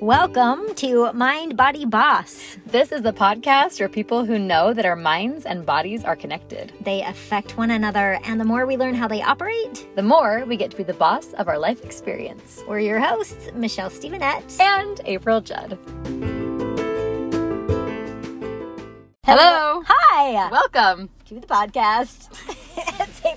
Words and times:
Welcome 0.00 0.74
to 0.76 1.12
Mind 1.12 1.56
Body 1.56 1.84
Boss. 1.84 2.56
This 2.66 2.90
is 2.90 3.02
the 3.02 3.12
podcast 3.12 3.76
for 3.78 3.88
people 3.88 4.24
who 4.24 4.38
know 4.38 4.72
that 4.72 4.86
our 4.86 4.96
minds 4.96 5.44
and 5.44 5.66
bodies 5.66 6.04
are 6.04 6.16
connected. 6.16 6.72
They 6.80 7.02
affect 7.02 7.58
one 7.58 7.70
another, 7.70 8.18
and 8.24 8.40
the 8.40 8.44
more 8.44 8.64
we 8.66 8.76
learn 8.78 8.94
how 8.94 9.08
they 9.08 9.20
operate, 9.22 9.86
The 9.96 10.02
more 10.02 10.44
we 10.46 10.56
get 10.56 10.70
to 10.70 10.76
be 10.78 10.82
the 10.84 10.94
boss 10.94 11.32
of 11.34 11.48
our 11.48 11.58
life 11.58 11.84
experience. 11.84 12.62
we're 12.66 12.80
your 12.80 12.98
hosts, 13.00 13.50
Michelle 13.54 13.90
Stevenette. 13.90 14.58
And 14.60 15.00
April 15.04 15.40
Judd. 15.42 15.78
Hello. 19.26 19.82
Hi. 19.86 20.48
Welcome. 20.50 21.10
to 21.26 21.34
the 21.40 21.46
podcast. 21.46 22.28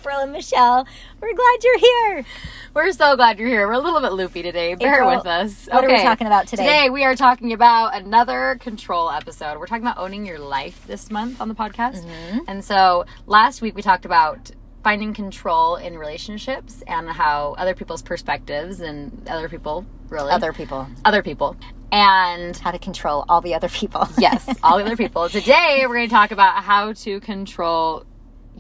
April 0.03 0.19
and 0.19 0.33
Michelle. 0.33 0.85
We're 1.21 1.33
glad 1.33 1.63
you're 1.63 1.79
here. 1.79 2.25
We're 2.73 2.91
so 2.91 3.15
glad 3.15 3.39
you're 3.39 3.47
here. 3.47 3.65
We're 3.65 3.71
a 3.75 3.79
little 3.79 4.01
bit 4.01 4.11
loopy 4.11 4.43
today. 4.43 4.75
Bear 4.75 4.95
April, 4.95 5.15
with 5.15 5.25
us. 5.25 5.69
what 5.71 5.85
are 5.85 5.87
we 5.87 6.01
talking 6.03 6.27
about 6.27 6.45
today? 6.45 6.63
Today 6.63 6.89
we 6.89 7.05
are 7.05 7.15
talking 7.15 7.53
about 7.53 7.95
another 7.95 8.57
control 8.59 9.09
episode. 9.09 9.57
We're 9.57 9.65
talking 9.65 9.83
about 9.85 9.97
owning 9.97 10.25
your 10.25 10.39
life 10.39 10.85
this 10.87 11.09
month 11.09 11.39
on 11.39 11.47
the 11.47 11.55
podcast. 11.55 12.03
Mm-hmm. 12.03 12.39
And 12.49 12.65
so 12.65 13.05
last 13.27 13.61
week 13.61 13.75
we 13.75 13.81
talked 13.81 14.03
about 14.03 14.51
finding 14.83 15.13
control 15.13 15.77
in 15.77 15.97
relationships 15.97 16.83
and 16.85 17.09
how 17.09 17.55
other 17.57 17.73
people's 17.73 18.01
perspectives 18.01 18.81
and 18.81 19.25
other 19.29 19.47
people 19.47 19.85
really 20.09 20.31
Other 20.33 20.51
people. 20.51 20.85
other 21.05 21.23
people 21.23 21.55
and 21.93 22.57
How 22.57 22.71
to 22.71 22.79
control 22.79 23.23
all 23.29 23.39
the 23.39 23.55
other 23.55 23.69
people. 23.69 24.09
yes 24.17 24.45
all 24.63 24.79
the 24.79 24.83
other 24.83 24.97
people 25.05 25.29
today 25.29 25.85
we're 25.87 25.95
going 25.95 26.09
to 26.09 26.13
talk 26.13 26.31
about 26.31 26.61
how 26.61 26.91
to 26.91 27.21
control 27.21 28.05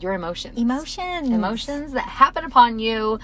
your 0.03 0.13
emotions 0.13 0.57
Emotions. 0.57 1.29
emotions 1.29 1.93
that 1.93 2.05
happen 2.05 2.43
upon 2.45 2.77
you 2.79 3.17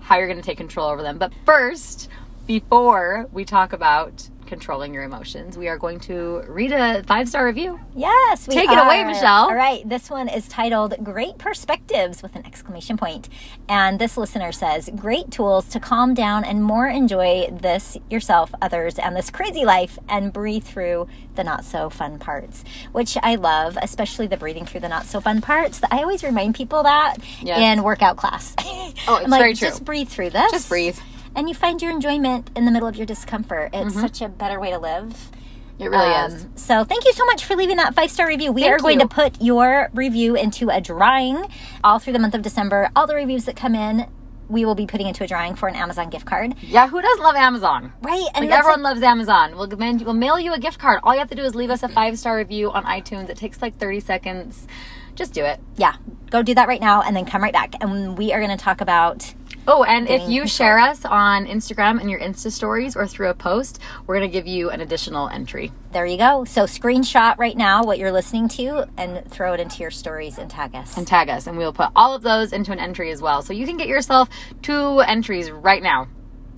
how 0.00 0.16
you're 0.16 0.26
going 0.28 0.38
to 0.40 0.44
take 0.44 0.58
control 0.58 0.88
over 0.88 1.02
them 1.02 1.18
but 1.18 1.32
first 1.44 2.08
before 2.50 3.28
we 3.32 3.44
talk 3.44 3.72
about 3.72 4.28
controlling 4.44 4.92
your 4.92 5.04
emotions 5.04 5.56
we 5.56 5.68
are 5.68 5.78
going 5.78 6.00
to 6.00 6.42
read 6.48 6.72
a 6.72 7.00
five 7.04 7.28
star 7.28 7.46
review 7.46 7.78
Yes, 7.94 8.48
we 8.48 8.54
Take 8.54 8.70
it 8.70 8.78
away. 8.78 9.04
Michelle. 9.04 9.44
All 9.44 9.54
right, 9.54 9.86
this 9.88 10.08
one 10.10 10.28
is 10.28 10.48
titled 10.48 10.94
Great 11.04 11.38
Perspectives 11.38 12.22
with 12.22 12.34
an 12.34 12.46
exclamation 12.46 12.96
point. 12.96 13.28
And 13.68 13.98
this 13.98 14.16
listener 14.16 14.52
says, 14.52 14.88
Great 14.96 15.30
tools 15.30 15.68
to 15.68 15.80
calm 15.80 16.14
down 16.14 16.44
and 16.44 16.64
more 16.64 16.86
enjoy 16.86 17.48
this, 17.52 17.98
yourself, 18.08 18.52
others, 18.62 18.98
and 18.98 19.14
this 19.14 19.28
crazy 19.28 19.64
life 19.64 19.98
and 20.08 20.32
breathe 20.32 20.64
through 20.64 21.08
the 21.34 21.44
not 21.44 21.64
so 21.64 21.90
fun 21.90 22.18
parts, 22.18 22.64
which 22.92 23.18
I 23.22 23.34
love, 23.34 23.76
especially 23.82 24.28
the 24.28 24.36
breathing 24.36 24.66
through 24.66 24.80
the 24.80 24.88
not 24.88 25.04
so 25.06 25.20
fun 25.20 25.40
parts. 25.40 25.80
I 25.90 25.98
always 25.98 26.22
remind 26.24 26.54
people 26.54 26.82
that 26.84 27.16
Yes. 27.42 27.58
in 27.58 27.84
workout 27.84 28.16
class. 28.16 28.54
Oh, 28.58 28.92
it's 29.20 29.28
like, 29.28 29.40
very 29.40 29.54
true. 29.54 29.68
Just 29.68 29.84
breathe 29.84 30.08
through 30.08 30.30
this. 30.30 30.50
Just 30.52 30.68
breathe. 30.68 30.98
And 31.34 31.48
you 31.48 31.54
find 31.54 31.80
your 31.80 31.90
enjoyment 31.90 32.50
in 32.56 32.64
the 32.64 32.70
middle 32.70 32.88
of 32.88 32.96
your 32.96 33.06
discomfort. 33.06 33.70
It's 33.72 33.94
such 33.94 34.20
a 34.20 34.28
better 34.28 34.58
way 34.60 34.70
to 34.70 34.78
live. 34.78 35.30
it 35.78 35.88
really 35.90 36.12
Um, 36.12 36.32
is 36.32 36.46
So 36.56 36.84
thank 36.84 37.04
you 37.04 37.12
so 37.12 37.24
much 37.26 37.44
for 37.44 37.56
leaving 37.56 37.76
that 37.76 37.94
five 37.94 38.10
star 38.10 38.26
review. 38.26 38.52
We 38.52 38.62
Thank 38.62 38.74
are 38.74 38.78
going 38.78 39.00
you. 39.00 39.08
to 39.08 39.14
put 39.14 39.40
your 39.40 39.90
review 39.94 40.34
into 40.34 40.68
a 40.70 40.80
drawing 40.80 41.46
all 41.84 41.98
through 41.98 42.12
the 42.14 42.18
month 42.18 42.34
of 42.34 42.42
December. 42.42 42.90
All 42.96 43.06
the 43.06 43.14
reviews 43.14 43.44
that 43.46 43.56
come 43.56 43.74
in, 43.74 44.06
we 44.48 44.64
will 44.64 44.74
be 44.74 44.86
putting 44.86 45.06
into 45.06 45.22
a 45.22 45.26
drawing 45.28 45.54
for 45.54 45.68
an 45.68 45.76
Amazon 45.76 46.10
gift 46.10 46.26
card. 46.26 46.54
yeah 46.60 46.88
who 46.88 47.00
doesn't 47.00 47.22
love 47.22 47.36
amazon 47.36 47.92
Right, 48.02 48.26
and 48.34 48.48
Like 48.50 48.58
everyone 48.58 48.82
loves 48.82 49.00
Amazon. 49.02 49.56
We'll, 49.56 49.68
we'll 49.68 50.12
mail 50.14 50.38
you 50.40 50.52
a 50.52 50.58
gift 50.58 50.78
card. 50.80 50.98
All 51.04 51.12
you 51.14 51.20
have 51.20 51.28
to 51.30 51.36
do 51.36 51.44
is 51.44 51.54
leave 51.54 51.70
us 51.70 51.82
a 51.84 51.88
five 51.88 52.18
star 52.18 52.36
review 52.36 52.72
on 52.72 52.84
iTunes. 52.84 53.28
It 53.30 53.36
takes 53.36 53.62
like 53.62 53.76
30 53.78 54.00
seconds. 54.00 54.66
Just 55.14 55.32
do 55.32 55.44
it. 55.44 55.60
yeah, 55.76 55.94
go 56.30 56.42
do 56.42 56.54
that 56.54 56.66
right 56.66 56.80
now, 56.80 57.02
and 57.02 57.14
then 57.14 57.24
come 57.26 57.42
right 57.42 57.52
back, 57.52 57.74
and 57.80 58.16
we 58.18 58.32
are 58.32 58.40
going 58.40 58.56
to 58.56 58.62
talk 58.62 58.80
about. 58.80 59.32
Oh, 59.68 59.84
and 59.84 60.08
if 60.08 60.28
you 60.28 60.46
share 60.46 60.78
us 60.78 61.04
on 61.04 61.46
Instagram 61.46 62.00
and 62.00 62.10
your 62.10 62.18
Insta 62.18 62.50
stories 62.50 62.96
or 62.96 63.06
through 63.06 63.28
a 63.28 63.34
post, 63.34 63.78
we're 64.06 64.16
going 64.16 64.28
to 64.28 64.32
give 64.32 64.46
you 64.46 64.70
an 64.70 64.80
additional 64.80 65.28
entry. 65.28 65.70
There 65.92 66.06
you 66.06 66.16
go. 66.16 66.44
So 66.44 66.64
screenshot 66.64 67.38
right 67.38 67.56
now 67.56 67.84
what 67.84 67.98
you're 67.98 68.12
listening 68.12 68.48
to, 68.50 68.88
and 68.96 69.30
throw 69.30 69.52
it 69.52 69.60
into 69.60 69.82
your 69.82 69.90
stories 69.90 70.38
and 70.38 70.50
tag 70.50 70.74
us. 70.74 70.96
And 70.96 71.06
tag 71.06 71.28
us, 71.28 71.46
and 71.46 71.56
we'll 71.56 71.72
put 71.72 71.90
all 71.94 72.14
of 72.14 72.22
those 72.22 72.52
into 72.52 72.72
an 72.72 72.78
entry 72.78 73.10
as 73.10 73.22
well. 73.22 73.42
So 73.42 73.52
you 73.52 73.66
can 73.66 73.76
get 73.76 73.86
yourself 73.86 74.28
two 74.62 75.00
entries 75.00 75.50
right 75.50 75.82
now. 75.82 76.08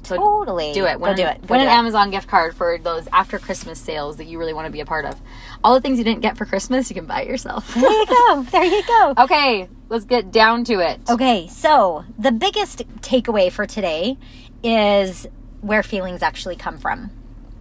So 0.04 0.16
Totally. 0.16 0.72
do 0.72 0.84
it. 0.84 0.98
Go 1.00 1.14
do 1.14 1.22
an- 1.22 1.36
it. 1.36 1.46
Go 1.46 1.52
Win 1.54 1.60
do 1.60 1.66
an 1.66 1.72
it. 1.72 1.78
Amazon 1.78 2.10
gift 2.10 2.26
card 2.28 2.56
for 2.56 2.78
those 2.78 3.06
after 3.12 3.38
Christmas 3.38 3.78
sales 3.80 4.16
that 4.16 4.24
you 4.24 4.38
really 4.38 4.52
want 4.52 4.66
to 4.66 4.72
be 4.72 4.80
a 4.80 4.84
part 4.86 5.04
of. 5.04 5.20
All 5.62 5.74
the 5.74 5.80
things 5.80 5.98
you 5.98 6.04
didn't 6.04 6.22
get 6.22 6.36
for 6.36 6.44
Christmas, 6.44 6.90
you 6.90 6.94
can 6.94 7.06
buy 7.06 7.22
it 7.22 7.28
yourself. 7.28 7.72
There 7.74 7.90
you 7.90 8.06
go. 8.06 8.42
There 8.50 8.64
you 8.64 8.82
go. 8.86 9.14
okay, 9.18 9.68
let's 9.88 10.04
get 10.04 10.32
down 10.32 10.64
to 10.64 10.80
it. 10.80 11.00
Okay, 11.08 11.46
so 11.48 12.04
the 12.18 12.32
biggest 12.32 12.82
takeaway 13.00 13.50
for 13.52 13.64
today 13.66 14.18
is 14.64 15.26
where 15.60 15.82
feelings 15.82 16.22
actually 16.22 16.56
come 16.56 16.78
from. 16.78 17.10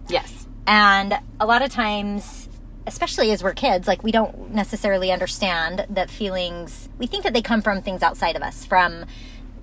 Yes. 0.08 0.46
And 0.66 1.18
a 1.40 1.46
lot 1.46 1.62
of 1.62 1.70
times, 1.70 2.48
especially 2.86 3.30
as 3.30 3.42
we're 3.44 3.54
kids, 3.54 3.86
like 3.86 4.02
we 4.02 4.10
don't 4.10 4.52
necessarily 4.52 5.12
understand 5.12 5.86
that 5.90 6.10
feelings, 6.10 6.88
we 6.98 7.06
think 7.06 7.22
that 7.24 7.32
they 7.32 7.42
come 7.42 7.62
from 7.62 7.82
things 7.82 8.02
outside 8.02 8.34
of 8.34 8.42
us, 8.42 8.64
from 8.64 9.04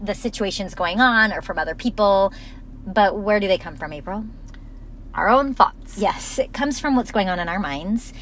the 0.01 0.15
situations 0.15 0.75
going 0.75 1.01
on 1.01 1.33
or 1.33 1.41
from 1.41 1.57
other 1.59 1.75
people. 1.75 2.31
But 2.93 3.17
where 3.17 3.39
do 3.39 3.47
they 3.47 3.57
come 3.57 3.75
from, 3.75 3.93
April? 3.93 4.25
Our 5.13 5.29
own 5.29 5.53
thoughts. 5.53 5.97
Yes, 5.97 6.39
it 6.39 6.53
comes 6.53 6.79
from 6.79 6.95
what's 6.95 7.11
going 7.11 7.29
on 7.29 7.39
in 7.39 7.49
our 7.49 7.59
minds. 7.59 8.13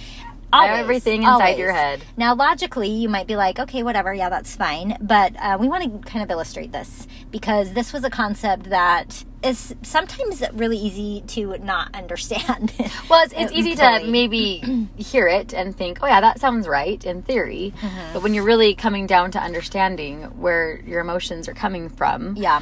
Always, 0.54 0.80
Everything 0.80 1.24
inside 1.24 1.42
always. 1.42 1.58
your 1.58 1.74
head. 1.74 2.04
Now, 2.16 2.34
logically, 2.34 2.90
you 2.90 3.10
might 3.10 3.28
be 3.28 3.36
like, 3.36 3.60
okay, 3.60 3.84
whatever, 3.84 4.14
yeah, 4.14 4.30
that's 4.30 4.56
fine. 4.56 4.98
But 5.02 5.36
uh, 5.38 5.58
we 5.60 5.68
want 5.68 5.84
to 5.84 6.10
kind 6.10 6.24
of 6.24 6.32
illustrate 6.32 6.72
this 6.72 7.06
because 7.32 7.74
this 7.74 7.92
was 7.92 8.06
a 8.06 8.10
concept 8.10 8.70
that 8.70 9.26
is 9.44 9.76
sometimes 9.84 10.42
really 10.54 10.78
easy 10.78 11.22
to 11.28 11.58
not 11.58 11.90
understand. 11.94 12.74
Well, 13.10 13.26
it's, 13.26 13.34
it's 13.36 13.52
easy 13.52 13.76
to 13.76 14.06
maybe 14.06 14.88
hear 14.98 15.28
it 15.28 15.54
and 15.54 15.76
think, 15.76 16.00
oh, 16.02 16.08
yeah, 16.08 16.22
that 16.22 16.40
sounds 16.40 16.66
right 16.66 17.04
in 17.04 17.24
theory. 17.24 17.74
Mm-hmm. 17.82 18.14
But 18.14 18.24
when 18.24 18.34
you're 18.34 18.46
really 18.46 18.74
coming 18.74 19.06
down 19.06 19.32
to 19.32 19.40
understanding 19.40 20.24
where 20.40 20.80
your 20.86 21.02
emotions 21.02 21.50
are 21.50 21.54
coming 21.54 21.90
from, 21.90 22.38
yeah. 22.38 22.62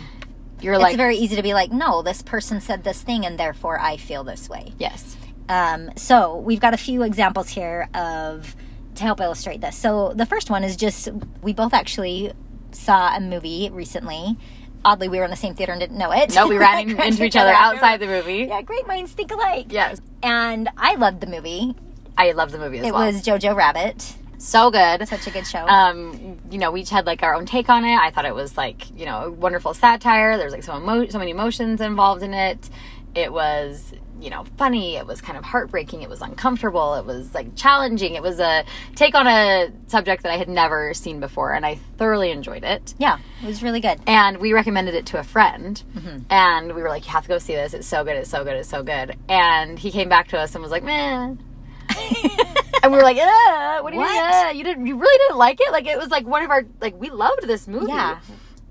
You're 0.65 0.73
It's 0.73 0.83
like, 0.83 0.97
very 0.97 1.15
easy 1.15 1.35
to 1.37 1.43
be 1.43 1.53
like, 1.53 1.71
no, 1.71 2.01
this 2.01 2.21
person 2.21 2.59
said 2.59 2.83
this 2.83 3.01
thing 3.01 3.25
and 3.25 3.39
therefore 3.39 3.79
I 3.79 3.95
feel 3.97 4.23
this 4.25 4.49
way. 4.49 4.73
yes. 4.77 5.15
Um, 5.47 5.91
so 5.95 6.37
we've 6.37 6.59
got 6.59 6.73
a 6.73 6.77
few 6.77 7.03
examples 7.03 7.49
here 7.49 7.87
of 7.93 8.55
to 8.95 9.03
help 9.03 9.21
illustrate 9.21 9.61
this. 9.61 9.77
So 9.77 10.11
the 10.15 10.25
first 10.25 10.49
one 10.49 10.63
is 10.63 10.75
just 10.75 11.07
we 11.43 11.53
both 11.53 11.71
actually 11.73 12.33
saw 12.71 13.15
a 13.15 13.19
movie 13.19 13.69
recently. 13.71 14.37
Oddly, 14.83 15.07
we 15.07 15.19
were 15.19 15.23
in 15.25 15.29
the 15.31 15.37
same 15.37 15.53
theater 15.53 15.71
and 15.71 15.79
didn't 15.79 15.97
know 15.99 16.11
it. 16.11 16.33
No, 16.33 16.47
we 16.47 16.57
ran 16.57 16.89
into 16.99 17.23
each 17.23 17.35
other 17.35 17.51
outside 17.51 17.99
the 17.99 18.07
movie. 18.07 18.45
Yeah, 18.49 18.61
great 18.63 18.87
minds 18.87 19.11
think 19.11 19.31
alike. 19.31 19.67
Yes. 19.69 20.01
And 20.23 20.67
I 20.77 20.95
loved 20.95 21.21
the 21.21 21.27
movie. 21.27 21.75
I 22.17 22.31
loved 22.31 22.51
the 22.51 22.59
movie 22.59 22.79
as 22.79 22.87
It 22.87 22.93
well. 22.93 23.03
It 23.03 23.13
was 23.13 23.21
Jojo 23.21 23.55
Rabbit. 23.55 24.15
So 24.37 24.71
good. 24.71 25.07
Such 25.07 25.27
a 25.27 25.31
good 25.31 25.45
show. 25.47 25.65
um, 25.67 26.39
you 26.51 26.57
know, 26.57 26.71
we 26.71 26.81
each 26.81 26.89
had 26.89 27.05
like 27.05 27.23
our 27.23 27.35
own 27.35 27.45
take 27.45 27.69
on 27.69 27.83
it. 27.85 27.95
I 27.97 28.11
thought 28.11 28.25
it 28.25 28.35
was 28.35 28.57
like, 28.57 28.89
you 28.97 29.05
know, 29.05 29.25
a 29.25 29.31
wonderful 29.31 29.73
satire. 29.73 30.37
There's 30.37 30.51
like 30.53 30.63
so, 30.63 30.75
emo- 30.77 31.07
so 31.07 31.19
many 31.19 31.31
emotions 31.31 31.81
involved 31.81 32.23
in 32.23 32.33
it. 32.33 32.69
It 33.15 33.31
was, 33.31 33.93
you 34.19 34.29
know, 34.29 34.43
funny. 34.57 34.97
It 34.97 35.07
was 35.07 35.21
kind 35.21 35.37
of 35.37 35.45
heartbreaking. 35.45 36.01
It 36.01 36.09
was 36.09 36.21
uncomfortable. 36.21 36.95
It 36.95 37.05
was 37.05 37.33
like 37.33 37.55
challenging. 37.55 38.15
It 38.15 38.21
was 38.21 38.41
a 38.41 38.65
take 38.95 39.15
on 39.15 39.25
a 39.25 39.71
subject 39.87 40.23
that 40.23 40.33
I 40.33 40.37
had 40.37 40.49
never 40.49 40.93
seen 40.93 41.21
before, 41.21 41.53
and 41.53 41.65
I 41.65 41.75
thoroughly 41.97 42.31
enjoyed 42.31 42.65
it. 42.65 42.93
yeah, 42.97 43.19
it 43.41 43.47
was 43.47 43.63
really 43.63 43.79
good. 43.79 44.01
And 44.05 44.39
we 44.39 44.51
recommended 44.51 44.95
it 44.95 45.05
to 45.07 45.19
a 45.19 45.23
friend, 45.23 45.81
Mm-hmm. 45.95 46.17
and 46.29 46.75
we 46.75 46.81
were 46.81 46.89
like, 46.89 47.05
"You 47.05 47.11
have 47.13 47.23
to 47.23 47.29
go 47.29 47.37
see 47.37 47.55
this. 47.55 47.73
It's 47.73 47.87
so 47.87 48.03
good. 48.03 48.17
It's 48.17 48.29
so 48.29 48.43
good. 48.43 48.57
It's 48.57 48.67
so 48.69 48.83
good." 48.83 49.15
And 49.29 49.79
he 49.79 49.91
came 49.91 50.09
back 50.09 50.27
to 50.29 50.37
us 50.37 50.53
and 50.55 50.61
was 50.61 50.71
like, 50.71 50.83
"Man." 50.83 51.41
and 52.85 52.91
we 52.93 52.97
were 52.97 53.03
like, 53.03 53.17
uh, 53.17 53.81
what 53.81 53.91
do 53.91 53.97
you 53.97 54.03
mean? 54.03 54.15
What? 54.15 54.47
uh, 54.47 54.49
you 54.51 54.63
didn't, 54.63 54.85
you 54.85 54.97
really 54.97 55.17
didn't 55.25 55.37
like 55.37 55.59
it? 55.59 55.71
Like 55.71 55.85
it 55.85 55.97
was 55.97 56.09
like 56.09 56.25
one 56.25 56.43
of 56.43 56.51
our, 56.51 56.65
like 56.81 56.99
we 56.99 57.09
loved 57.09 57.47
this 57.47 57.67
movie. 57.67 57.87
Yeah. 57.87 58.19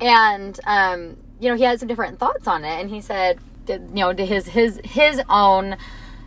And 0.00 0.58
um, 0.64 1.16
you 1.40 1.48
know, 1.48 1.56
he 1.56 1.62
had 1.64 1.78
some 1.78 1.88
different 1.88 2.18
thoughts 2.18 2.46
on 2.46 2.64
it, 2.64 2.80
and 2.80 2.90
he 2.90 3.00
said, 3.00 3.38
you 3.68 3.78
know, 3.78 4.14
his 4.14 4.46
his 4.46 4.80
his 4.84 5.20
own 5.28 5.76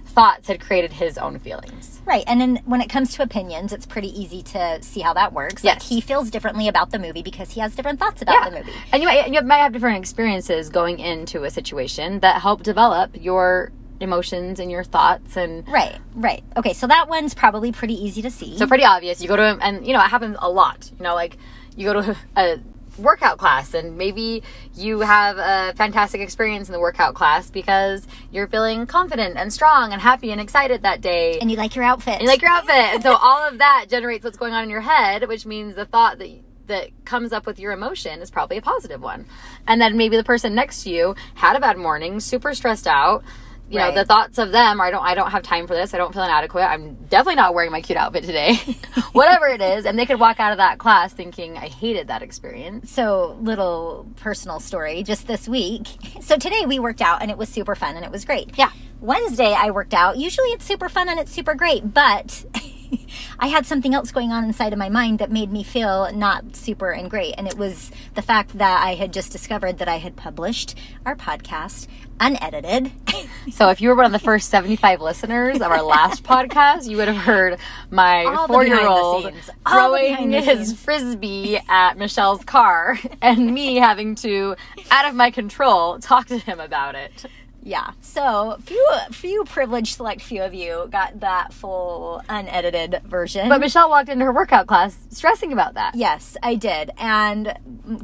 thoughts 0.06 0.48
had 0.48 0.60
created 0.60 0.94
his 0.94 1.18
own 1.18 1.38
feelings. 1.40 2.02
Right, 2.06 2.24
and 2.28 2.40
then 2.40 2.62
when 2.66 2.82
it 2.82 2.90
comes 2.90 3.14
to 3.16 3.24
opinions, 3.24 3.74
it's 3.74 3.86
pretty 3.86 4.10
easy 4.20 4.42
to 4.44 4.82
see 4.82 5.02
how 5.02 5.14
that 5.14 5.34
works. 5.34 5.64
Like 5.64 5.82
he 5.82 6.02
feels 6.02 6.32
differently 6.32 6.68
about 6.68 6.92
the 6.92 7.00
movie 7.00 7.22
because 7.22 7.52
he 7.52 7.60
has 7.60 7.76
different 7.76 8.00
thoughts 8.00 8.22
about 8.22 8.50
the 8.50 8.58
movie. 8.58 8.72
And 8.92 9.02
you 9.02 9.08
might 9.08 9.32
you 9.32 9.42
might 9.42 9.58
have 9.58 9.74
different 9.74 9.98
experiences 9.98 10.70
going 10.70 11.00
into 11.00 11.44
a 11.44 11.50
situation 11.50 12.20
that 12.22 12.42
help 12.42 12.64
develop 12.64 13.12
your 13.22 13.72
emotions 14.00 14.60
and 14.60 14.70
your 14.72 14.84
thoughts 14.84 15.38
and 15.38 15.68
Right, 15.68 15.98
right. 16.14 16.44
Okay, 16.56 16.74
so 16.74 16.88
that 16.88 17.10
one's 17.10 17.34
probably 17.34 17.72
pretty 17.72 17.96
easy 17.96 18.22
to 18.22 18.32
see. 18.32 18.58
so 18.58 18.68
pretty 18.68 18.84
obvious. 18.86 19.22
You 19.22 19.28
go 19.28 19.36
to 19.36 19.58
and 19.62 19.86
you 19.86 19.94
know 19.94 20.00
it 20.04 20.10
happens 20.10 20.38
a 20.40 20.50
lot. 20.50 20.90
You 20.98 21.04
know, 21.04 21.16
like 21.16 21.38
you 21.76 21.86
go 21.92 22.02
to 22.02 22.18
a 22.38 22.60
workout 22.98 23.38
class 23.38 23.76
and 23.76 23.96
maybe 23.98 24.42
you 24.74 25.02
have 25.02 25.38
a 25.38 25.74
fantastic 25.76 26.20
experience 26.20 26.68
in 26.68 26.74
the 26.74 26.80
workout 26.80 27.14
class 27.14 27.52
because 27.52 28.08
you're 28.32 28.48
feeling 28.48 28.88
confident 28.88 29.38
and 29.38 29.54
strong 29.54 29.94
and 29.94 30.02
happy 30.02 30.32
and 30.32 30.42
excited 30.42 30.82
that 30.82 31.00
day. 31.00 31.38
and 31.40 31.52
you 31.52 31.58
like 31.58 31.76
your 31.76 31.86
outfit. 31.86 32.14
And 32.16 32.24
you 32.24 32.28
like 32.28 32.42
your 32.42 32.50
outfit. 32.50 32.76
And 32.76 33.04
so 33.04 33.16
all 33.16 33.48
of 33.48 33.60
that 33.60 33.86
generates 33.90 34.24
what's 34.24 34.38
going 34.38 34.54
on 34.54 34.64
in 34.64 34.70
your 34.72 34.82
head, 34.82 35.28
which 35.28 35.46
means 35.46 35.76
the 35.76 35.86
thought 35.86 36.18
that 36.18 36.30
that 36.68 36.90
comes 37.06 37.32
up 37.32 37.46
with 37.46 37.60
your 37.60 37.72
emotion 37.72 38.22
is 38.22 38.30
probably 38.30 38.58
a 38.58 38.62
positive 38.62 39.02
one. 39.02 39.26
And 39.68 39.80
then 39.80 39.96
maybe 39.96 40.18
the 40.18 40.24
person 40.24 40.54
next 40.54 40.84
to 40.84 40.90
you 40.90 41.16
had 41.36 41.56
a 41.56 41.60
bad 41.62 41.78
morning, 41.78 42.20
super 42.20 42.54
stressed 42.54 42.88
out, 42.88 43.24
you 43.70 43.78
know 43.80 43.92
the 43.92 44.06
thoughts 44.06 44.38
of 44.38 44.52
them 44.52 44.80
are, 44.80 44.86
i 44.86 44.92
don't 44.92 45.04
i 45.04 45.14
don't 45.16 45.32
have 45.32 45.44
time 45.44 45.68
for 45.68 45.76
this 45.76 45.94
i 45.94 45.98
don't 45.98 46.14
feel 46.14 46.24
inadequate 46.24 46.64
i'm 46.64 46.96
definitely 47.10 47.36
not 47.36 47.54
wearing 47.54 47.72
my 47.72 47.82
cute 47.82 47.98
outfit 47.98 48.24
today 48.24 48.56
whatever 49.12 49.48
it 49.48 49.62
is 49.62 49.86
and 49.86 49.98
they 50.00 50.06
could 50.06 50.20
walk 50.20 50.40
out 50.40 50.52
of 50.52 50.58
that 50.58 50.78
class 50.78 51.14
thinking 51.14 51.58
i 51.58 51.68
hated 51.68 52.08
that 52.08 52.22
experience 52.22 52.90
So, 52.92 53.38
little 53.42 54.08
personal 54.16 54.60
story 54.60 55.04
just 55.04 55.28
this 55.28 55.48
week. 55.48 55.88
So, 56.22 56.38
today 56.38 56.66
we 56.66 56.80
worked 56.80 57.02
out 57.02 57.22
and 57.22 57.30
it 57.30 57.38
was 57.38 57.50
super 57.50 57.76
fun 57.76 57.96
and 57.96 58.04
it 58.04 58.12
was 58.12 58.26
great. 58.26 58.58
Yeah. 58.58 58.72
Wednesday 59.02 59.54
I 59.54 59.72
worked 59.72 59.94
out. 59.94 60.18
Usually 60.18 60.48
it's 60.50 60.66
super 60.66 60.90
fun 60.90 61.10
and 61.10 61.20
it's 61.20 61.32
super 61.32 61.54
great, 61.54 61.94
but 61.94 62.46
I 63.40 63.48
had 63.48 63.66
something 63.66 63.94
else 63.94 64.12
going 64.12 64.32
on 64.32 64.44
inside 64.44 64.74
of 64.74 64.80
my 64.80 64.90
mind 64.90 65.20
that 65.20 65.32
made 65.32 65.52
me 65.52 65.64
feel 65.64 66.12
not 66.14 66.56
super 66.56 66.92
and 66.92 67.10
great. 67.10 67.36
And 67.38 67.48
it 67.48 67.58
was 67.58 67.92
the 68.16 68.22
fact 68.22 68.58
that 68.58 68.84
I 68.84 68.96
had 68.96 69.14
just 69.14 69.32
discovered 69.32 69.78
that 69.80 69.88
I 69.88 69.98
had 69.98 70.16
published 70.16 70.78
our 71.06 71.16
podcast 71.16 71.88
unedited. 72.20 72.92
so 73.52 73.70
if 73.70 73.82
you 73.82 73.90
were 73.90 73.96
one 73.96 74.06
of 74.06 74.12
the 74.12 74.20
first 74.20 74.50
75 74.50 75.02
listeners 75.02 75.58
of 75.58 75.72
our 75.72 75.84
last 75.84 76.24
podcast 76.24 76.90
you 76.90 76.98
would 76.98 77.08
have 77.08 77.18
heard 77.18 77.60
my 77.92 78.46
four-year-old 78.48 79.24
behind 79.24 79.38
the 79.38 79.42
scenes. 79.44 79.58
All 79.66 79.92
the 79.92 79.98
throwing 79.98 80.32
his 80.32 80.74
frisbee 80.74 81.60
at 81.70 81.98
michelle's 81.98 82.44
car 82.44 82.98
and 83.22 83.54
me 83.54 83.76
having 83.76 84.16
to 84.16 84.56
out 84.90 85.08
of 85.08 85.16
my 85.16 85.32
control 85.32 86.00
talk 86.00 86.28
to 86.28 86.38
him 86.38 86.60
about 86.60 86.96
it 86.96 87.26
Yeah. 87.68 87.92
So 88.02 88.58
few 88.62 88.88
few 89.12 89.44
privileged 89.44 89.96
select 89.98 90.22
few 90.22 90.42
of 90.42 90.54
you 90.54 90.88
got 90.90 91.20
that 91.20 91.52
full 91.54 92.22
unedited 92.30 93.02
version. 93.04 93.50
but 93.50 93.60
michelle 93.60 93.90
walked 93.90 94.08
into 94.10 94.24
her 94.24 94.32
workout 94.32 94.68
class 94.68 94.98
stressing 95.10 95.52
about 95.52 95.74
that 95.74 95.94
yes, 95.94 96.38
I 96.42 96.56
did. 96.56 96.92
And 96.98 97.54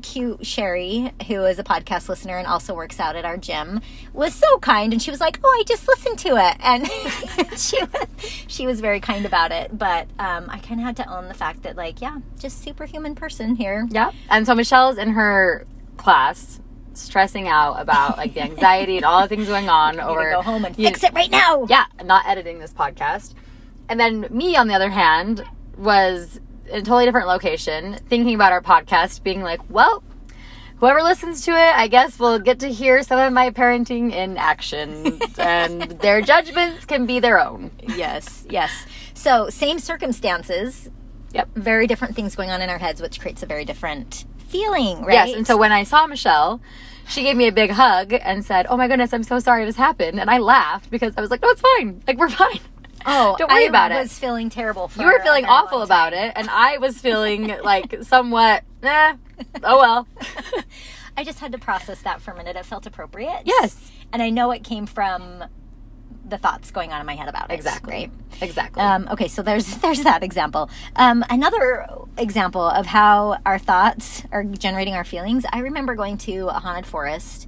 cute 0.01 0.45
Sherry, 0.45 1.13
who 1.27 1.43
is 1.45 1.59
a 1.59 1.63
podcast 1.63 2.09
listener 2.09 2.37
and 2.37 2.45
also 2.47 2.73
works 2.73 2.99
out 2.99 3.15
at 3.15 3.23
our 3.23 3.37
gym, 3.37 3.79
was 4.11 4.33
so 4.33 4.57
kind 4.59 4.91
and 4.91 5.01
she 5.01 5.11
was 5.11 5.21
like, 5.21 5.39
"Oh, 5.43 5.47
I 5.47 5.63
just 5.65 5.87
listened 5.87 6.19
to 6.19 6.29
it." 6.37 6.57
And 6.59 6.87
she 7.57 7.81
was 7.81 8.07
she 8.47 8.65
was 8.65 8.81
very 8.81 8.99
kind 8.99 9.25
about 9.25 9.51
it, 9.51 9.77
but 9.77 10.07
um, 10.19 10.49
I 10.49 10.59
kind 10.59 10.79
of 10.79 10.85
had 10.85 10.97
to 10.97 11.09
own 11.15 11.27
the 11.29 11.33
fact 11.33 11.63
that 11.63 11.75
like, 11.75 12.01
yeah, 12.01 12.17
just 12.39 12.61
superhuman 12.63 13.15
person 13.15 13.55
here. 13.55 13.87
Yeah. 13.89 14.11
And 14.29 14.45
so 14.45 14.55
Michelle's 14.55 14.97
in 14.97 15.09
her 15.11 15.65
class 15.97 16.59
stressing 16.97 17.47
out 17.47 17.75
about 17.79 18.17
like 18.17 18.33
the 18.33 18.41
anxiety 18.41 18.97
and 18.97 19.05
all 19.05 19.21
the 19.21 19.27
things 19.27 19.47
going 19.47 19.69
on 19.69 19.93
to 19.97 20.01
go 20.01 20.41
home 20.41 20.65
and 20.65 20.77
you- 20.77 20.87
fix 20.87 21.03
it 21.03 21.13
right 21.13 21.31
now. 21.31 21.65
Yeah, 21.69 21.85
not 22.03 22.27
editing 22.27 22.59
this 22.59 22.73
podcast. 22.73 23.33
And 23.89 23.99
then 23.99 24.27
me 24.29 24.55
on 24.55 24.67
the 24.67 24.73
other 24.73 24.89
hand 24.89 25.43
was 25.77 26.39
in 26.67 26.75
a 26.75 26.81
totally 26.81 27.05
different 27.05 27.27
location 27.27 27.99
thinking 28.07 28.35
about 28.35 28.51
our 28.51 28.61
podcast 28.61 29.23
being 29.23 29.41
like, 29.41 29.59
well, 29.69 30.03
whoever 30.77 31.01
listens 31.03 31.43
to 31.45 31.51
it, 31.51 31.75
I 31.75 31.87
guess 31.87 32.17
will 32.19 32.39
get 32.39 32.59
to 32.61 32.69
hear 32.69 33.03
some 33.03 33.19
of 33.19 33.31
my 33.33 33.49
parenting 33.51 34.11
in 34.13 34.37
action 34.37 35.19
and 35.37 35.81
their 35.81 36.21
judgments 36.21 36.85
can 36.85 37.05
be 37.05 37.19
their 37.19 37.39
own. 37.39 37.71
Yes, 37.95 38.45
yes. 38.49 38.71
So, 39.13 39.49
same 39.49 39.79
circumstances, 39.79 40.89
Yep. 41.33 41.49
very 41.55 41.87
different 41.87 42.15
things 42.15 42.35
going 42.35 42.51
on 42.51 42.61
in 42.61 42.69
our 42.69 42.77
heads, 42.77 43.01
which 43.01 43.19
creates 43.19 43.41
a 43.41 43.45
very 43.47 43.65
different 43.65 44.25
feeling, 44.53 45.01
right? 45.03 45.27
Yes, 45.27 45.35
and 45.35 45.45
so 45.45 45.57
when 45.57 45.71
I 45.71 45.83
saw 45.83 46.05
Michelle, 46.07 46.61
she 47.07 47.23
gave 47.23 47.35
me 47.35 47.47
a 47.47 47.51
big 47.51 47.71
hug 47.71 48.13
and 48.13 48.45
said, 48.45 48.65
"Oh 48.69 48.77
my 48.77 48.87
goodness, 48.87 49.11
I'm 49.13 49.23
so 49.23 49.39
sorry 49.39 49.65
this 49.65 49.75
happened." 49.75 50.19
And 50.21 50.29
I 50.29 50.37
laughed 50.37 50.89
because 50.89 51.13
I 51.17 51.21
was 51.21 51.29
like, 51.31 51.41
"No, 51.41 51.49
it's 51.49 51.61
fine. 51.61 52.01
Like 52.07 52.17
we're 52.17 52.29
fine." 52.29 52.59
oh, 53.05 53.35
don't 53.39 53.51
worry 53.51 53.65
I 53.65 53.67
about 53.67 53.91
it. 53.91 53.95
I 53.95 54.01
was 54.01 54.17
feeling 54.17 54.49
terrible. 54.49 54.87
For 54.87 55.01
You 55.01 55.07
were 55.07 55.19
feeling 55.19 55.45
awful 55.45 55.81
about 55.81 56.13
it, 56.13 56.31
and 56.35 56.49
I 56.49 56.77
was 56.77 56.97
feeling 56.99 57.47
like 57.63 57.95
somewhat, 58.03 58.63
eh, 58.83 59.15
oh 59.63 59.77
well. 59.79 60.07
I 61.17 61.23
just 61.23 61.39
had 61.39 61.51
to 61.51 61.59
process 61.59 62.01
that 62.03 62.21
for 62.21 62.31
a 62.31 62.37
minute. 62.37 62.55
It 62.55 62.65
felt 62.65 62.85
appropriate. 62.85 63.41
Yes. 63.45 63.91
and 64.11 64.21
I 64.21 64.29
know 64.29 64.51
it 64.51 64.63
came 64.63 64.85
from 64.87 65.43
the 66.25 66.37
thoughts 66.37 66.71
going 66.71 66.91
on 66.93 66.99
in 66.99 67.05
my 67.05 67.15
head 67.15 67.27
about 67.27 67.51
it. 67.51 67.53
Exactly. 67.53 67.93
Right. 67.93 68.11
Exactly. 68.41 68.81
Um, 68.81 69.07
okay, 69.11 69.27
so 69.27 69.41
there's 69.41 69.67
there's 69.77 70.03
that 70.03 70.23
example. 70.23 70.69
Um, 70.95 71.23
another 71.29 71.85
example 72.17 72.67
of 72.67 72.85
how 72.85 73.37
our 73.45 73.57
thoughts 73.59 74.23
are 74.31 74.43
generating 74.43 74.93
our 74.93 75.03
feelings. 75.03 75.45
I 75.51 75.59
remember 75.59 75.95
going 75.95 76.17
to 76.19 76.47
a 76.49 76.53
haunted 76.53 76.85
forest, 76.85 77.47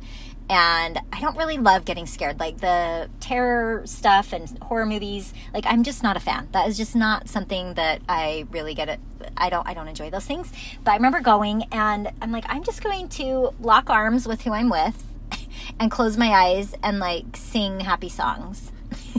and 0.50 1.00
I 1.12 1.20
don't 1.22 1.38
really 1.38 1.58
love 1.58 1.86
getting 1.86 2.06
scared. 2.06 2.40
Like 2.40 2.60
the 2.60 3.10
terror 3.20 3.84
stuff 3.86 4.34
and 4.34 4.58
horror 4.62 4.86
movies. 4.86 5.34
Like 5.54 5.66
I'm 5.68 5.84
just 5.84 6.04
not 6.04 6.18
a 6.18 6.20
fan. 6.20 6.48
That 6.52 6.68
is 6.68 6.78
just 6.78 6.96
not 6.96 7.28
something 7.30 7.74
that 7.76 8.02
I 8.08 8.46
really 8.52 8.74
get 8.74 8.90
it. 8.90 9.00
I 9.38 9.50
don't 9.50 9.68
I 9.68 9.74
don't 9.74 9.88
enjoy 9.88 10.10
those 10.10 10.26
things. 10.26 10.52
But 10.84 10.92
I 10.92 10.96
remember 10.96 11.20
going, 11.22 11.64
and 11.72 12.12
I'm 12.22 12.32
like, 12.32 12.46
I'm 12.48 12.64
just 12.64 12.84
going 12.84 13.10
to 13.10 13.54
lock 13.60 13.90
arms 13.90 14.28
with 14.28 14.42
who 14.42 14.52
I'm 14.52 14.70
with. 14.70 15.04
And 15.80 15.90
close 15.90 16.16
my 16.16 16.30
eyes 16.30 16.76
and 16.84 17.00
like 17.00 17.36
sing 17.36 17.80
happy 17.82 18.08
songs. 18.08 18.72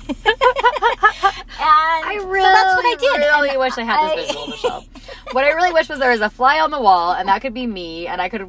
And 0.09 1.37
I 1.59 2.19
really, 2.27 2.41
so 2.41 2.53
that's 2.53 2.77
what 2.77 2.85
I 2.85 2.97
did. 2.99 3.19
really 3.27 3.49
And 3.51 3.59
wish 3.61 3.79
I 3.79 3.83
had 3.85 3.99
I- 4.01 4.17
this 4.17 4.27
visual, 4.29 4.47
Michelle. 4.49 4.85
what 5.33 5.45
I 5.45 5.51
really 5.51 5.73
wish 5.73 5.89
was 5.89 5.99
there 5.99 6.11
was 6.11 6.21
a 6.21 6.31
fly 6.31 6.61
on 6.61 6.71
the 6.71 6.81
wall, 6.81 7.13
and 7.13 7.29
that 7.29 7.43
could 7.43 7.55
be 7.55 7.67
me, 7.67 8.07
and 8.07 8.21
I 8.21 8.29
could 8.29 8.49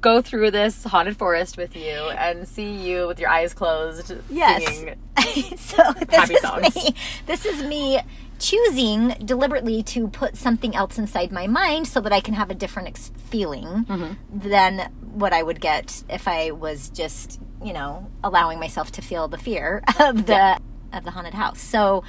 go 0.00 0.22
through 0.22 0.50
this 0.50 0.84
haunted 0.84 1.16
forest 1.18 1.56
with 1.58 1.76
you 1.76 1.92
and 1.92 2.48
see 2.48 2.70
you 2.72 3.06
with 3.06 3.20
your 3.20 3.28
eyes 3.28 3.52
closed 3.52 4.14
Yes. 4.30 4.64
singing. 4.66 4.96
so 5.58 5.82
this 5.92 6.14
Happy 6.16 6.34
is 6.34 6.40
songs. 6.40 6.74
me. 6.74 6.94
This 7.26 7.44
is 7.44 7.62
me 7.64 8.00
choosing 8.40 9.10
deliberately 9.24 9.82
to 9.84 10.08
put 10.08 10.36
something 10.36 10.74
else 10.74 10.98
inside 10.98 11.30
my 11.30 11.46
mind 11.46 11.86
so 11.86 12.00
that 12.00 12.12
I 12.12 12.20
can 12.20 12.34
have 12.34 12.50
a 12.50 12.54
different 12.54 12.88
ex- 12.88 13.12
feeling 13.30 13.66
Mm-hmm. 13.88 14.48
than 14.48 14.90
what 15.12 15.32
I 15.32 15.42
would 15.42 15.60
get 15.60 16.02
if 16.08 16.26
I 16.26 16.50
was 16.52 16.88
just, 16.90 17.40
you 17.64 17.72
know, 17.72 18.10
allowing 18.24 18.58
myself 18.58 18.90
to 18.92 19.02
feel 19.02 19.28
the 19.28 19.38
fear 19.38 19.82
of 20.00 20.26
the 20.26 20.58
of 20.92 21.04
the 21.04 21.10
haunted 21.12 21.34
house. 21.34 21.60
So, 21.60 22.02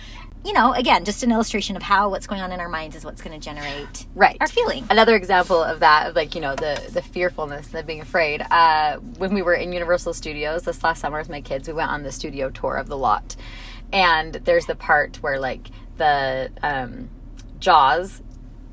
you 0.44 0.54
know, 0.54 0.74
again, 0.74 1.06
just 1.06 1.22
an 1.22 1.32
illustration 1.32 1.76
of 1.76 1.84
how 1.84 2.10
what's 2.10 2.26
going 2.26 2.42
on 2.42 2.52
in 2.52 2.60
our 2.60 2.68
minds 2.70 2.96
is 2.96 3.06
what's 3.06 3.22
going 3.22 3.40
to 3.40 3.44
generate 3.44 4.08
Right. 4.16 4.38
our 4.42 4.48
feeling. 4.48 4.86
Another 4.90 5.16
example 5.16 5.62
of 5.62 5.82
that, 5.82 6.10
of 6.10 6.16
like, 6.16 6.34
you 6.34 6.42
know, 6.42 6.56
the, 6.56 6.82
the 6.92 7.04
fearfulness, 7.04 7.68
the 7.68 7.84
being 7.84 8.02
afraid. 8.02 8.42
Uh, 8.50 8.98
when 9.20 9.36
we 9.36 9.44
were 9.44 9.54
in 9.54 9.72
Universal 9.72 10.16
Studios 10.16 10.64
this 10.64 10.84
last 10.84 11.00
summer 11.00 11.20
with 11.20 11.30
my 11.30 11.42
kids, 11.42 11.68
we 11.68 11.76
went 11.76 11.92
on 11.92 12.02
the 12.02 12.12
studio 12.12 12.50
tour 12.50 12.76
of 12.78 12.88
the 12.88 12.98
lot. 12.98 13.36
And 13.94 14.34
there's 14.34 14.66
the 14.66 14.76
part 14.76 15.18
where, 15.22 15.40
like, 15.40 15.70
the 16.02 16.50
um, 16.64 17.10
Jaws 17.60 18.22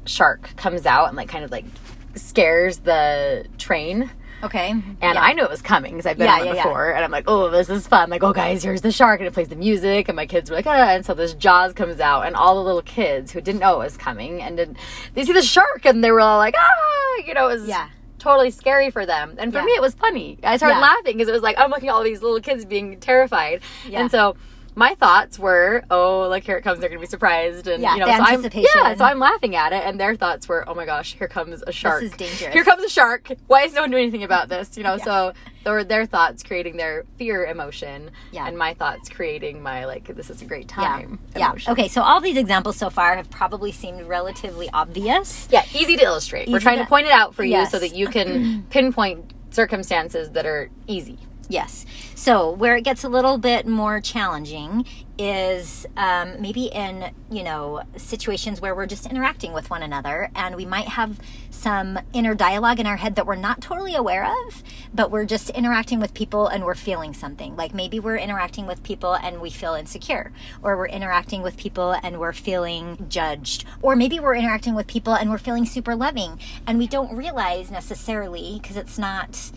shark 0.06 0.56
comes 0.56 0.86
out 0.86 1.08
and, 1.08 1.16
like, 1.16 1.28
kind 1.28 1.44
of 1.44 1.50
like 1.50 1.66
scares 2.14 2.78
the 2.78 3.46
train. 3.58 4.10
Okay. 4.42 4.70
And 4.70 4.96
Yeah. 5.02 5.20
I 5.20 5.32
knew 5.32 5.42
it 5.42 5.50
was 5.50 5.62
coming 5.62 5.92
because 5.94 6.06
I've 6.06 6.16
been 6.16 6.26
Yeah, 6.26 6.34
on 6.40 6.46
it 6.46 6.54
yeah, 6.54 6.62
before. 6.62 6.92
And 6.94 7.04
I'm 7.04 7.10
like, 7.10 7.25
oh, 7.26 7.50
this 7.50 7.69
is 7.69 7.86
fun. 7.88 8.08
Like, 8.08 8.22
oh, 8.22 8.32
guys, 8.32 8.62
here's 8.62 8.81
the 8.82 8.93
shark. 8.93 9.19
And 9.20 9.26
it 9.26 9.32
plays 9.34 9.48
the 9.48 9.56
music. 9.56 10.08
And 10.08 10.14
my 10.17 10.26
kids 10.26 10.48
were 10.48 10.56
like, 10.56 10.67
ah. 10.67 10.91
And 10.91 11.05
so 11.05 11.12
this 11.12 11.34
Jaws 11.34 11.72
comes 11.72 11.98
out. 12.00 12.24
And 12.26 12.36
all 12.36 12.55
the 12.55 12.62
little 12.62 12.82
kids 12.82 13.32
who 13.32 13.41
didn't 13.41 13.60
know 13.60 13.74
it 13.81 13.84
was 13.84 13.96
coming 13.96 14.41
and 14.41 14.56
did, 14.56 14.79
they 15.14 15.24
see 15.24 15.32
the 15.32 15.43
shark 15.43 15.84
and 15.84 16.03
they 16.05 16.10
were 16.12 16.20
all 16.20 16.38
like, 16.38 16.55
ah. 16.56 17.22
You 17.26 17.34
know, 17.34 17.48
it 17.48 17.58
was 17.58 17.69
Yeah. 17.69 17.88
totally 18.20 18.50
scary 18.53 18.91
for 18.91 19.05
them. 19.05 19.34
And 19.38 19.53
for 19.53 19.60
me, 19.62 19.72
it 19.72 19.82
was 19.82 19.94
funny. 19.94 20.38
I 20.44 20.56
started 20.56 20.79
laughing 20.81 21.17
because 21.17 21.29
it 21.29 21.32
was 21.32 21.43
like, 21.43 21.58
I'm 21.58 21.70
looking 21.70 21.88
at 21.88 21.94
all 21.96 22.05
these 22.05 22.22
little 22.22 22.41
kids 22.41 22.64
being 22.64 23.00
terrified. 23.00 23.60
And 23.93 24.08
so 24.08 24.36
my 24.79 24.94
thoughts 24.94 25.41
were, 25.41 25.82
oh, 25.91 26.29
like 26.29 26.44
here 26.44 26.56
it 26.56 26.63
comes. 26.63 26.79
They're 26.79 26.89
going 26.89 27.01
to 27.01 27.06
be 27.06 27.11
surprised. 27.11 27.67
And, 27.67 27.82
Yeah, 27.82 27.94
you 27.94 28.01
know, 28.01 28.06
so 28.06 28.13
I'm, 28.13 28.43
yeah, 28.53 28.94
so 28.94 29.05
I'm 29.05 29.19
laughing 29.19 29.56
at 29.56 29.73
it. 29.73 29.82
And 29.85 29.99
their 29.99 30.15
thoughts 30.15 30.49
were, 30.49 30.65
oh 30.69 30.75
my 30.75 30.87
gosh, 30.87 31.15
here 31.15 31.27
comes 31.27 31.65
a 31.67 31.73
shark. 31.73 32.01
This 32.01 32.13
is 32.13 32.17
dangerous. 32.17 32.55
Here 32.55 32.63
comes 32.65 32.85
a 32.85 32.89
shark. 32.89 33.29
Why 33.49 33.63
is 33.65 33.75
no 33.75 33.81
one 33.81 33.91
doing 33.91 34.05
anything 34.05 34.23
about 34.23 34.49
this? 34.49 34.77
You 34.77 34.85
know, 34.85 34.94
Yeah. 34.94 35.05
so 35.05 35.32
or 35.67 35.82
their 35.82 36.06
thoughts 36.06 36.44
creating 36.44 36.77
their 36.77 37.05
fear 37.19 37.44
emotion, 37.44 38.11
Yeah. 38.31 38.47
and 38.47 38.56
my 38.56 38.73
thoughts 38.75 39.08
creating 39.08 39.61
my 39.63 39.85
like 39.85 40.05
this 40.17 40.31
is 40.31 40.41
a 40.41 40.44
great 40.47 40.69
time. 40.69 41.19
Yeah. 41.37 41.49
emotion. 41.49 41.73
Okay, 41.73 41.89
so 41.89 42.01
all 42.01 42.20
these 42.20 42.37
examples 42.39 42.77
so 42.77 42.89
far 42.89 43.17
have 43.17 43.29
probably 43.31 43.73
seemed 43.73 44.06
relatively 44.06 44.70
obvious. 44.73 45.49
Yeah, 45.51 45.65
easy 45.75 45.97
to 45.97 46.05
illustrate. 46.05 46.49
We're 46.49 46.61
trying 46.61 46.79
to- 46.79 46.85
to 46.85 46.89
point 46.89 47.06
it 47.06 47.13
out 47.13 47.35
for 47.35 47.43
you 47.44 47.51
Yes. 47.51 47.73
so 47.73 47.81
that 47.81 47.94
you 47.97 48.06
can 48.06 48.63
pinpoint 48.70 49.35
circumstances 49.51 50.31
that 50.31 50.47
are 50.47 50.70
easy. 50.87 51.19
Yes. 51.48 51.86
So 52.14 52.50
where 52.50 52.76
it 52.76 52.84
gets 52.84 53.05
a 53.05 53.08
little 53.08 53.38
bit 53.38 53.67
more 53.67 54.02
challenging 54.02 54.84
is 55.19 55.86
um, 55.96 56.40
maybe 56.40 56.67
in 56.67 57.10
you 57.31 57.43
know 57.43 57.82
situations 57.96 58.60
where 58.60 58.74
we're 58.74 58.86
just 58.86 59.06
interacting 59.06 59.52
with 59.55 59.70
one 59.70 59.82
another, 59.82 60.31
and 60.34 60.55
we 60.55 60.67
might 60.67 60.88
have 60.88 61.19
some 61.50 61.98
inner 62.12 62.34
dialogue 62.34 62.78
in 62.78 62.86
our 62.86 62.98
head 62.98 63.17
that 63.17 63.26
we're 63.26 63.34
not 63.34 63.62
totally 63.62 63.94
aware 63.94 64.26
of, 64.26 64.62
but 64.93 65.10
we're 65.10 65.24
just 65.24 65.48
interacting 65.50 65.98
with 65.98 66.12
people 66.12 66.46
and 66.48 66.64
we're 66.64 66.74
feeling 66.74 67.14
something. 67.14 67.56
Like 67.56 67.72
maybe 67.72 67.98
we're 67.98 68.19
interacting 68.19 68.67
with 68.67 68.82
people 68.82 69.14
and 69.14 69.40
we 69.40 69.50
feel 69.50 69.72
insecure, 69.74 70.32
or 70.62 70.76
we're 70.76 70.86
interacting 70.88 71.43
with 71.43 71.56
people 71.56 71.93
and 72.02 72.20
we're 72.20 72.34
feeling 72.34 73.06
judged, 73.08 73.64
or 73.81 73.96
maybe 73.96 74.20
we're 74.20 74.36
interacting 74.36 74.74
with 74.74 74.86
people 74.86 75.14
and 75.14 75.31
we're 75.31 75.38
feeling 75.38 75.64
super 75.64 75.96
loving, 75.96 76.38
and 76.67 76.78
we 76.78 76.86
don't 76.86 77.17
realize 77.17 77.70
necessarily 77.70 78.58
because 78.60 78.76
it's 78.76 78.98
not 78.98 79.50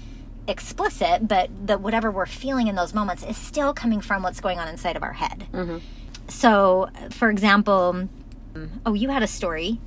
explicit, 0.52 1.28
but 1.28 1.50
the 1.66 1.78
whatever 1.78 2.12
we're 2.12 2.28
feeling 2.28 2.68
in 2.68 2.76
those 2.76 2.94
moments 2.94 3.24
is 3.24 3.38
still 3.38 3.74
coming 3.74 4.02
from 4.02 4.22
what's 4.22 4.40
going 4.40 4.60
on 4.60 4.68
inside 4.68 4.96
of 4.96 5.04
our 5.04 5.14
head. 5.14 5.48
Mm-hmm. 5.52 5.78
So, 6.28 6.90
for 7.10 7.30
example, 7.30 8.08
oh, 8.86 8.94
you 8.94 9.10
had 9.10 9.24
a 9.24 9.28
story. 9.28 9.80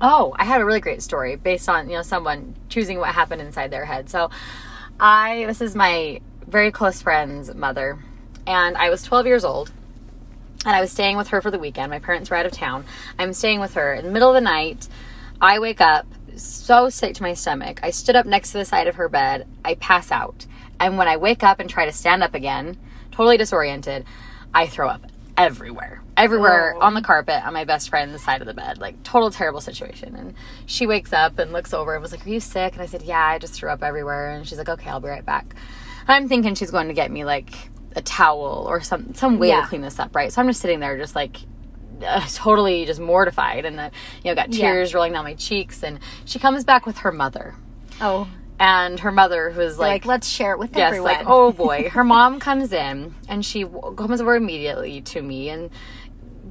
Oh, 0.00 0.34
I 0.36 0.44
had 0.44 0.60
a 0.60 0.64
really 0.64 0.80
great 0.80 1.02
story 1.02 1.36
based 1.36 1.68
on, 1.68 1.88
you 1.88 1.96
know, 1.96 2.02
someone 2.02 2.54
choosing 2.68 2.98
what 2.98 3.14
happened 3.14 3.40
inside 3.40 3.70
their 3.70 3.84
head. 3.84 4.10
So, 4.10 4.30
I 4.98 5.44
this 5.46 5.60
is 5.60 5.74
my 5.74 6.20
very 6.46 6.70
close 6.72 7.00
friend's 7.02 7.54
mother. 7.54 7.98
and 8.46 8.76
I 8.76 8.90
was 8.90 9.02
12 9.02 9.26
years 9.26 9.44
old. 9.44 9.70
And 10.64 10.74
I 10.74 10.80
was 10.80 10.90
staying 10.90 11.16
with 11.16 11.28
her 11.28 11.40
for 11.40 11.50
the 11.50 11.58
weekend. 11.60 11.90
My 11.90 12.00
parents 12.00 12.28
were 12.28 12.36
out 12.36 12.46
of 12.46 12.52
town. 12.52 12.84
I'm 13.18 13.32
staying 13.32 13.60
with 13.60 13.74
her. 13.74 13.94
In 13.94 14.04
the 14.04 14.10
middle 14.10 14.30
of 14.30 14.34
the 14.34 14.40
night, 14.40 14.88
I 15.40 15.58
wake 15.60 15.80
up 15.80 16.06
so 16.42 16.88
sick 16.88 17.14
to 17.14 17.22
my 17.22 17.34
stomach. 17.34 17.80
I 17.82 17.90
stood 17.90 18.16
up 18.16 18.26
next 18.26 18.52
to 18.52 18.58
the 18.58 18.64
side 18.64 18.86
of 18.88 18.96
her 18.96 19.08
bed. 19.08 19.46
I 19.64 19.74
pass 19.74 20.10
out. 20.12 20.46
And 20.78 20.98
when 20.98 21.08
I 21.08 21.16
wake 21.16 21.42
up 21.42 21.60
and 21.60 21.68
try 21.70 21.86
to 21.86 21.92
stand 21.92 22.22
up 22.22 22.34
again, 22.34 22.76
totally 23.10 23.36
disoriented, 23.36 24.04
I 24.54 24.66
throw 24.66 24.88
up 24.88 25.06
everywhere. 25.36 26.02
Everywhere 26.16 26.74
Oh. 26.76 26.80
on 26.80 26.94
the 26.94 27.02
carpet 27.02 27.46
on 27.46 27.52
my 27.52 27.64
best 27.64 27.88
friend's 27.90 28.22
side 28.22 28.40
of 28.40 28.46
the 28.46 28.54
bed. 28.54 28.78
Like 28.78 29.02
total 29.02 29.30
terrible 29.30 29.60
situation. 29.60 30.14
And 30.16 30.34
she 30.66 30.86
wakes 30.86 31.12
up 31.12 31.38
and 31.38 31.52
looks 31.52 31.74
over 31.74 31.92
and 31.94 32.02
was 32.02 32.12
like, 32.12 32.26
Are 32.26 32.30
you 32.30 32.40
sick? 32.40 32.72
And 32.72 32.82
I 32.82 32.86
said, 32.86 33.02
Yeah, 33.02 33.22
I 33.24 33.38
just 33.38 33.54
threw 33.54 33.68
up 33.70 33.82
everywhere. 33.82 34.30
And 34.30 34.46
she's 34.48 34.58
like, 34.58 34.68
Okay, 34.68 34.88
I'll 34.88 35.00
be 35.00 35.08
right 35.08 35.24
back. 35.24 35.54
And 36.08 36.14
I'm 36.14 36.28
thinking 36.28 36.54
she's 36.54 36.70
going 36.70 36.88
to 36.88 36.94
get 36.94 37.10
me 37.10 37.24
like 37.24 37.52
a 37.94 38.02
towel 38.02 38.66
or 38.68 38.80
some 38.80 39.14
some 39.14 39.38
way 39.38 39.48
Yeah. 39.48 39.62
to 39.62 39.66
clean 39.66 39.82
this 39.82 39.98
up, 39.98 40.14
right? 40.16 40.32
So 40.32 40.40
I'm 40.40 40.48
just 40.48 40.60
sitting 40.60 40.80
there 40.80 40.96
just 40.98 41.14
like 41.14 41.38
uh, 42.04 42.26
totally 42.34 42.84
just 42.84 43.00
mortified 43.00 43.64
and 43.64 43.78
uh, 43.80 43.90
you 44.24 44.30
know 44.30 44.34
got 44.34 44.52
Yeah. 44.52 44.72
tears 44.72 44.94
rolling 44.94 45.12
down 45.12 45.24
my 45.24 45.34
cheeks. 45.34 45.82
And 45.82 46.00
she 46.24 46.38
comes 46.38 46.64
back 46.64 46.86
with 46.86 46.98
her 46.98 47.12
mother. 47.12 47.54
Oh, 48.00 48.28
and 48.58 48.98
her 49.00 49.12
mother 49.12 49.50
who's 49.50 49.78
like, 49.78 50.02
like, 50.02 50.06
let's 50.06 50.28
share 50.28 50.52
it 50.52 50.58
with 50.58 50.74
yes 50.74 50.88
everyone. 50.88 51.12
like 51.12 51.24
oh 51.26 51.52
boy. 51.52 51.88
Her 51.92 52.04
mom 52.04 52.40
comes 52.40 52.72
in 52.72 53.14
and 53.28 53.44
she 53.44 53.64
comes 53.64 54.20
over 54.20 54.34
immediately 54.34 55.02
to 55.02 55.20
me 55.20 55.50
and 55.50 55.70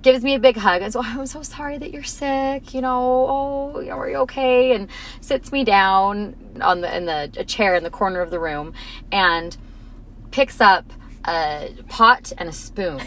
gives 0.04 0.24
me 0.24 0.36
a 0.36 0.40
big 0.40 0.56
hug 0.56 0.84
and 0.84 0.94
so 0.94 1.02
i'm 1.02 1.26
so 1.26 1.42
sorry 1.42 1.80
that 1.80 1.90
you're 1.92 2.04
sick 2.04 2.76
you 2.76 2.82
know. 2.82 3.26
Oh 3.28 3.80
you 3.80 3.88
know, 3.90 3.98
are 3.98 4.08
you 4.10 4.18
okay? 4.18 4.74
And 4.76 4.88
sits 5.20 5.52
me 5.52 5.64
down 5.64 6.36
on 6.62 6.82
the 6.82 6.96
in 6.96 7.06
the 7.08 7.32
a 7.38 7.44
chair 7.44 7.74
in 7.74 7.84
the 7.84 7.90
corner 7.90 8.22
of 8.22 8.30
the 8.30 8.40
room 8.40 8.74
and 9.12 9.58
picks 10.30 10.62
up 10.62 10.86
a 11.28 11.74
pot 11.90 12.32
and 12.38 12.50
a 12.50 12.54
spoon. 12.54 13.02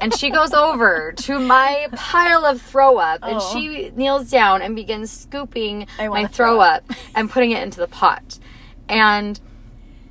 And 0.00 0.14
she 0.14 0.30
goes 0.30 0.52
over 0.52 1.12
to 1.12 1.38
my 1.38 1.88
pile 1.94 2.44
of 2.46 2.60
throw 2.62 2.98
up 2.98 3.20
and 3.22 3.36
Oh. 3.40 3.52
she 3.52 3.90
kneels 3.90 4.30
down 4.30 4.62
and 4.62 4.74
begins 4.74 5.10
scooping 5.10 5.86
my 5.98 6.26
throw 6.26 6.28
throw 6.28 6.60
up 6.60 6.84
and 7.14 7.30
putting 7.30 7.50
it 7.50 7.62
into 7.62 7.78
the 7.80 7.88
pot. 7.88 8.38
And 8.88 9.38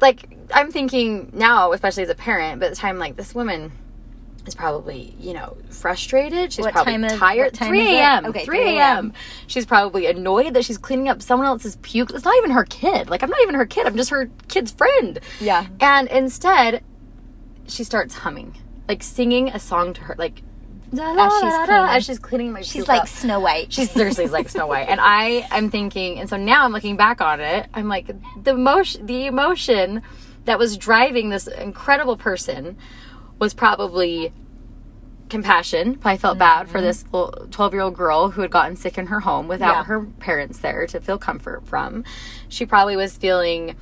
like 0.01 0.35
i'm 0.53 0.71
thinking 0.71 1.29
now 1.33 1.73
especially 1.73 2.01
as 2.03 2.09
a 2.09 2.15
parent 2.15 2.59
but 2.59 2.67
at 2.67 2.69
the 2.69 2.75
time 2.75 2.97
like 2.97 3.15
this 3.17 3.35
woman 3.35 3.69
is 4.47 4.55
probably 4.55 5.13
you 5.19 5.33
know 5.33 5.57
frustrated 5.69 6.53
she's 6.53 6.63
What 6.63 6.73
probably 6.73 6.95
is- 6.95 7.13
tired. 7.19 7.55
3 7.57 7.81
a.m 7.97 8.25
Okay, 8.27 8.45
3 8.45 8.57
3 8.57 8.77
a.m 8.77 9.13
she's 9.47 9.65
probably 9.65 10.05
annoyed 10.07 10.53
that 10.53 10.63
she's 10.63 10.77
cleaning 10.77 11.09
up 11.09 11.21
someone 11.21 11.47
else's 11.47 11.75
puke. 11.81 12.11
It's 12.11 12.23
not 12.23 12.35
even 12.37 12.51
her 12.51 12.63
kid. 12.63 13.09
Like 13.09 13.21
i'm 13.21 13.29
not 13.29 13.41
even 13.41 13.55
her 13.55 13.65
kid. 13.65 13.85
I'm 13.85 13.97
just 13.97 14.09
her 14.11 14.29
kid's 14.47 14.71
friend. 14.71 15.19
Yeah. 15.41 15.67
and 15.81 16.07
instead 16.07 16.83
she 17.69 17.83
starts 17.83 18.15
humming 18.15 18.55
like 18.89 19.03
singing 19.03 19.49
a 19.49 19.59
song 19.59 19.93
to 19.93 20.01
her 20.01 20.15
like 20.17 20.41
As 20.91 21.31
she's 21.39 21.53
cleaning. 21.53 21.71
as 21.71 22.05
she's 22.05 22.19
cleaning 22.19 22.51
my 22.51 22.61
She's 22.61 22.87
like 22.87 23.03
up. 23.03 23.07
Snow 23.07 23.39
White. 23.39 23.71
She 23.71 23.85
seriously 23.85 24.25
is 24.25 24.31
like 24.31 24.49
Snow 24.49 24.65
White. 24.65 24.89
And 24.89 24.99
I 24.99 25.47
am 25.51 25.69
thinking, 25.69 26.19
and 26.19 26.27
so 26.27 26.35
now 26.35 26.65
I'm 26.65 26.71
looking 26.71 26.97
back 26.97 27.21
on 27.21 27.39
it, 27.39 27.67
I'm 27.75 27.87
like, 27.87 28.07
the 28.43 28.51
emotion, 28.51 29.05
the 29.05 29.27
emotion 29.27 30.01
that 30.45 30.57
was 30.57 30.75
driving 30.75 31.29
this 31.29 31.45
incredible 31.47 32.17
person 32.17 32.75
was 33.37 33.53
probably 33.53 34.33
compassion. 35.29 35.95
Probably 35.95 36.17
felt 36.17 36.39
bad 36.39 36.67
for 36.67 36.79
mm-hmm. 36.79 36.87
this 36.87 37.51
12 37.51 37.73
year 37.73 37.83
old 37.83 37.95
girl 37.95 38.31
who 38.31 38.41
had 38.41 38.49
gotten 38.49 38.75
sick 38.75 38.97
in 38.97 39.05
her 39.07 39.19
home 39.19 39.47
without 39.47 39.75
Yeah. 39.75 39.83
her 39.83 40.05
parents 40.19 40.57
there 40.57 40.87
to 40.87 40.99
feel 40.99 41.19
comfort 41.19 41.67
from. 41.67 42.03
She 42.47 42.65
probably 42.65 42.95
was 42.97 43.15
feeling. 43.15 43.75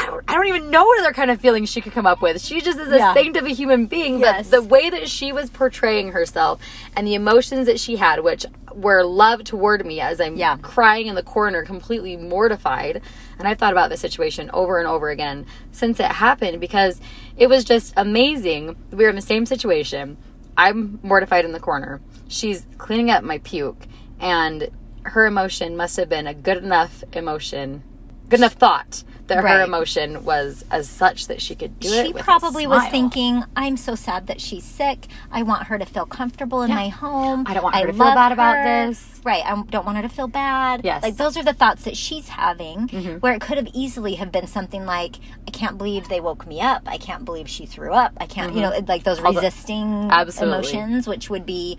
I 0.00 0.06
don't, 0.06 0.24
I 0.28 0.34
don't 0.34 0.46
even 0.46 0.70
know 0.70 0.84
what 0.84 1.00
other 1.00 1.12
kind 1.12 1.28
of 1.28 1.40
feelings 1.40 1.68
she 1.68 1.80
could 1.80 1.92
come 1.92 2.06
up 2.06 2.22
with. 2.22 2.40
She 2.40 2.60
just 2.60 2.78
is 2.78 2.88
a 2.92 2.98
Yeah. 2.98 3.14
saint 3.14 3.36
of 3.36 3.44
a 3.44 3.48
human 3.48 3.86
being. 3.86 4.20
Yes. 4.20 4.48
But 4.48 4.56
the 4.56 4.62
way 4.62 4.88
that 4.90 5.08
she 5.08 5.32
was 5.32 5.50
portraying 5.50 6.12
herself 6.12 6.60
and 6.94 7.04
the 7.04 7.14
emotions 7.14 7.66
that 7.66 7.80
she 7.80 7.96
had, 7.96 8.20
which 8.22 8.46
were 8.72 9.02
love 9.02 9.42
toward 9.42 9.84
me 9.84 10.00
as 10.00 10.20
I'm 10.20 10.36
Yeah. 10.36 10.56
crying 10.62 11.08
in 11.08 11.16
the 11.16 11.22
corner, 11.24 11.64
completely 11.64 12.16
mortified. 12.16 13.02
And 13.40 13.48
I've 13.48 13.58
thought 13.58 13.72
about 13.72 13.90
this 13.90 14.00
situation 14.00 14.50
over 14.54 14.78
and 14.78 14.86
over 14.86 15.08
again 15.10 15.46
since 15.72 15.98
it 15.98 16.06
happened 16.06 16.60
because 16.60 17.00
it 17.36 17.48
was 17.48 17.64
just 17.64 17.92
amazing. 17.96 18.76
We 18.92 19.02
were 19.02 19.10
in 19.10 19.16
the 19.16 19.22
same 19.22 19.46
situation. 19.46 20.16
I'm 20.56 21.00
mortified 21.02 21.44
in 21.44 21.50
the 21.52 21.60
corner. 21.60 22.00
She's 22.28 22.66
cleaning 22.78 23.10
up 23.10 23.24
my 23.24 23.38
puke, 23.38 23.86
and 24.20 24.68
her 25.04 25.26
emotion 25.26 25.76
must 25.76 25.96
have 25.96 26.08
been 26.08 26.26
a 26.26 26.34
good 26.34 26.58
enough 26.58 27.02
emotion, 27.12 27.82
good 28.28 28.40
enough 28.40 28.54
thought 28.54 29.04
that 29.28 29.42
her 29.44 29.62
emotion 29.62 30.24
was 30.24 30.64
as 30.70 30.88
such 30.88 31.26
that 31.26 31.42
she 31.42 31.54
could 31.54 31.78
do 31.80 31.92
it. 31.92 32.06
she 32.06 32.12
with 32.14 32.22
a 32.22 32.24
probably 32.24 32.66
was 32.66 32.82
thinking, 32.88 33.44
I'm 33.54 33.76
so 33.76 33.94
sad 33.94 34.26
that 34.28 34.40
she's 34.40 34.64
sick. 34.64 35.06
I 35.30 35.42
want 35.42 35.64
her 35.64 35.78
to 35.78 35.84
feel 35.84 36.06
comfortable 36.06 36.62
in 36.62 36.70
Yeah. 36.70 36.76
my 36.76 36.88
home. 36.88 37.44
I 37.46 37.52
don't 37.52 37.62
want 37.62 37.76
her 37.76 37.86
to 37.88 37.92
feel 37.92 37.98
bad 38.14 38.32
about 38.32 38.64
this. 38.64 39.20
Right. 39.24 39.44
I 39.44 39.62
don't 39.68 39.84
want 39.84 39.96
her 39.98 40.02
to 40.02 40.08
feel 40.08 40.28
bad. 40.28 40.80
Yes. 40.82 40.96
Mm-hmm. 40.98 41.04
Like 41.04 41.16
those 41.18 41.36
are 41.36 41.42
the 41.42 41.52
thoughts 41.52 41.84
that 41.84 41.94
she's 41.94 42.28
having 42.30 42.88
where 43.20 43.34
it 43.34 43.42
could 43.42 43.58
have 43.58 43.68
easily 43.74 44.14
have 44.14 44.32
been 44.32 44.46
something 44.46 44.86
like, 44.86 45.16
I 45.46 45.50
can't 45.50 45.76
believe 45.76 46.08
they 46.08 46.20
woke 46.20 46.46
me 46.46 46.62
up. 46.62 46.84
I 46.86 46.96
can't 46.96 47.26
believe 47.26 47.50
she 47.50 47.66
threw 47.66 47.92
up. 47.92 48.14
I 48.18 48.24
can't, 48.24 48.54
you 48.54 48.62
know, 48.62 48.72
like 48.88 49.04
those 49.04 49.18
Mm-hmm. 49.18 49.34
The- 49.34 49.40
resisting 49.42 50.08
Absolutely. 50.10 50.54
emotions, 50.58 51.06
which 51.06 51.28
would 51.28 51.44
be 51.44 51.78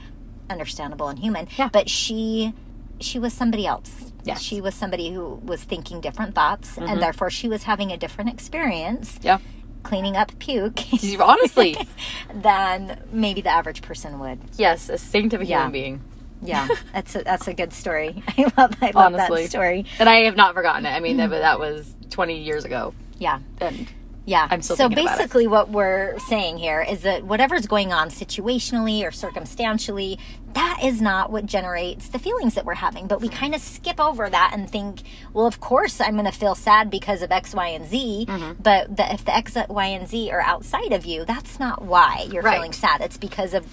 understandable 0.51 1.07
and 1.07 1.17
human. 1.17 1.47
Yeah. 1.57 1.69
But 1.73 1.89
she, 1.89 2.53
she 2.99 3.17
was 3.17 3.33
somebody 3.33 3.65
else. 3.65 4.08
Yes. 4.23 4.41
She 4.41 4.61
was 4.61 4.75
somebody 4.75 5.11
who 5.13 5.35
was 5.43 5.63
thinking 5.63 6.01
different 6.01 6.35
thoughts 6.35 6.71
Mm-hmm. 6.75 6.89
and 6.89 7.01
therefore 7.01 7.29
she 7.29 7.47
was 7.47 7.63
having 7.63 7.91
a 7.91 7.97
different 7.97 8.29
experience 8.31 9.17
Yeah. 9.21 9.39
cleaning 9.83 10.15
up 10.17 10.37
puke 10.39 10.79
Honestly, 11.19 11.77
than 12.33 13.01
maybe 13.11 13.41
the 13.41 13.49
average 13.49 13.81
person 13.81 14.19
would. 14.19 14.39
yes, 14.57 14.89
a 14.89 14.97
saint 14.97 15.33
of 15.33 15.41
a 15.41 15.45
Yeah. 15.45 15.59
human 15.59 15.71
being. 15.71 16.01
Yeah, 16.41 16.67
that's 16.93 17.15
a, 17.15 17.23
that's 17.23 17.47
a 17.47 17.53
good 17.53 17.73
story. 17.73 18.23
I 18.37 18.43
love 18.57 18.73
I 18.81 18.91
love 18.91 19.13
Honestly. 19.13 19.43
that 19.43 19.49
story. 19.49 19.85
And 19.99 20.07
I 20.07 20.23
have 20.25 20.35
not 20.37 20.53
forgotten 20.55 20.85
it. 20.85 20.89
I 20.91 20.99
mean, 21.01 21.17
that, 21.17 21.29
that 21.29 21.59
was 21.59 21.93
20 22.11 22.41
years 22.41 22.63
ago. 22.65 22.93
Yeah, 23.17 23.39
And 23.59 23.87
yeah. 24.25 24.47
I'm 24.51 24.61
still 24.61 24.75
so 24.75 24.87
thinking 24.87 25.05
about 25.05 25.15
it. 25.15 25.17
basically, 25.19 25.47
what 25.47 25.69
we're 25.69 26.17
saying 26.19 26.57
here 26.59 26.81
is 26.81 27.01
that 27.01 27.23
whatever's 27.23 27.65
going 27.67 27.91
on 27.91 28.09
situationally 28.09 29.03
or 29.03 29.11
circumstantially, 29.11 30.19
that 30.53 30.79
is 30.83 31.01
not 31.01 31.31
what 31.31 31.45
generates 31.45 32.09
the 32.09 32.19
feelings 32.19 32.53
that 32.55 32.65
we're 32.65 32.75
having. 32.75 33.07
But 33.07 33.21
we 33.21 33.29
kind 33.29 33.55
of 33.55 33.61
skip 33.61 33.99
over 33.99 34.29
that 34.29 34.51
and 34.53 34.69
think, 34.69 35.01
well, 35.33 35.45
of 35.47 35.59
course 35.59 35.99
I'm 36.01 36.13
going 36.13 36.25
to 36.25 36.31
feel 36.31 36.55
sad 36.55 36.89
because 36.89 37.21
of 37.21 37.31
X, 37.31 37.53
Y, 37.55 37.67
and 37.67 37.87
Z. 37.87 38.25
Mm-hmm. 38.27 38.61
But 38.61 38.95
the, 38.97 39.13
if 39.13 39.25
the 39.25 39.35
X, 39.35 39.55
Y, 39.67 39.85
and 39.85 40.07
Z 40.07 40.31
are 40.31 40.41
outside 40.41 40.91
of 40.91 41.05
you, 41.05 41.25
that's 41.25 41.59
not 41.59 41.83
why 41.83 42.27
you're 42.31 42.43
Right. 42.43 42.55
feeling 42.55 42.73
sad. 42.73 43.01
It's 43.01 43.17
because 43.17 43.53
of 43.53 43.65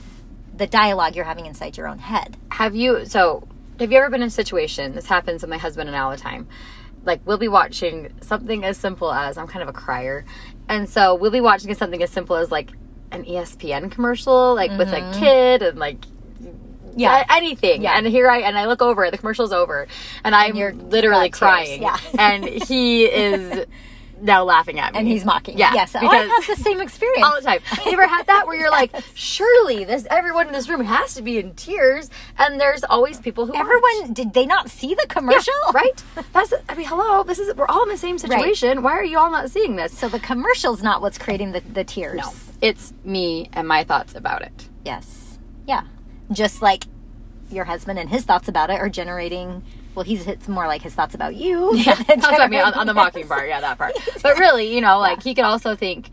the 0.56 0.66
dialogue 0.66 1.14
you're 1.16 1.24
having 1.26 1.46
inside 1.46 1.76
your 1.76 1.86
own 1.86 1.98
head. 1.98 2.36
have 2.50 2.74
you, 2.74 3.04
so 3.04 3.46
have 3.78 3.92
you 3.92 3.98
ever 3.98 4.08
been 4.08 4.22
in 4.22 4.28
a 4.28 4.30
situation, 4.30 4.94
this 4.94 5.04
happens 5.06 5.42
with 5.42 5.50
my 5.50 5.58
husband 5.58 5.88
and 5.90 5.96
I 5.96 6.00
all 6.00 6.10
the 6.10 6.16
time. 6.16 6.48
Like, 7.06 7.20
we'll 7.24 7.38
be 7.38 7.48
watching 7.48 8.12
something 8.20 8.64
as 8.64 8.76
simple 8.76 9.12
as, 9.12 9.38
I'm 9.38 9.46
kind 9.46 9.62
of 9.62 9.68
a 9.68 9.72
crier. 9.72 10.24
And 10.68 10.88
so 10.88 11.14
we'll 11.14 11.30
be 11.30 11.40
watching 11.40 11.72
something 11.74 12.02
as 12.02 12.10
simple 12.10 12.36
as 12.36 12.50
like 12.50 12.70
an 13.12 13.24
ESPN 13.24 13.90
commercial, 13.90 14.54
like 14.54 14.72
with 14.76 14.88
a 14.92 15.12
kid 15.18 15.62
and 15.62 15.78
like 15.78 15.98
Mm-hmm. 16.42 16.98
Yeah. 17.00 17.24
anything. 17.30 17.82
Yeah. 17.82 17.96
And 17.96 18.06
here 18.06 18.28
I 18.28 18.38
and 18.40 18.58
I 18.58 18.66
look 18.66 18.80
over, 18.82 19.10
the 19.10 19.18
commercial's 19.18 19.52
over, 19.52 19.86
and 20.24 20.34
I'm 20.34 20.54
literally 20.90 21.30
crying. 21.30 21.82
yeah. 21.82 21.98
and 22.18 22.44
he 22.44 23.04
is 23.26 23.66
now 24.20 24.44
laughing 24.44 24.78
at 24.78 24.92
me. 24.92 24.98
And 24.98 25.08
he's 25.08 25.24
mocking. 25.24 25.58
Yeah. 25.58 25.72
Yes. 25.74 25.94
Oh, 25.94 26.00
because 26.00 26.30
I've 26.30 26.56
the 26.56 26.62
same 26.62 26.80
experience. 26.80 27.24
all 27.26 27.34
the 27.34 27.42
time. 27.42 27.60
You 27.86 27.92
ever 27.92 28.06
had 28.06 28.26
that 28.26 28.46
where 28.46 28.56
you're 28.56 28.70
like, 28.70 28.92
surely 29.14 29.84
this 29.84 30.06
everyone 30.10 30.48
in 30.48 30.52
this 30.52 30.68
room 30.68 30.84
has 30.84 31.14
to 31.14 31.22
be 31.22 31.38
in 31.38 31.54
tears, 31.54 32.10
and 32.38 32.60
there's 32.60 32.82
always 32.84 33.20
people 33.20 33.46
who 33.46 33.54
aren't. 33.54 33.68
Everyone, 33.68 34.12
did 34.12 34.32
they 34.34 34.46
not 34.46 34.70
see 34.70 34.94
the 34.94 35.06
Yeah, 35.08 35.14
commercial? 35.14 35.54
right? 35.74 36.02
That's 36.32 36.52
I 36.68 36.74
mean, 36.74 36.86
hello. 36.86 37.22
This 37.22 37.38
is 37.38 37.54
we're 37.54 37.66
all 37.68 37.82
in 37.84 37.88
the 37.88 37.96
same 37.96 38.18
situation. 38.18 38.82
Why 38.82 38.92
are 38.92 39.04
you 39.04 39.18
all 39.18 39.30
not 39.30 39.50
seeing 39.50 39.76
this? 39.76 39.96
So 39.96 40.08
the 40.08 40.18
commercial's 40.18 40.82
not 40.82 41.00
what's 41.00 41.18
creating 41.18 41.52
the, 41.52 41.60
the 41.60 41.84
tears. 41.84 42.18
No, 42.20 42.32
it's 42.60 42.92
me 43.04 43.48
and 43.52 43.68
my 43.68 43.84
thoughts 43.84 44.14
about 44.14 44.42
it. 44.42 44.68
Yes. 44.84 45.38
Yeah. 45.66 45.82
Just 46.32 46.62
like 46.62 46.84
your 47.50 47.64
husband 47.64 47.98
and 47.98 48.10
his 48.10 48.24
thoughts 48.24 48.48
about 48.48 48.70
it 48.70 48.80
are 48.80 48.88
generating. 48.88 49.62
Well, 49.96 50.04
he's 50.04 50.26
it's 50.26 50.46
more 50.46 50.66
like 50.66 50.82
his 50.82 50.94
thoughts 50.94 51.14
about 51.14 51.34
you. 51.34 51.76
That's 51.84 52.22
what 52.22 52.40
I 52.40 52.48
mean 52.48 52.60
on, 52.60 52.74
on 52.74 52.86
the 52.86 52.94
mocking 52.94 53.26
part. 53.26 53.48
Yeah, 53.48 53.60
that 53.62 53.78
part. 53.78 53.94
But 54.22 54.38
really, 54.38 54.72
you 54.74 54.80
know, 54.80 54.98
like 54.98 55.22
he 55.22 55.34
could 55.34 55.44
also 55.44 55.74
think, 55.74 56.10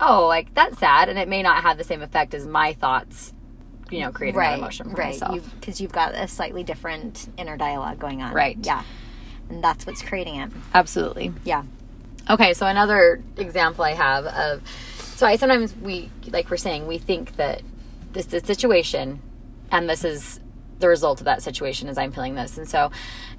oh, 0.00 0.26
like 0.26 0.52
that's 0.54 0.78
sad, 0.78 1.08
and 1.08 1.18
it 1.18 1.28
may 1.28 1.42
not 1.42 1.62
have 1.62 1.78
the 1.78 1.84
same 1.84 2.02
effect 2.02 2.34
as 2.34 2.46
my 2.46 2.72
thoughts. 2.74 3.32
You 3.90 4.00
know, 4.00 4.12
creating 4.12 4.38
that 4.38 4.46
right. 4.46 4.58
emotion 4.58 4.90
for 4.90 4.96
right. 4.96 5.12
myself. 5.12 5.50
Because 5.58 5.80
you've 5.80 5.92
got 5.92 6.14
a 6.14 6.28
slightly 6.28 6.62
different 6.62 7.28
inner 7.36 7.56
dialogue 7.56 7.98
going 7.98 8.22
on. 8.22 8.32
Right. 8.32 8.56
Yeah. 8.62 8.84
And 9.48 9.64
that's 9.64 9.84
what's 9.84 10.00
creating 10.00 10.36
it. 10.36 10.50
Absolutely. 10.74 11.32
Yeah. 11.44 11.64
Okay, 12.28 12.54
so 12.54 12.66
another 12.66 13.20
example 13.36 13.84
I 13.84 13.94
have 13.94 14.26
of 14.26 14.62
so 15.16 15.26
I 15.26 15.36
sometimes 15.36 15.74
we 15.76 16.08
like 16.28 16.50
we're 16.50 16.56
saying 16.56 16.86
we 16.86 16.98
think 16.98 17.36
that 17.36 17.62
this 18.12 18.32
is 18.32 18.44
situation 18.44 19.20
and 19.70 19.88
this 19.88 20.04
is 20.04 20.40
the 20.80 20.88
result 20.88 21.20
of 21.20 21.26
that 21.26 21.42
situation 21.42 21.88
as 21.88 21.98
I'm 21.98 22.12
feeling 22.12 22.34
this. 22.34 22.58
And 22.58 22.68
so, 22.68 22.90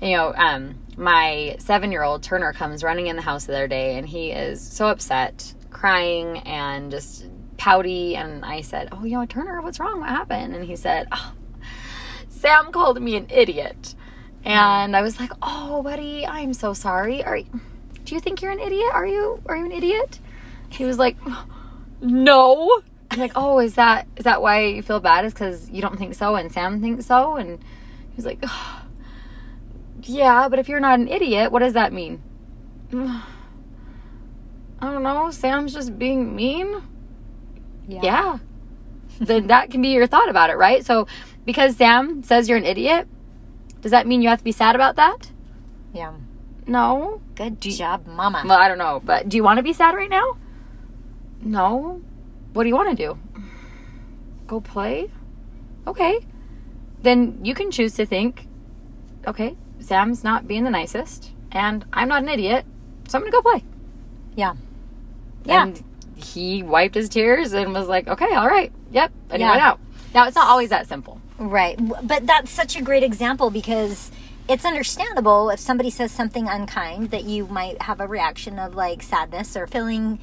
you 0.02 0.16
know, 0.16 0.34
um 0.36 0.78
my 0.98 1.56
7-year-old 1.60 2.24
Turner 2.24 2.54
comes 2.54 2.84
running 2.84 3.08
in 3.08 3.16
the 3.16 3.22
house 3.22 3.46
the 3.46 3.54
other 3.54 3.68
day 3.68 3.98
and 3.98 4.08
he 4.08 4.32
is 4.32 4.62
so 4.62 4.88
upset, 4.88 5.54
crying 5.70 6.40
and 6.40 6.92
just 6.92 7.26
pouty 7.58 8.16
and 8.16 8.44
I 8.46 8.62
said, 8.62 8.90
"Oh, 8.92 9.04
you 9.04 9.18
know, 9.18 9.26
Turner, 9.26 9.62
what's 9.62 9.80
wrong? 9.80 10.00
What 10.00 10.10
happened?" 10.10 10.56
And 10.56 10.66
he 10.66 10.76
said, 10.76 11.08
oh, 11.12 11.34
"Sam 12.30 12.72
called 12.72 13.02
me 13.02 13.16
an 13.16 13.28
idiot." 13.30 13.96
And 14.44 14.96
I 14.96 15.02
was 15.02 15.20
like, 15.20 15.32
"Oh, 15.42 15.84
buddy, 15.84 16.26
I'm 16.26 16.54
so 16.54 16.74
sorry. 16.74 17.24
Are 17.24 17.40
do 17.40 18.16
you 18.16 18.20
think 18.20 18.42
you're 18.42 18.52
an 18.52 18.60
idiot? 18.60 18.90
Are 18.94 19.06
you 19.06 19.42
are 19.46 19.56
you 19.56 19.66
an 19.66 19.72
idiot?" 19.72 20.20
He 20.70 20.86
was 20.86 20.98
like, 20.98 21.18
"No." 22.02 22.82
I'm 23.12 23.20
like, 23.20 23.34
"Oh, 23.36 23.60
is 23.60 23.76
that 23.76 24.08
is 24.16 24.24
that 24.24 24.42
why 24.42 24.66
you 24.66 24.82
feel 24.82 25.00
bad? 25.00 25.26
Is 25.26 25.34
because 25.34 25.70
you 25.70 25.82
don't 25.82 25.98
think 25.98 26.16
so 26.16 26.36
and 26.36 26.52
Sam 26.52 26.82
thinks 26.82 27.06
so?" 27.06 27.36
And 27.36 27.60
he 27.60 28.16
was 28.16 28.26
like, 28.26 28.40
oh, 28.44 28.84
"Yeah, 30.04 30.48
but 30.50 30.60
if 30.60 30.70
you're 30.70 30.80
not 30.80 31.00
an 31.00 31.08
idiot, 31.08 31.52
what 31.52 31.60
does 31.60 31.74
that 31.74 31.92
mean?" 31.94 32.22
I 32.94 33.24
don't 34.82 35.04
know. 35.04 35.30
Sam's 35.32 35.74
just 35.74 36.00
being 36.00 36.36
mean. 36.36 36.82
Yeah. 37.88 38.40
then 39.20 39.48
that 39.48 39.70
can 39.70 39.82
be 39.82 39.90
your 39.90 40.08
thought 40.08 40.30
about 40.30 40.50
it, 40.50 40.58
right? 40.58 40.86
So, 40.86 41.08
because 41.46 41.76
Sam 41.76 42.24
says 42.24 42.50
you're 42.50 42.58
an 42.58 42.66
idiot, 42.66 43.08
does 43.82 43.92
that 43.92 44.08
mean 44.08 44.22
you 44.22 44.30
have 44.30 44.40
to 44.40 44.44
be 44.44 44.52
sad 44.52 44.76
about 44.76 44.96
that? 44.96 45.32
Yeah. 45.94 46.14
No. 46.66 47.22
Good 47.36 47.62
job, 47.62 48.08
mama. 48.08 48.44
Well, 48.46 48.58
I 48.58 48.68
don't 48.68 48.78
know, 48.78 49.02
but 49.04 49.30
do 49.30 49.38
you 49.38 49.44
want 49.44 49.58
to 49.58 49.64
be 49.64 49.74
sad 49.74 49.96
right 49.96 50.10
now? 50.10 50.38
No. 51.42 52.02
What 52.54 52.64
do 52.64 52.70
you 52.70 52.76
want 52.76 52.96
to 52.98 53.06
do? 53.06 53.18
Go 54.48 54.60
play? 54.62 55.10
Okay. 55.88 56.20
Then 57.02 57.40
you 57.44 57.54
can 57.56 57.72
choose 57.72 57.96
to 57.96 58.06
think, 58.06 58.48
okay, 59.26 59.56
Sam's 59.80 60.24
not 60.24 60.48
being 60.48 60.64
the 60.64 60.70
nicest, 60.70 61.32
and 61.52 61.86
I'm 61.94 62.08
not 62.10 62.22
an 62.24 62.30
idiot, 62.30 62.66
so 63.08 63.18
I'm 63.18 63.22
going 63.24 63.32
to 63.32 63.38
go 63.38 63.42
play. 63.42 63.64
yeah. 64.36 64.54
Yeah. 65.44 65.64
And 65.64 65.84
he 66.16 66.62
wiped 66.62 66.94
his 66.94 67.10
tears 67.10 67.54
and 67.54 67.74
was 67.74 67.88
like, 67.88 68.08
okay, 68.08 68.32
all 68.36 68.48
right, 68.48 68.72
yep, 68.92 69.12
and 69.32 69.40
Yeah. 69.40 69.48
he 69.48 69.50
went 69.52 69.62
out. 69.64 69.80
Now, 70.14 70.28
it's 70.28 70.36
not 70.36 70.48
always 70.50 70.70
that 70.70 70.86
simple. 70.88 71.20
Right. 71.40 71.80
But 72.06 72.28
that's 72.28 72.52
such 72.52 72.76
a 72.76 72.82
great 72.84 73.02
example 73.02 73.50
because 73.50 74.12
it's 74.48 74.64
understandable 74.66 75.50
if 75.50 75.60
somebody 75.60 75.90
says 75.90 76.12
something 76.12 76.48
unkind 76.48 77.10
that 77.10 77.24
you 77.24 77.48
might 77.48 77.82
have 77.82 78.00
a 78.00 78.06
reaction 78.08 78.60
of 78.60 78.76
like 78.76 79.02
sadness 79.02 79.58
or 79.58 79.66
feeling, 79.66 80.20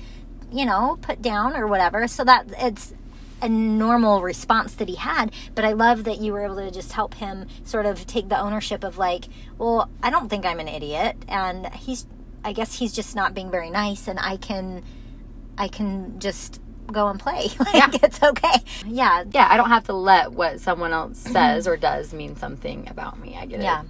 you 0.53 0.65
know, 0.67 0.99
put 1.03 1.23
down 1.23 1.55
or 1.57 1.67
whatever. 1.67 2.07
So 2.09 2.25
that 2.25 2.47
it's 2.59 2.95
a 3.41 3.49
normal 3.49 4.23
response 4.23 4.75
that 4.75 4.89
he 4.89 4.97
had. 4.97 5.33
But 5.55 5.65
I 5.65 5.73
love 5.73 6.05
that 6.05 6.19
you 6.21 6.33
were 6.33 6.45
able 6.45 6.57
to 6.57 6.71
just 6.71 6.93
help 6.93 7.15
him 7.15 7.47
sort 7.65 7.87
of 7.87 8.07
take 8.07 8.29
the 8.29 8.39
ownership 8.39 8.83
of 8.85 8.99
like, 8.99 9.27
well, 9.59 9.89
I 10.03 10.11
don't 10.11 10.29
think 10.29 10.45
I'm 10.45 10.61
an 10.61 10.69
idiot. 10.69 11.17
And 11.29 11.67
he's, 11.75 12.07
I 12.45 12.53
guess 12.53 12.79
he's 12.79 12.93
just 12.93 13.15
not 13.15 13.35
being 13.35 13.51
very 13.51 13.71
nice 13.71 14.09
and 14.09 14.19
I 14.19 14.37
can, 14.37 14.83
I 15.57 15.69
can 15.69 16.19
just 16.19 16.61
go 16.91 17.09
and 17.09 17.21
play. 17.21 17.49
like 17.61 17.75
Yeah. 17.75 17.89
it's 18.03 18.23
okay. 18.23 18.59
Yeah. 18.87 19.25
Yeah, 19.31 19.47
I 19.49 19.57
don't 19.57 19.69
have 19.71 19.85
to 19.85 19.93
let 19.93 20.33
what 20.33 20.61
someone 20.61 20.93
else 20.93 21.19
says 21.19 21.69
or 21.69 21.77
does 21.77 22.13
mean 22.13 22.37
something 22.37 22.89
about 22.89 23.21
me. 23.21 23.37
I 23.37 23.47
get 23.47 23.61
it. 23.61 23.63
Yeah. 23.63 23.83
it. 23.83 23.87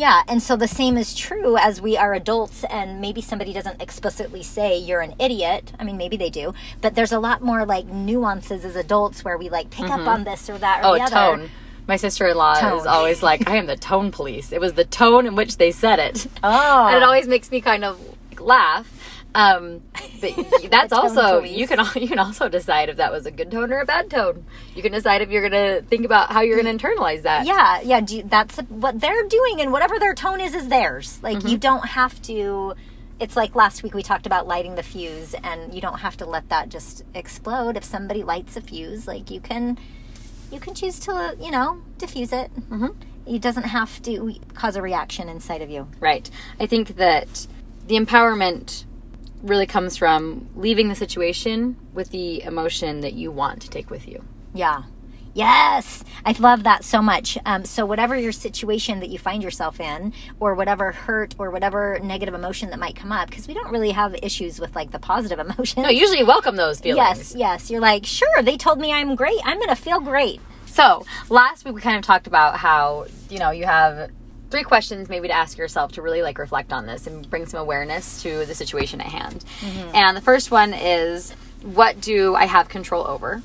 Yeah, 0.00 0.22
and 0.28 0.42
so 0.42 0.56
the 0.56 0.66
same 0.66 0.96
is 0.96 1.14
true 1.14 1.58
as 1.58 1.82
we 1.82 1.94
are 1.98 2.14
adults, 2.14 2.64
and 2.64 3.02
maybe 3.02 3.20
somebody 3.20 3.52
doesn't 3.52 3.82
explicitly 3.82 4.42
say 4.42 4.78
you're 4.78 5.02
an 5.02 5.14
idiot. 5.18 5.74
I 5.78 5.84
mean, 5.84 5.98
maybe 5.98 6.16
they 6.16 6.30
do, 6.30 6.54
but 6.80 6.94
there's 6.94 7.12
a 7.12 7.18
lot 7.18 7.42
more 7.42 7.66
like 7.66 7.84
nuances 7.84 8.64
as 8.64 8.76
adults 8.76 9.26
where 9.26 9.36
we 9.36 9.50
like 9.50 9.68
pick 9.68 9.90
up 9.90 10.00
mm-hmm. 10.00 10.08
on 10.08 10.24
this 10.24 10.48
or 10.48 10.56
that 10.56 10.82
or 10.82 10.86
Oh, 10.86 10.94
the 10.94 11.02
other. 11.02 11.14
tone. 11.14 11.50
My 11.86 11.96
sister 11.96 12.26
in 12.28 12.38
law 12.38 12.54
is 12.54 12.86
always 12.86 13.22
like, 13.22 13.46
I 13.46 13.56
am 13.56 13.66
the 13.66 13.76
tone 13.76 14.10
police. 14.10 14.52
It 14.52 14.60
was 14.62 14.72
the 14.72 14.86
tone 14.86 15.26
in 15.26 15.34
which 15.36 15.58
they 15.58 15.70
said 15.70 15.98
it. 15.98 16.26
Oh, 16.42 16.86
And 16.86 16.96
it 16.96 17.02
always 17.02 17.28
makes 17.28 17.50
me 17.50 17.60
kind 17.60 17.84
of 17.84 18.00
laugh. 18.40 18.90
Um, 19.34 19.82
but 20.20 20.32
that's 20.70 20.92
also 20.92 21.42
you 21.42 21.66
can 21.68 21.78
you 22.00 22.08
can 22.08 22.18
also 22.18 22.48
decide 22.48 22.88
if 22.88 22.96
that 22.96 23.12
was 23.12 23.26
a 23.26 23.30
good 23.30 23.50
tone 23.50 23.72
or 23.72 23.80
a 23.80 23.86
bad 23.86 24.10
tone. 24.10 24.44
You 24.74 24.82
can 24.82 24.92
decide 24.92 25.22
if 25.22 25.30
you're 25.30 25.48
gonna 25.48 25.82
think 25.82 26.04
about 26.04 26.32
how 26.32 26.40
you're 26.40 26.56
gonna 26.60 26.76
internalize 26.76 27.22
that. 27.22 27.46
yeah, 27.46 27.80
yeah. 27.82 28.00
Do 28.00 28.16
you, 28.18 28.22
that's 28.24 28.58
what 28.68 29.00
they're 29.00 29.26
doing, 29.28 29.60
and 29.60 29.72
whatever 29.72 29.98
their 29.98 30.14
tone 30.14 30.40
is, 30.40 30.54
is 30.54 30.68
theirs. 30.68 31.20
Like 31.22 31.38
Mm-hmm. 31.38 31.48
you 31.48 31.58
don't 31.58 31.86
have 31.86 32.20
to. 32.22 32.74
It's 33.20 33.36
like 33.36 33.54
last 33.54 33.82
week 33.82 33.94
we 33.94 34.02
talked 34.02 34.26
about 34.26 34.46
lighting 34.46 34.74
the 34.76 34.82
fuse, 34.82 35.34
and 35.44 35.72
you 35.74 35.80
don't 35.80 35.98
have 36.00 36.16
to 36.18 36.26
let 36.26 36.48
that 36.48 36.70
just 36.70 37.04
explode. 37.14 37.76
If 37.76 37.84
somebody 37.84 38.22
lights 38.24 38.56
a 38.56 38.60
fuse, 38.62 39.06
like 39.06 39.30
you 39.30 39.40
can, 39.40 39.78
you 40.50 40.58
can 40.58 40.74
choose 40.74 40.98
to, 41.00 41.36
you 41.38 41.50
know, 41.50 41.82
diffuse 41.98 42.32
it. 42.32 42.50
Mm-hmm. 42.70 42.88
It 43.26 43.42
doesn't 43.42 43.64
have 43.64 44.00
to 44.04 44.34
cause 44.54 44.74
a 44.74 44.80
reaction 44.82 45.28
inside 45.28 45.60
of 45.60 45.68
you. 45.68 45.86
Right. 46.00 46.28
I 46.58 46.64
think 46.66 46.96
that 46.96 47.46
the 47.86 47.96
empowerment 47.96 48.84
really 49.42 49.66
comes 49.66 49.96
from 49.96 50.48
leaving 50.54 50.88
the 50.88 50.94
situation 50.94 51.76
with 51.94 52.10
the 52.10 52.42
emotion 52.42 53.00
that 53.00 53.14
you 53.14 53.30
want 53.30 53.62
to 53.62 53.70
take 53.70 53.90
with 53.90 54.06
you. 54.06 54.24
Yeah. 54.54 54.82
Yes. 55.32 56.02
I 56.24 56.32
love 56.32 56.64
that 56.64 56.84
so 56.84 57.00
much. 57.00 57.38
Um, 57.46 57.64
so, 57.64 57.86
whatever 57.86 58.16
your 58.16 58.32
situation 58.32 58.98
that 59.00 59.10
you 59.10 59.18
find 59.18 59.42
yourself 59.42 59.78
in, 59.78 60.12
or 60.40 60.54
whatever 60.54 60.90
hurt 60.90 61.36
or 61.38 61.50
whatever 61.50 62.00
negative 62.02 62.34
emotion 62.34 62.70
that 62.70 62.80
might 62.80 62.96
come 62.96 63.12
up, 63.12 63.30
because 63.30 63.46
we 63.46 63.54
don't 63.54 63.70
really 63.70 63.92
have 63.92 64.16
issues 64.22 64.60
with 64.60 64.74
like 64.74 64.90
the 64.90 64.98
positive 64.98 65.38
emotions. 65.46 65.84
No, 65.84 65.88
usually 65.88 66.18
you 66.18 66.26
welcome 66.26 66.56
those 66.56 66.80
feelings. 66.80 67.34
yes, 67.34 67.34
yes. 67.36 67.70
You're 67.70 67.80
like, 67.80 68.04
sure, 68.06 68.42
they 68.42 68.56
told 68.56 68.80
me 68.80 68.92
I'm 68.92 69.14
great. 69.14 69.38
I'm 69.44 69.58
going 69.58 69.68
to 69.68 69.76
feel 69.76 70.00
great. 70.00 70.40
So 70.66 71.04
last 71.28 71.64
week 71.64 71.74
we 71.74 71.80
kind 71.80 71.96
of 71.96 72.02
talked 72.02 72.26
about 72.26 72.56
how 72.56 73.06
you 73.28 73.38
know 73.38 73.50
you 73.50 73.66
have 73.66 74.10
three 74.50 74.62
questions 74.64 75.08
maybe 75.08 75.28
to 75.28 75.34
ask 75.34 75.56
yourself 75.56 75.92
to 75.92 76.02
really 76.02 76.22
like 76.22 76.38
reflect 76.38 76.72
on 76.72 76.86
this 76.86 77.06
and 77.06 77.28
bring 77.30 77.46
some 77.46 77.60
awareness 77.60 78.22
to 78.22 78.44
the 78.46 78.54
situation 78.54 79.00
at 79.00 79.06
hand. 79.06 79.44
Mm-hmm. 79.60 79.94
And 79.94 80.16
the 80.16 80.20
first 80.20 80.50
one 80.50 80.74
is, 80.74 81.32
what 81.62 82.00
do 82.00 82.34
I 82.34 82.46
have 82.46 82.68
control 82.68 83.06
over? 83.06 83.42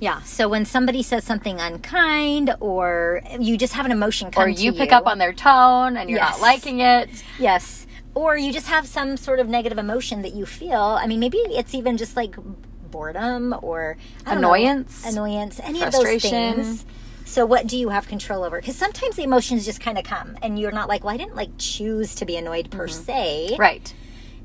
Yeah. 0.00 0.20
So, 0.22 0.48
when 0.48 0.64
somebody 0.64 1.02
says 1.04 1.22
something 1.22 1.60
unkind, 1.60 2.54
or 2.58 3.22
you 3.38 3.56
just 3.56 3.74
have 3.74 3.86
an 3.86 3.92
emotion 3.92 4.32
come 4.32 4.44
Or 4.48 4.52
to 4.52 4.60
you 4.60 4.72
pick 4.72 4.90
up 4.90 5.06
on 5.06 5.18
their 5.18 5.32
tone 5.32 5.96
and 5.96 6.10
you're 6.10 6.18
Yes. 6.18 6.32
not 6.32 6.40
liking 6.40 6.80
it. 6.80 7.08
Yes. 7.38 7.86
Or 8.14 8.36
you 8.36 8.52
just 8.52 8.66
have 8.66 8.86
some 8.86 9.16
sort 9.16 9.38
of 9.38 9.48
negative 9.48 9.78
emotion 9.78 10.22
that 10.22 10.34
you 10.34 10.44
feel. 10.44 10.80
I 10.80 11.06
mean, 11.06 11.20
maybe 11.20 11.38
it's 11.38 11.72
even 11.72 11.96
just 11.96 12.16
like 12.16 12.34
boredom 12.90 13.54
or 13.62 13.96
don't 14.26 14.40
know, 14.40 14.52
Annoyance. 14.52 15.06
annoyance, 15.06 15.60
any 15.62 15.82
of 15.82 15.92
those 15.92 16.20
things. 16.20 16.84
So, 17.32 17.46
what 17.46 17.66
do 17.66 17.78
you 17.78 17.88
have 17.88 18.08
control 18.08 18.44
over? 18.44 18.60
Because 18.60 18.76
sometimes 18.76 19.16
the 19.16 19.22
emotions 19.22 19.64
just 19.64 19.80
kind 19.80 19.96
of 19.96 20.04
come, 20.04 20.36
and 20.42 20.58
you're 20.58 20.70
not 20.70 20.86
like, 20.86 21.02
well, 21.02 21.14
I 21.14 21.16
didn't 21.16 21.34
like 21.34 21.48
choose 21.56 22.14
to 22.16 22.26
be 22.26 22.36
annoyed 22.36 22.70
per 22.70 22.88
se. 22.88 23.52
Mm-hmm. 23.52 23.58
Right. 23.60 23.94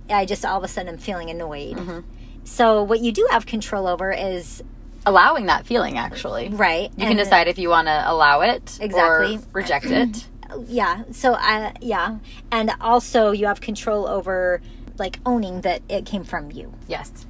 I 0.10 0.26
just 0.26 0.46
all 0.46 0.58
of 0.58 0.64
a 0.64 0.70
sudden 0.70 0.94
am 0.94 0.98
feeling 0.98 1.30
annoyed. 1.30 1.76
Mm-hmm. 1.76 2.00
So, 2.46 2.84
what 2.84 3.02
you 3.02 3.12
do 3.12 3.28
have 3.30 3.46
control 3.46 3.88
over 3.88 4.14
is 4.14 4.64
Allowing 5.06 5.48
that 5.48 5.66
feeling 5.66 5.98
actually. 5.98 6.48
right. 6.48 6.90
You 6.96 7.08
can 7.08 7.18
decide 7.18 7.50
if 7.50 7.58
you 7.58 7.68
want 7.68 7.88
to 7.90 8.04
allow 8.10 8.40
it 8.40 8.78
Exactly. 8.80 9.36
or 9.36 9.42
reject 9.52 9.86
it. 9.88 10.26
yeah 10.68 11.04
so 11.12 11.34
uh, 11.34 11.74
yeah 11.82 12.20
and 12.54 12.72
also 12.80 13.32
you 13.32 13.48
have 13.48 13.60
control 13.60 14.08
over 14.08 14.62
like 14.98 15.20
owning 15.26 15.60
that 15.60 15.82
it 15.90 16.06
came 16.06 16.24
from 16.24 16.52
you 16.54 16.74
yes. 16.88 17.27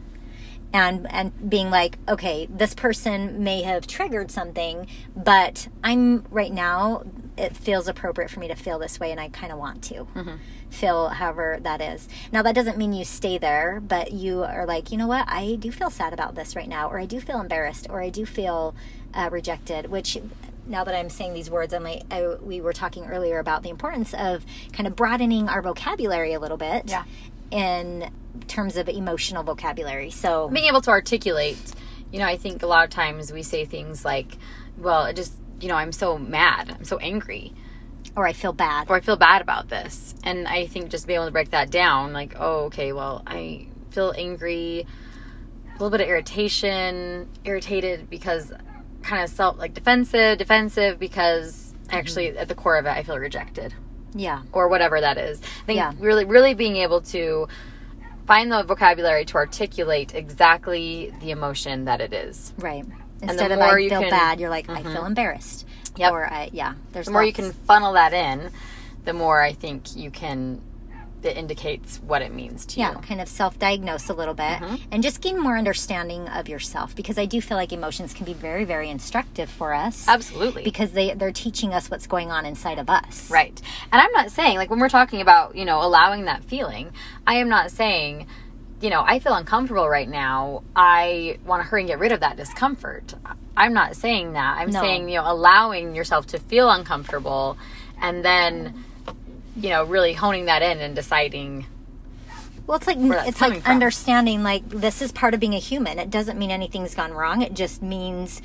And 0.77 1.11
and 1.11 1.49
being 1.49 1.69
like 1.69 1.97
okay 2.07 2.47
this 2.49 2.73
person 2.73 3.43
may 3.43 3.61
have 3.63 3.87
triggered 3.87 4.29
something 4.31 4.87
but 5.15 5.67
i'm 5.83 6.23
right 6.29 6.53
now 6.53 7.03
it 7.37 7.55
feels 7.55 7.87
appropriate 7.87 8.29
for 8.31 8.39
me 8.39 8.47
to 8.47 8.55
feel 8.55 8.77
this 8.79 8.99
way 8.99 9.11
and 9.11 9.19
i 9.19 9.27
kind 9.29 9.51
of 9.51 9.57
want 9.59 9.83
to 9.83 10.07
feel 10.69 11.07
however 11.07 11.59
that 11.61 11.79
is. 11.81 12.09
Now 12.33 12.41
that 12.41 12.53
doesn't 12.53 12.77
mean 12.77 12.91
you 12.91 13.05
stay 13.05 13.37
there 13.37 13.79
but 13.79 14.11
you 14.11 14.43
are 14.43 14.65
like 14.65 14.91
you 14.91 14.97
know 14.97 15.07
what? 15.07 15.25
I 15.29 15.55
do 15.55 15.71
feel 15.71 15.89
sad 15.89 16.11
about 16.13 16.35
this 16.35 16.55
right 16.57 16.67
now 16.67 16.89
or 16.89 16.99
i 16.99 17.05
do 17.05 17.19
feel 17.21 17.39
embarrassed 17.39 17.87
or 17.89 18.01
i 18.01 18.09
do 18.09 18.25
feel 18.25 18.75
uh, 19.13 19.29
rejected 19.31 19.89
which 19.89 20.17
now 20.67 20.83
that 20.83 20.93
i'm 20.93 21.09
saying 21.09 21.33
these 21.33 21.49
words 21.49 21.73
i'm 21.73 21.83
like 21.83 22.03
I, 22.11 22.35
we 22.41 22.59
were 22.59 22.73
talking 22.73 23.05
earlier 23.05 23.39
about 23.39 23.63
the 23.63 23.69
importance 23.69 24.13
of 24.13 24.45
kind 24.73 24.85
of 24.87 24.95
broadening 24.97 25.47
our 25.47 25.61
vocabulary 25.61 26.33
a 26.33 26.39
little 26.39 26.57
bit 26.57 26.83
Yeah. 26.89 27.05
in 27.51 28.11
terms 28.47 28.78
of 28.78 28.89
emotional 28.89 29.43
vocabulary. 29.43 30.12
So 30.12 30.50
being 30.50 30.67
able 30.67 30.82
to 30.82 30.91
articulate 30.91 31.58
you 32.12 32.19
know 32.19 32.26
i 32.26 32.38
think 32.38 32.63
a 32.63 32.67
lot 32.67 32.84
of 32.84 32.89
times 32.89 33.32
we 33.32 33.43
say 33.43 33.65
things 33.65 34.06
like 34.06 34.38
well 34.78 35.06
it 35.06 35.15
just 35.15 35.34
you 35.60 35.67
know 35.67 35.76
i'm 35.76 35.91
so 35.91 36.17
mad 36.17 36.76
i'm 36.78 36.86
so 36.86 36.97
angry. 36.97 37.54
Or 38.15 38.26
i 38.26 38.34
feel 38.34 38.54
bad. 38.54 38.89
Or 38.89 38.95
i 38.95 39.00
feel 39.02 39.17
bad 39.17 39.41
about 39.41 39.69
this. 39.69 40.15
And 40.23 40.47
i 40.47 40.65
think 40.67 40.89
just 40.89 41.08
being 41.08 41.17
able 41.17 41.26
to 41.28 41.32
break 41.32 41.52
that 41.52 41.69
down 41.69 42.13
like 42.13 42.36
oh 42.39 42.65
okay 42.65 42.93
well 42.93 43.23
i 43.28 43.67
feel 43.91 44.13
angry 44.17 44.86
a 45.67 45.73
little 45.73 45.89
bit 45.89 46.02
of 46.02 46.08
irritation 46.08 47.30
irritated 47.43 48.10
because 48.10 48.52
kind 49.04 49.23
of 49.23 49.30
self 49.30 49.58
like 49.58 49.73
defensive 49.73 50.38
defensive 50.38 51.00
because 51.00 51.73
actually 51.89 52.28
mm-hmm. 52.28 52.39
at 52.39 52.47
the 52.47 52.56
core 52.56 52.78
of 52.78 52.86
it 52.86 52.89
i 52.89 53.04
feel 53.04 53.17
rejected. 53.19 53.73
Yeah. 54.15 54.43
Or 54.52 54.67
whatever 54.69 55.00
that 55.02 55.17
is. 55.17 55.39
I 55.41 55.65
think 55.65 55.78
Yeah. 55.78 55.93
really, 56.00 56.26
really 56.26 56.54
being 56.54 56.78
able 56.78 57.02
to 57.02 57.47
find 58.27 58.51
the 58.51 58.63
vocabulary 58.63 59.25
to 59.25 59.35
articulate 59.35 60.13
exactly 60.13 61.13
the 61.21 61.31
emotion 61.31 61.85
that 61.85 62.01
it 62.01 62.13
is. 62.13 62.53
Right. 62.57 62.85
Instead 63.21 63.51
of 63.51 63.59
I 63.59 63.75
feel 63.75 64.01
can- 64.01 64.09
bad, 64.09 64.39
you're 64.39 64.49
like 64.49 64.69
I 64.69 64.81
mm-hmm. 64.81 64.93
feel 64.93 65.05
embarrassed. 65.05 65.65
Yep. 65.95 66.11
Or 66.11 66.31
I 66.31 66.49
yeah. 66.53 66.75
There's 66.91 67.07
The 67.07 67.13
more 67.13 67.23
you 67.23 67.33
can 67.33 67.51
funnel 67.51 67.93
that 67.93 68.13
in, 68.13 68.51
the 69.05 69.13
more 69.13 69.41
I 69.41 69.53
think 69.53 69.95
you 69.95 70.11
can 70.11 70.61
it 71.23 71.36
indicates 71.36 71.97
what 71.97 72.21
it 72.21 72.34
means 72.34 72.65
to 72.67 72.80
yeah, 72.80 72.91
you. 72.93 72.97
kind 72.99 73.19
of 73.19 73.27
self 73.27 73.58
diagnose 73.60 74.08
a 74.10 74.13
little 74.13 74.34
bit 74.34 74.45
Mm-hmm. 74.60 74.75
and 74.91 75.01
just 75.03 75.19
gain 75.21 75.39
more 75.39 75.58
understanding 75.58 76.27
of 76.30 76.47
yourself 76.47 76.95
because 76.95 77.17
I 77.17 77.25
do 77.25 77.41
feel 77.41 77.58
like 77.58 77.71
emotions 77.73 78.13
can 78.13 78.25
be 78.25 78.34
very, 78.34 78.65
very 78.65 78.89
instructive 78.89 79.49
for 79.49 79.73
us. 79.73 80.08
Absolutely. 80.08 80.63
Because 80.63 80.91
they, 80.91 81.13
they're 81.15 81.32
teaching 81.32 81.73
us 81.73 81.89
what's 81.89 82.08
going 82.08 82.32
on 82.32 82.45
inside 82.45 82.80
of 82.80 82.89
us. 82.89 83.30
Right. 83.32 83.60
And 83.91 84.01
I'm 84.01 84.12
not 84.13 84.32
saying, 84.32 84.58
like, 84.58 84.69
when 84.69 84.80
we're 84.80 84.89
talking 84.89 85.21
about, 85.21 85.56
you 85.56 85.65
know, 85.65 85.82
allowing 85.82 86.25
that 86.25 86.43
feeling, 86.43 86.91
I 87.25 87.36
am 87.36 87.49
not 87.49 87.71
saying, 87.71 88.27
you 88.80 88.89
know, 88.91 89.01
I 89.06 89.17
feel 89.19 89.34
uncomfortable 89.34 89.89
right 89.89 90.08
now. 90.08 90.63
I 90.75 91.39
want 91.45 91.63
to 91.63 91.67
hurry 91.67 91.82
and 91.82 91.88
get 91.89 91.97
rid 91.99 92.12
of 92.12 92.19
that 92.19 92.38
discomfort. 92.38 93.15
I'm 93.56 93.73
not 93.73 93.95
saying 93.95 94.34
that. 94.34 94.58
I'm 94.60 94.69
No. 94.69 94.82
saying, 94.82 95.10
you 95.10 95.15
know, 95.15 95.23
allowing 95.32 95.95
yourself 95.95 96.27
to 96.27 96.38
feel 96.39 96.69
uncomfortable 96.69 97.58
and 97.99 98.23
then, 98.23 98.84
you 99.57 99.69
know, 99.69 99.83
really 99.83 100.13
honing 100.13 100.45
that 100.45 100.61
in 100.61 100.79
and 100.79 100.95
deciding. 100.95 101.65
Well, 102.65 102.77
it's 102.77 102.87
like 102.87 102.97
it's 102.99 103.41
like 103.41 103.61
from. 103.61 103.71
understanding 103.71 104.43
like 104.43 104.67
this 104.69 105.01
is 105.01 105.11
part 105.11 105.33
of 105.33 105.39
being 105.39 105.55
a 105.55 105.59
human. 105.59 105.99
It 105.99 106.09
doesn't 106.09 106.37
mean 106.37 106.51
anything's 106.51 106.93
gone 106.93 107.13
wrong. 107.13 107.41
It 107.41 107.53
just 107.53 107.81
means 107.81 108.41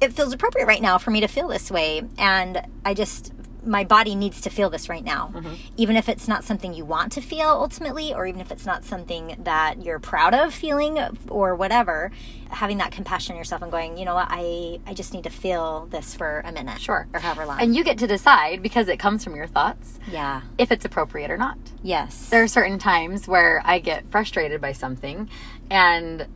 it 0.00 0.12
feels 0.12 0.32
appropriate 0.32 0.66
right 0.66 0.82
now 0.82 0.98
for 0.98 1.10
me 1.10 1.20
to 1.20 1.26
feel 1.26 1.48
this 1.48 1.70
way, 1.70 2.02
and 2.18 2.62
I 2.84 2.94
just 2.94 3.32
my 3.66 3.84
body 3.84 4.14
needs 4.14 4.40
to 4.42 4.50
feel 4.50 4.70
this 4.70 4.88
right 4.88 5.04
now, 5.04 5.32
Mm-hmm. 5.34 5.54
even 5.76 5.96
if 5.96 6.08
it's 6.08 6.28
not 6.28 6.44
something 6.44 6.72
you 6.72 6.84
want 6.84 7.12
to 7.12 7.20
feel 7.20 7.48
ultimately, 7.48 8.14
or 8.14 8.26
even 8.26 8.40
if 8.40 8.50
it's 8.52 8.64
not 8.64 8.84
something 8.84 9.36
that 9.44 9.82
you're 9.82 9.98
proud 9.98 10.34
of 10.34 10.54
feeling 10.54 10.98
or 11.28 11.54
whatever. 11.56 12.10
Having 12.48 12.78
that 12.78 12.92
compassion 12.92 13.32
on 13.32 13.38
yourself 13.38 13.60
and 13.62 13.72
going, 13.72 13.98
you 13.98 14.04
know 14.04 14.14
what, 14.14 14.28
I 14.30 14.78
I 14.86 14.94
just 14.94 15.12
need 15.12 15.24
to 15.24 15.30
feel 15.30 15.86
this 15.90 16.14
for 16.14 16.42
a 16.44 16.52
minute, 16.52 16.80
Sure. 16.80 17.08
or 17.12 17.18
however 17.20 17.44
long. 17.44 17.60
And 17.60 17.74
you 17.74 17.82
get 17.82 17.98
to 17.98 18.06
decide 18.06 18.62
because 18.62 18.86
it 18.88 18.98
comes 18.98 19.24
from 19.24 19.34
your 19.34 19.48
thoughts 19.48 19.98
yeah, 20.10 20.42
if 20.56 20.70
it's 20.70 20.84
appropriate 20.84 21.30
or 21.30 21.36
not. 21.36 21.58
yes, 21.82 22.28
there 22.30 22.42
are 22.44 22.48
certain 22.48 22.78
times 22.78 23.26
where 23.26 23.60
I 23.64 23.80
get 23.80 24.08
frustrated 24.10 24.60
by 24.60 24.72
something 24.72 25.28
and 25.70 26.28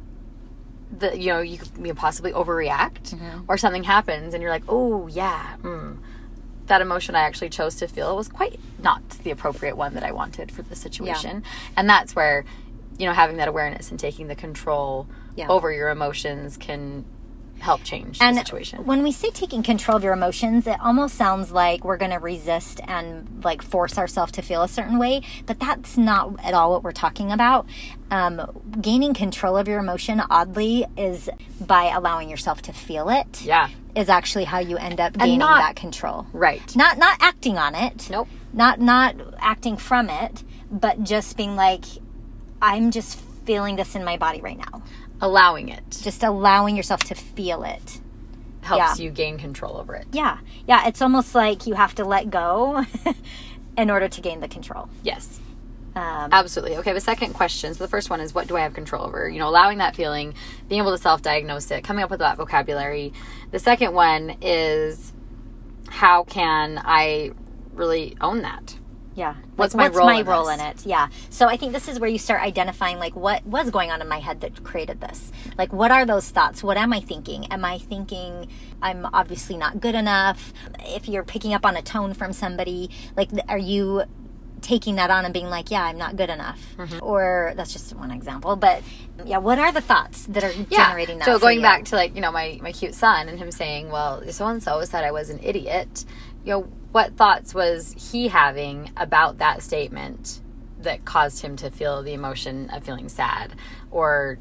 the 0.98 1.16
you 1.16 1.28
know 1.32 1.40
you 1.40 1.58
you 1.80 1.94
possibly 1.94 2.32
overreact 2.32 3.16
or 3.46 3.56
something 3.56 3.84
happens 3.84 4.34
and 4.34 4.42
you're 4.42 4.50
like 4.50 4.64
oh 4.68 5.06
yeah 5.06 5.54
mm, 5.62 5.96
that 6.70 6.80
emotion 6.80 7.14
I 7.14 7.20
actually 7.20 7.50
chose 7.50 7.74
to 7.76 7.86
feel 7.86 8.16
was 8.16 8.28
quite 8.28 8.58
not 8.82 9.06
the 9.24 9.30
appropriate 9.30 9.76
one 9.76 9.94
that 9.94 10.02
I 10.02 10.12
wanted 10.12 10.50
for 10.50 10.62
the 10.62 10.74
situation. 10.74 11.42
And 11.76 11.88
that's 11.88 12.16
where 12.16 12.44
you 12.98 13.06
know 13.06 13.12
having 13.12 13.36
that 13.36 13.48
awareness 13.48 13.90
and 13.90 14.00
taking 14.00 14.26
the 14.28 14.34
control 14.36 15.06
Yeah. 15.36 15.48
over 15.48 15.70
your 15.72 15.88
emotions 15.90 16.56
can 16.56 17.04
help 17.58 17.82
change 17.84 18.16
and 18.22 18.36
the 18.36 18.40
situation. 18.40 18.86
when 18.86 19.02
we 19.02 19.12
say 19.12 19.28
taking 19.30 19.62
control 19.62 19.94
of 19.98 20.02
your 20.02 20.14
emotions 20.14 20.66
it 20.66 20.78
almost 20.80 21.14
sounds 21.14 21.52
like 21.52 21.84
we're 21.84 21.98
going 21.98 22.10
to 22.10 22.18
resist 22.18 22.80
and 22.88 23.44
like 23.44 23.60
force 23.60 23.98
ourselves 23.98 24.32
to 24.32 24.40
feel 24.40 24.62
a 24.62 24.68
certain 24.68 24.98
way 24.98 25.20
but 25.44 25.60
that's 25.60 25.98
not 25.98 26.42
at 26.42 26.54
all 26.54 26.70
what 26.72 26.82
we're 26.82 26.90
talking 26.92 27.30
about. 27.32 27.66
Um, 28.10 28.34
gaining 28.80 29.12
control 29.12 29.56
of 29.58 29.68
your 29.68 29.78
emotion 29.78 30.22
oddly 30.30 30.86
is 30.96 31.28
by 31.60 31.90
allowing 31.90 32.28
yourself 32.30 32.62
to 32.62 32.72
feel 32.72 33.08
it. 33.10 33.42
Yeah 33.42 33.68
is 33.94 34.08
actually 34.08 34.44
how 34.44 34.58
you 34.58 34.76
end 34.76 35.00
up 35.00 35.12
gaining 35.16 35.38
not- 35.38 35.58
that 35.60 35.76
control 35.76 36.26
right 36.32 36.74
not 36.76 36.98
not 36.98 37.16
acting 37.20 37.56
on 37.58 37.74
it 37.74 38.08
nope 38.10 38.28
not 38.52 38.80
not 38.80 39.14
acting 39.38 39.76
from 39.76 40.08
it 40.08 40.44
but 40.70 41.02
just 41.02 41.36
being 41.36 41.56
like 41.56 41.84
i'm 42.62 42.90
just 42.90 43.18
feeling 43.44 43.76
this 43.76 43.94
in 43.94 44.04
my 44.04 44.16
body 44.16 44.40
right 44.40 44.58
now 44.58 44.82
allowing 45.20 45.68
it 45.68 45.82
just 46.02 46.22
allowing 46.22 46.76
yourself 46.76 47.00
to 47.00 47.14
feel 47.14 47.62
it 47.64 48.00
helps 48.62 48.98
Yeah. 49.00 49.04
you 49.04 49.10
gain 49.10 49.38
control 49.38 49.76
over 49.78 49.94
it 49.94 50.06
Yeah. 50.12 50.38
Yeah. 50.68 50.86
It's 50.86 51.00
almost 51.02 51.34
like 51.34 51.66
you 51.66 51.74
have 51.74 51.94
to 51.96 52.04
let 52.04 52.30
go 52.30 52.84
in 53.78 53.90
order 53.90 54.06
to 54.08 54.20
gain 54.20 54.40
the 54.40 54.48
control. 54.48 54.88
yes 55.02 55.39
Um, 55.96 56.28
Absolutely. 56.32 56.76
Okay, 56.78 56.92
the 56.92 57.00
second 57.00 57.34
question. 57.34 57.74
So 57.74 57.84
the 57.84 57.88
first 57.88 58.10
one 58.10 58.20
is 58.20 58.34
what 58.34 58.46
do 58.46 58.56
I 58.56 58.60
have 58.60 58.74
control 58.74 59.04
over? 59.04 59.28
You 59.28 59.38
know, 59.38 59.48
allowing 59.48 59.78
that 59.78 59.96
feeling, 59.96 60.34
being 60.68 60.80
able 60.80 60.92
to 60.92 61.02
self 61.02 61.22
diagnose 61.22 61.70
it, 61.70 61.82
coming 61.82 62.04
up 62.04 62.10
with 62.10 62.20
that 62.20 62.36
vocabulary. 62.36 63.12
The 63.50 63.58
second 63.58 63.94
one 63.94 64.36
is 64.40 65.12
how 65.88 66.24
can 66.24 66.80
I 66.82 67.32
really 67.74 68.16
own 68.20 68.42
that? 68.42 68.76
yeah. 69.20 69.34
What's 69.56 69.74
Like, 69.74 69.92
my 69.92 69.98
role 69.98 70.06
my 70.06 70.20
in 70.20 70.26
role 70.26 70.48
in 70.48 70.60
it? 70.60 70.86
Yeah. 70.86 71.08
So 71.28 71.46
I 71.46 71.56
think 71.56 71.72
this 71.72 71.88
is 71.88 72.00
where 72.00 72.08
you 72.08 72.18
start 72.18 72.42
identifying 72.42 72.98
like 72.98 73.14
what 73.14 73.44
was 73.44 73.70
going 73.70 73.90
on 73.90 74.00
in 74.00 74.08
my 74.08 74.18
head 74.18 74.40
that 74.40 74.62
created 74.64 75.00
this. 75.00 75.30
Like 75.58 75.72
what 75.72 75.90
are 75.90 76.06
those 76.06 76.30
thoughts? 76.30 76.62
What 76.62 76.76
am 76.78 76.92
I 76.92 77.00
thinking? 77.00 77.46
Am 77.52 77.64
I 77.64 77.78
thinking 77.78 78.48
I'm 78.80 79.06
obviously 79.12 79.56
not 79.58 79.80
good 79.80 79.94
enough? 79.94 80.52
If 80.80 81.08
you're 81.08 81.24
picking 81.24 81.52
up 81.52 81.66
on 81.66 81.76
a 81.76 81.82
tone 81.82 82.14
from 82.14 82.32
somebody, 82.32 82.90
like 83.16 83.28
are 83.48 83.58
you 83.58 84.04
taking 84.60 84.96
that 84.96 85.10
on 85.10 85.24
and 85.24 85.34
being 85.34 85.48
like, 85.48 85.70
yeah, 85.70 85.82
I'm 85.82 85.98
not 85.98 86.16
good 86.16 86.30
enough? 86.30 86.60
Mm-hmm. 86.76 86.98
Or 87.02 87.52
that's 87.56 87.72
just 87.72 87.94
one 87.94 88.10
example, 88.10 88.56
but 88.56 88.82
yeah, 89.24 89.38
what 89.38 89.58
are 89.58 89.72
the 89.72 89.80
thoughts 89.80 90.26
that 90.26 90.44
are 90.44 90.52
generating 90.70 91.18
that? 91.18 91.24
So 91.24 91.38
going 91.38 91.60
back 91.62 91.84
to 91.86 91.96
like, 91.96 92.14
you 92.14 92.20
know, 92.20 92.32
my, 92.32 92.58
my 92.62 92.72
cute 92.72 92.94
son 92.94 93.28
and 93.28 93.38
him 93.38 93.50
saying, 93.50 93.90
well, 93.90 94.22
so 94.32 94.46
and 94.46 94.62
so 94.62 94.82
said 94.84 95.04
I 95.04 95.12
was 95.12 95.30
an 95.30 95.40
idiot. 95.42 96.04
You 96.44 96.52
know, 96.52 96.60
what 96.92 97.16
thoughts 97.16 97.54
was 97.54 97.94
he 98.12 98.28
having 98.28 98.90
about 98.96 99.38
that 99.38 99.62
statement 99.62 100.40
that 100.80 101.04
caused 101.04 101.42
him 101.42 101.56
to 101.56 101.70
feel 101.70 102.02
the 102.02 102.14
emotion 102.14 102.70
of 102.70 102.84
feeling 102.84 103.08
sad 103.08 103.54
or, 103.90 104.38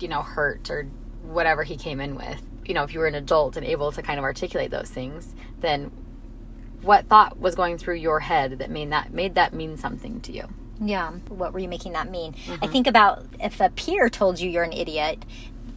you 0.00 0.08
know, 0.08 0.22
hurt 0.22 0.70
or 0.70 0.84
whatever 1.22 1.62
he 1.62 1.76
came 1.76 2.00
in 2.00 2.16
with? 2.16 2.42
You 2.64 2.74
know, 2.74 2.82
if 2.82 2.92
you 2.92 3.00
were 3.00 3.06
an 3.06 3.14
adult 3.14 3.56
and 3.56 3.64
able 3.64 3.92
to 3.92 4.02
kind 4.02 4.18
of 4.18 4.24
articulate 4.24 4.72
those 4.72 4.90
things, 4.90 5.34
then 5.60 5.92
what 6.86 7.08
thought 7.08 7.38
was 7.38 7.54
going 7.54 7.78
through 7.78 7.96
your 7.96 8.20
head 8.20 8.58
that 8.60 8.70
made 8.70 8.90
that 8.92 9.12
made 9.12 9.34
that 9.34 9.52
mean 9.52 9.76
something 9.76 10.20
to 10.22 10.32
you? 10.32 10.44
Yeah. 10.80 11.10
What 11.28 11.52
were 11.52 11.58
you 11.58 11.68
making 11.68 11.92
that 11.92 12.10
mean? 12.10 12.34
Mm-hmm. 12.34 12.64
I 12.64 12.66
think 12.68 12.86
about 12.86 13.24
if 13.40 13.60
a 13.60 13.70
peer 13.70 14.08
told 14.08 14.40
you 14.40 14.48
you're 14.48 14.62
an 14.62 14.72
idiot, 14.72 15.24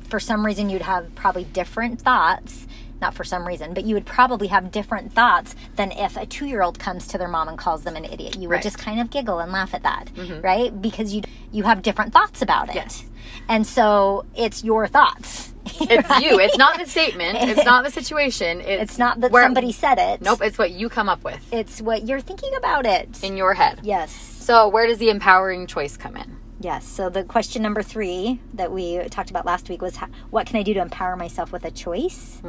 for 0.08 0.20
some 0.20 0.46
reason 0.46 0.70
you'd 0.70 0.82
have 0.82 1.14
probably 1.16 1.46
different 1.46 2.02
thoughts. 2.02 2.68
Not 3.02 3.14
for 3.14 3.24
some 3.24 3.48
reason, 3.48 3.74
but 3.74 3.86
you 3.86 3.96
would 3.96 4.06
probably 4.06 4.48
have 4.48 4.72
different 4.72 5.14
thoughts 5.14 5.56
than 5.76 5.92
if 5.92 6.18
a 6.18 6.26
two 6.26 6.46
year 6.46 6.62
old 6.62 6.80
comes 6.80 7.08
to 7.08 7.18
their 7.18 7.28
mom 7.30 7.48
and 7.48 7.58
calls 7.58 7.84
them 7.84 7.96
an 7.96 8.06
idiot. 8.06 8.36
You 8.36 8.50
would 8.50 8.56
Right. 8.56 8.60
Mm-hmm. 8.60 8.64
just 8.64 8.78
kind 8.78 9.00
of 9.00 9.10
giggle 9.10 9.40
and 9.40 9.52
laugh 9.52 9.74
at 9.74 9.84
that, 9.84 10.10
right? 10.44 10.82
Because 10.82 11.14
you 11.14 11.22
you 11.52 11.64
have 11.64 11.82
different 11.82 12.12
thoughts 12.14 12.42
about 12.42 12.70
it. 12.70 12.76
Yes. 12.76 13.06
And 13.48 13.66
so 13.66 14.26
it's 14.36 14.64
your 14.64 14.88
thoughts. 14.88 15.54
It's 15.82 16.10
you. 16.20 16.40
It's 16.40 16.58
not 16.58 16.78
the 16.80 16.86
statement. 16.88 17.38
It's 17.42 17.64
not 17.64 17.84
the 17.86 17.92
situation. 17.92 18.60
It's, 18.66 18.84
It's 18.84 18.98
not 18.98 19.20
that 19.22 19.32
where- 19.32 19.44
somebody 19.44 19.72
said 19.72 19.98
it. 20.00 20.22
Nope. 20.22 20.42
It's 20.42 20.58
what 20.58 20.72
you 20.72 20.90
come 20.90 21.08
up 21.10 21.24
with 21.24 21.42
It's 21.54 21.80
what 21.82 22.08
you're 22.08 22.22
thinking 22.22 22.54
about 22.56 22.86
it. 22.86 23.24
in 23.24 23.38
your 23.38 23.54
head. 23.54 23.80
yes. 23.84 24.12
So 24.12 24.68
where 24.68 24.88
does 24.88 24.98
the 24.98 25.10
empowering 25.10 25.68
choice 25.68 25.96
come 25.96 26.18
in? 26.18 26.38
Yes. 26.60 26.86
So 26.88 27.10
the 27.10 27.24
question 27.24 27.62
number 27.62 27.84
three 27.84 28.40
that 28.56 28.72
we 28.72 28.98
talked 29.10 29.30
about 29.30 29.46
last 29.46 29.70
week 29.70 29.82
was, 29.82 29.96
how, 29.96 30.08
what 30.32 30.48
can 30.48 30.58
I 30.58 30.64
do 30.64 30.74
to 30.74 30.82
empower 30.82 31.16
myself 31.16 31.52
with 31.52 31.64
a 31.66 31.72
choice? 31.72 32.42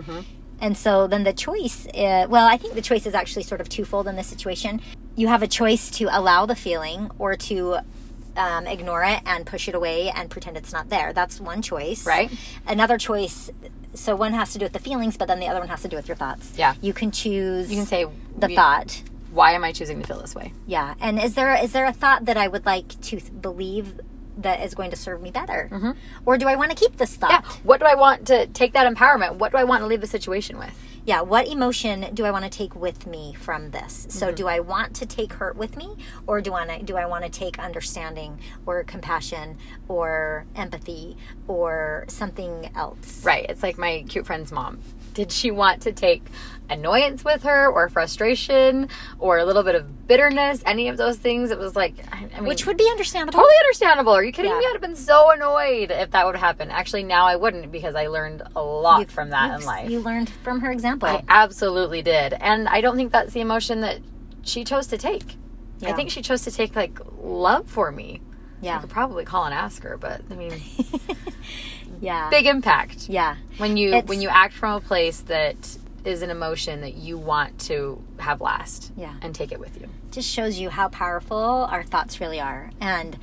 And 0.60 0.76
so 0.76 1.06
then 1.06 1.24
the 1.24 1.32
choice, 1.32 1.86
uh, 1.88 2.26
well, 2.28 2.46
I 2.46 2.56
think 2.56 2.74
the 2.74 2.82
choice 2.82 3.06
is 3.06 3.14
actually 3.14 3.44
sort 3.44 3.60
of 3.60 3.68
twofold 3.68 4.06
in 4.08 4.16
this 4.16 4.26
situation. 4.26 4.80
You 5.16 5.28
have 5.28 5.42
a 5.42 5.48
choice 5.48 5.90
to 5.92 6.04
allow 6.10 6.46
the 6.46 6.54
feeling 6.54 7.10
or 7.18 7.36
to 7.36 7.78
um, 8.36 8.66
ignore 8.66 9.02
it 9.04 9.20
and 9.26 9.46
push 9.46 9.68
it 9.68 9.74
away 9.74 10.10
and 10.10 10.30
pretend 10.30 10.56
it's 10.56 10.72
not 10.72 10.88
there. 10.88 11.12
That's 11.12 11.40
one 11.40 11.62
choice. 11.62 12.06
Right. 12.06 12.30
Another 12.66 12.98
choice. 12.98 13.50
So 13.94 14.14
one 14.14 14.32
has 14.34 14.52
to 14.52 14.58
do 14.58 14.64
with 14.66 14.72
the 14.72 14.78
feelings, 14.78 15.16
but 15.16 15.26
then 15.28 15.40
the 15.40 15.48
other 15.48 15.58
one 15.60 15.68
has 15.68 15.82
to 15.82 15.88
do 15.88 15.96
with 15.96 16.06
your 16.08 16.16
thoughts. 16.16 16.52
Yeah. 16.56 16.74
You 16.80 16.92
can 16.92 17.10
choose 17.10 17.70
You 17.70 17.78
can 17.78 17.86
say 17.86 18.06
the 18.38 18.46
we- 18.48 18.54
thought. 18.56 19.02
Why 19.32 19.52
am 19.52 19.62
I 19.62 19.70
choosing 19.72 20.00
to 20.00 20.06
feel 20.06 20.18
this 20.20 20.34
way? 20.34 20.52
Yeah. 20.66 20.94
And 21.00 21.18
is 21.20 21.34
there 21.34 21.54
is 21.62 21.70
there 21.72 21.86
a 21.86 21.92
thought 21.92 22.24
that 22.24 22.36
I 22.36 22.48
would 22.48 22.66
like 22.66 22.88
to 22.88 23.20
th- 23.20 23.30
believe 23.40 24.00
that 24.42 24.60
is 24.60 24.74
going 24.74 24.90
to 24.90 24.96
serve 24.96 25.22
me 25.22 25.30
better? 25.30 25.68
Mm-hmm. 25.70 25.90
Or 26.26 26.38
do 26.38 26.48
I 26.48 26.56
want 26.56 26.70
to 26.70 26.76
keep 26.76 26.96
this 26.96 27.16
thought? 27.16 27.30
Yeah. 27.30 27.52
What 27.62 27.80
do 27.80 27.86
I 27.86 27.94
want 27.94 28.26
to 28.28 28.46
take 28.48 28.72
that 28.72 28.92
empowerment? 28.92 29.36
What 29.36 29.52
do 29.52 29.58
I 29.58 29.64
want 29.64 29.82
to 29.82 29.86
leave 29.86 30.00
the 30.00 30.06
situation 30.06 30.58
with? 30.58 30.74
Yeah, 31.06 31.22
what 31.22 31.48
emotion 31.48 32.14
do 32.14 32.24
I 32.24 32.30
want 32.30 32.44
to 32.44 32.50
take 32.50 32.76
with 32.76 33.06
me 33.06 33.34
from 33.34 33.70
this? 33.70 34.06
So 34.10 34.26
mm-hmm. 34.26 34.34
do 34.34 34.46
I 34.48 34.60
want 34.60 34.94
to 34.96 35.06
take 35.06 35.32
hurt 35.32 35.56
with 35.56 35.76
me 35.76 35.96
or 36.26 36.40
do 36.40 36.52
I 36.52 36.82
do 36.82 36.96
I 36.96 37.06
want 37.06 37.24
to 37.24 37.30
take 37.30 37.58
understanding 37.58 38.38
or 38.66 38.84
compassion 38.84 39.56
or 39.88 40.44
empathy 40.54 41.16
or 41.48 42.04
something 42.08 42.70
else? 42.74 43.24
Right. 43.24 43.46
It's 43.48 43.62
like 43.62 43.78
my 43.78 44.04
cute 44.08 44.26
friend's 44.26 44.52
mom. 44.52 44.80
Did 45.14 45.32
she 45.32 45.50
want 45.50 45.82
to 45.82 45.92
take 45.92 46.22
annoyance 46.70 47.24
with 47.24 47.42
her 47.42 47.68
or 47.68 47.88
frustration 47.88 48.88
or 49.18 49.38
a 49.38 49.44
little 49.44 49.62
bit 49.62 49.74
of 49.74 50.06
bitterness? 50.06 50.62
Any 50.64 50.88
of 50.88 50.96
those 50.96 51.16
things? 51.18 51.50
It 51.50 51.58
was 51.58 51.76
like, 51.76 51.94
I, 52.12 52.28
I 52.36 52.40
mean, 52.40 52.48
Which 52.48 52.66
would 52.66 52.76
be 52.76 52.88
understandable. 52.90 53.32
totally 53.38 53.54
understandable. 53.66 54.12
Are 54.12 54.24
you 54.24 54.32
kidding 54.32 54.50
Yeah. 54.50 54.58
me? 54.58 54.64
I'd 54.66 54.72
have 54.72 54.80
been 54.80 54.96
so 54.96 55.30
annoyed 55.30 55.90
if 55.90 56.10
that 56.12 56.24
would 56.26 56.36
happen. 56.36 56.70
Actually, 56.70 57.02
now 57.02 57.26
I 57.26 57.36
wouldn't 57.36 57.70
because 57.72 57.94
I 57.94 58.06
learned 58.06 58.42
a 58.56 58.62
lot 58.62 59.00
You- 59.00 59.06
from 59.06 59.30
that 59.30 59.60
in 59.60 59.66
life. 59.66 59.90
You 59.90 60.00
learned 60.00 60.30
from 60.30 60.60
her 60.60 60.70
example. 60.70 61.08
I 61.08 61.22
absolutely 61.28 62.02
did. 62.02 62.32
And 62.34 62.68
I 62.68 62.80
don't 62.80 62.96
think 62.96 63.12
that's 63.12 63.32
the 63.32 63.40
emotion 63.40 63.80
that 63.82 63.98
she 64.42 64.64
chose 64.64 64.86
to 64.88 64.96
take. 64.98 65.36
I 65.84 65.92
think 65.92 66.10
she 66.10 66.22
chose 66.22 66.42
to 66.42 66.50
take 66.50 66.76
like 66.76 66.98
love 67.22 67.66
for 67.66 67.90
me. 67.90 68.20
Yeah. 68.62 68.72
I 68.72 68.74
yeah. 68.74 68.80
could 68.82 68.90
probably 68.90 69.24
call 69.24 69.44
and 69.46 69.54
ask 69.54 69.82
her, 69.82 69.96
but 69.96 70.20
I 70.30 70.34
mean, 70.34 70.60
Yeah. 72.02 72.30
big 72.30 72.46
impact 72.46 73.08
yeah. 73.08 73.36
when 73.58 73.76
you 73.76 73.88
It's- 73.88 74.04
when 74.06 74.20
you 74.22 74.28
act 74.28 74.54
from 74.54 74.74
a 74.76 74.80
place 74.80 75.20
that 75.22 75.56
is 76.04 76.22
an 76.22 76.30
emotion 76.30 76.80
that 76.80 76.94
you 76.94 77.18
want 77.18 77.58
to 77.60 78.02
have 78.18 78.40
last 78.40 78.92
Yeah. 78.96 79.14
and 79.22 79.34
take 79.34 79.52
it 79.52 79.60
with 79.60 79.80
you. 79.80 79.88
just 80.10 80.28
shows 80.28 80.58
you 80.58 80.70
how 80.70 80.88
powerful 80.88 81.38
our 81.70 81.82
thoughts 81.84 82.20
really 82.20 82.40
are 82.40 82.70
and 82.80 83.16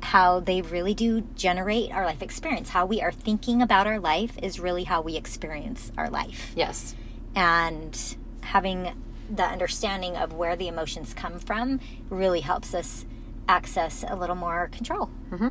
how 0.00 0.40
they 0.40 0.62
really 0.62 0.94
do 0.94 1.20
generate 1.36 1.92
our 1.92 2.04
life 2.06 2.22
experience. 2.22 2.70
How 2.70 2.86
we 2.86 3.00
are 3.02 3.12
thinking 3.12 3.60
about 3.62 3.86
our 3.86 4.00
life 4.00 4.32
is 4.42 4.58
really 4.58 4.84
how 4.84 5.00
we 5.02 5.16
experience 5.16 5.92
our 5.98 6.08
life. 6.10 6.52
Yes. 6.56 6.94
And 7.34 7.98
having 8.40 8.94
the 9.30 9.44
understanding 9.44 10.16
of 10.16 10.32
where 10.32 10.56
the 10.56 10.68
emotions 10.68 11.14
come 11.14 11.38
from 11.38 11.80
really 12.10 12.40
helps 12.40 12.74
us 12.74 13.04
access 13.48 14.04
a 14.08 14.16
little 14.16 14.36
more 14.36 14.68
control. 14.72 15.10
Mm-hmm. 15.30 15.48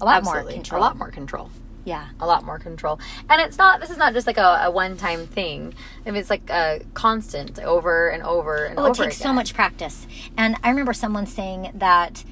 A 0.00 0.04
lot 0.04 0.24
more 0.24 0.42
control. 0.44 0.80
A 0.80 0.82
lot 0.82 0.96
more 0.96 1.10
control. 1.10 1.50
Yeah. 1.84 2.08
a 2.20 2.26
lot 2.26 2.44
more 2.44 2.58
control. 2.58 3.00
And 3.28 3.40
it's 3.40 3.58
not, 3.58 3.80
this 3.80 3.90
is 3.90 3.96
not 3.96 4.12
just 4.12 4.26
like 4.26 4.38
a, 4.38 4.62
a 4.64 4.70
one 4.70 4.96
time 4.96 5.26
thing. 5.26 5.74
I 6.06 6.10
mean, 6.10 6.20
it's 6.20 6.30
like 6.30 6.48
a 6.50 6.82
constant 6.94 7.58
over 7.58 8.08
and 8.08 8.22
over 8.22 8.64
and 8.64 8.78
Oh, 8.78 8.84
over 8.86 9.02
it 9.02 9.06
takes 9.06 9.18
so 9.18 9.32
much 9.32 9.52
practice. 9.54 10.06
And 10.36 10.56
I 10.62 10.70
remember 10.70 10.92
someone 10.92 11.26
saying 11.26 11.72
that 11.74 12.24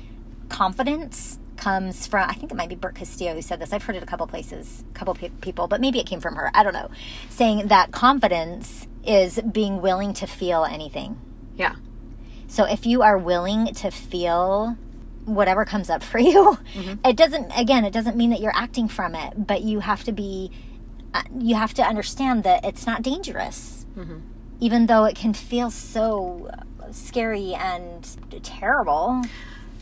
confidence 0.49 1.39
comes 1.57 2.07
from, 2.07 2.29
I 2.29 2.33
think 2.35 2.51
it 2.53 2.55
might 2.55 2.69
be 2.69 2.75
Brooke 2.75 2.95
Castillo 2.97 3.35
who 3.35 3.43
said 3.43 3.61
this. 3.61 3.73
I've 3.73 3.83
heard 3.83 3.97
it 3.97 4.03
a 4.03 4.07
couple 4.07 4.27
places, 4.27 4.85
a 4.91 4.95
couple 4.99 5.15
pe- 5.15 5.29
people, 5.41 5.69
but 5.69 5.81
maybe 5.81 5.99
it 6.01 6.07
came 6.07 6.21
from 6.21 6.37
her. 6.37 6.51
I 6.55 6.63
don't 6.63 6.73
know. 6.73 6.91
Saying 7.29 7.69
that 7.69 7.93
confidence 7.93 8.87
is 9.05 9.41
being 9.41 9.81
willing 9.81 10.13
to 10.15 10.27
feel 10.27 10.65
anything. 10.65 11.19
Yeah. 11.57 11.77
So 12.49 12.65
if 12.65 12.87
you 12.87 13.03
are 13.03 13.19
willing 13.19 13.67
to 13.75 13.91
feel 13.91 14.77
whatever 15.25 15.65
comes 15.65 15.91
up 15.91 16.03
for 16.03 16.19
you, 16.33 16.59
it 17.05 17.17
doesn't, 17.17 17.51
again, 17.57 17.85
it 17.85 17.93
doesn't 17.93 18.17
mean 18.17 18.31
that 18.31 18.41
you're 18.41 18.57
acting 18.57 18.89
from 18.89 19.15
it, 19.15 19.47
but 19.47 19.63
you 19.63 19.81
have 19.81 20.05
to 20.05 20.13
be, 20.13 20.51
uh, 21.15 21.23
you 21.39 21.55
have 21.57 21.75
to 21.75 21.83
understand 21.83 22.45
that 22.45 22.65
it's 22.65 22.87
not 22.87 23.03
dangerous. 23.03 23.87
Even 24.61 24.87
though 24.87 25.05
it 25.05 25.17
can 25.17 25.33
feel 25.33 25.71
so 25.71 26.51
scary 26.93 27.55
and 27.55 28.07
terrible. 28.43 29.23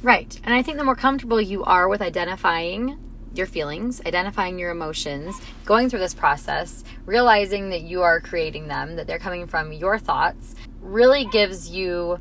Right. 0.02 0.38
And 0.44 0.54
I 0.54 0.62
think 0.62 0.78
the 0.78 0.84
more 0.84 0.94
comfortable 0.94 1.40
you 1.40 1.64
are 1.64 1.88
with 1.88 2.00
identifying 2.00 2.98
your 3.34 3.46
feelings, 3.46 4.00
identifying 4.06 4.58
your 4.58 4.70
emotions, 4.70 5.40
going 5.64 5.90
through 5.90 5.98
this 6.00 6.14
process, 6.14 6.84
realizing 7.06 7.70
that 7.70 7.82
you 7.82 8.02
are 8.02 8.20
creating 8.20 8.68
them, 8.68 8.96
that 8.96 9.06
they're 9.06 9.18
coming 9.18 9.46
from 9.46 9.72
your 9.72 9.98
thoughts, 9.98 10.54
really 10.80 11.24
gives 11.26 11.70
you 11.70 12.18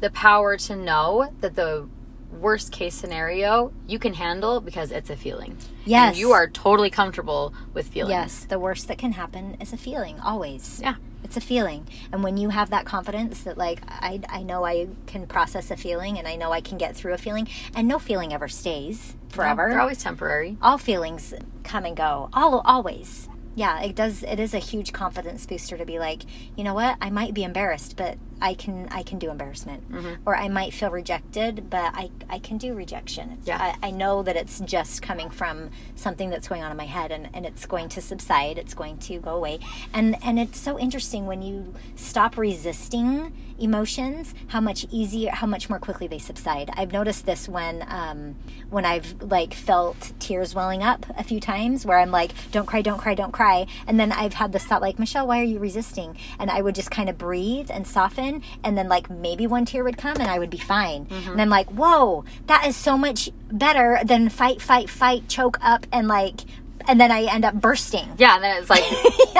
the 0.00 0.10
power 0.10 0.56
to 0.56 0.76
know 0.76 1.32
that 1.40 1.56
the 1.56 1.88
worst 2.32 2.72
case 2.72 2.94
scenario 2.94 3.72
you 3.86 3.98
can 3.98 4.14
handle 4.14 4.60
because 4.60 4.90
it's 4.90 5.10
a 5.10 5.16
feeling. 5.16 5.56
Yes. 5.84 6.10
And 6.10 6.16
you 6.18 6.32
are 6.32 6.48
totally 6.48 6.90
comfortable 6.90 7.54
with 7.74 7.88
feelings. 7.88 8.10
Yes, 8.10 8.44
the 8.44 8.58
worst 8.58 8.88
that 8.88 8.98
can 8.98 9.12
happen 9.12 9.56
is 9.60 9.72
a 9.72 9.76
feeling, 9.76 10.18
always. 10.20 10.80
Yeah. 10.82 10.96
It's 11.24 11.36
a 11.36 11.40
feeling. 11.40 11.88
And 12.12 12.22
when 12.22 12.36
you 12.36 12.50
have 12.50 12.70
that 12.70 12.84
confidence 12.84 13.42
that, 13.42 13.58
like, 13.58 13.80
I, 13.88 14.20
I 14.28 14.42
know 14.44 14.64
I 14.64 14.88
can 15.06 15.26
process 15.26 15.70
a 15.72 15.76
feeling 15.76 16.18
and 16.18 16.28
I 16.28 16.36
know 16.36 16.52
I 16.52 16.60
can 16.60 16.78
get 16.78 16.94
through 16.94 17.14
a 17.14 17.18
feeling, 17.18 17.48
and 17.74 17.88
no 17.88 17.98
feeling 17.98 18.32
ever 18.32 18.46
stays 18.48 19.16
forever. 19.30 19.68
They're 19.68 19.80
always 19.80 20.02
temporary. 20.02 20.56
all 20.62 20.78
feelings 20.78 21.34
come 21.64 21.84
and 21.84 21.96
go 21.96 22.28
all 22.32 22.60
always 22.64 23.28
yeah 23.56 23.82
it 23.82 23.96
does 23.96 24.22
it 24.22 24.38
is 24.38 24.54
a 24.54 24.58
huge 24.60 24.92
confidence 24.92 25.44
booster 25.46 25.76
to 25.76 25.84
be 25.84 25.98
like 25.98 26.22
you 26.56 26.62
know 26.62 26.74
what 26.74 26.96
i 27.00 27.10
might 27.10 27.34
be 27.34 27.42
embarrassed 27.42 27.96
but 27.96 28.16
i 28.40 28.54
can 28.54 28.88
i 28.90 29.02
can 29.02 29.18
do 29.18 29.30
embarrassment. 29.30 29.82
Or 30.26 30.36
i 30.36 30.48
might 30.48 30.72
feel 30.74 30.90
rejected 30.90 31.68
but 31.70 31.94
i 31.94 32.10
i 32.28 32.38
can 32.38 32.58
do 32.58 32.74
rejection. 32.74 33.30
It's- 33.32 33.46
Yeah. 33.46 33.74
I, 33.82 33.88
I 33.88 33.90
know 33.90 34.22
that 34.22 34.36
it's 34.36 34.60
just 34.60 35.02
coming 35.02 35.30
from 35.30 35.70
something 35.94 36.28
that's 36.30 36.48
going 36.48 36.62
on 36.62 36.70
in 36.70 36.76
my 36.76 36.86
head 36.86 37.10
and, 37.12 37.28
and 37.34 37.46
it's 37.46 37.64
going 37.66 37.88
to 37.90 38.00
subside. 38.00 38.58
It's 38.58 38.74
going 38.74 38.98
to 39.08 39.18
go 39.18 39.34
away. 39.36 39.58
And 39.94 40.16
and 40.24 40.38
it's 40.38 40.58
so 40.58 40.78
interesting 40.78 41.26
when 41.26 41.40
you 41.42 41.74
stop 41.94 42.36
resisting 42.36 43.32
emotions 43.58 44.34
how 44.48 44.60
much 44.60 44.84
easier 44.90 45.30
how 45.30 45.46
much 45.46 45.70
more 45.70 45.78
quickly 45.78 46.06
they 46.06 46.18
subside. 46.18 46.68
I've 46.76 46.92
noticed 46.92 47.24
this 47.24 47.48
when 47.48 47.84
um 47.88 48.36
when 48.68 48.84
i've 48.84 49.08
like 49.22 49.54
felt 49.54 50.12
tears 50.18 50.54
welling 50.54 50.82
up 50.82 51.06
a 51.16 51.24
few 51.30 51.40
times 51.40 51.86
where 51.86 51.98
i'm 51.98 52.10
like 52.10 52.32
don't 52.52 52.66
cry 52.66 52.82
don't 52.82 52.98
cry 52.98 53.14
don't 53.14 53.32
cry. 53.32 53.66
And 53.86 53.98
then 54.00 54.12
i've 54.12 54.34
had 54.34 54.52
this 54.52 54.64
thought 54.64 54.82
like 54.82 54.98
michelle 54.98 55.26
why 55.26 55.40
are 55.40 55.50
you 55.54 55.58
resisting? 55.58 56.10
And 56.38 56.50
i 56.50 56.60
would 56.60 56.74
just 56.74 56.90
kind 56.90 57.08
of 57.08 57.16
breathe 57.16 57.70
and 57.76 57.86
soften 57.86 58.25
and 58.64 58.76
then 58.76 58.88
like 58.88 59.08
maybe 59.10 59.46
one 59.46 59.64
tear 59.64 59.82
would 59.84 59.96
come 59.98 60.16
and 60.18 60.30
i 60.30 60.38
would 60.38 60.50
be 60.50 60.58
fine 60.58 61.06
mm-hmm. 61.06 61.30
and 61.32 61.40
i'm 61.40 61.48
like 61.48 61.68
whoa 61.70 62.24
that 62.46 62.66
is 62.66 62.76
so 62.76 62.96
much 62.96 63.30
better 63.50 63.98
than 64.04 64.28
fight 64.28 64.60
fight 64.60 64.88
fight 64.90 65.28
choke 65.28 65.58
up 65.60 65.86
and 65.92 66.08
like 66.08 66.40
and 66.88 67.00
then 67.00 67.10
i 67.10 67.22
end 67.24 67.44
up 67.44 67.54
bursting 67.54 68.08
Yeah, 68.18 68.36
and 68.36 68.44
then 68.44 68.60
it's 68.60 68.70
like, 68.70 68.84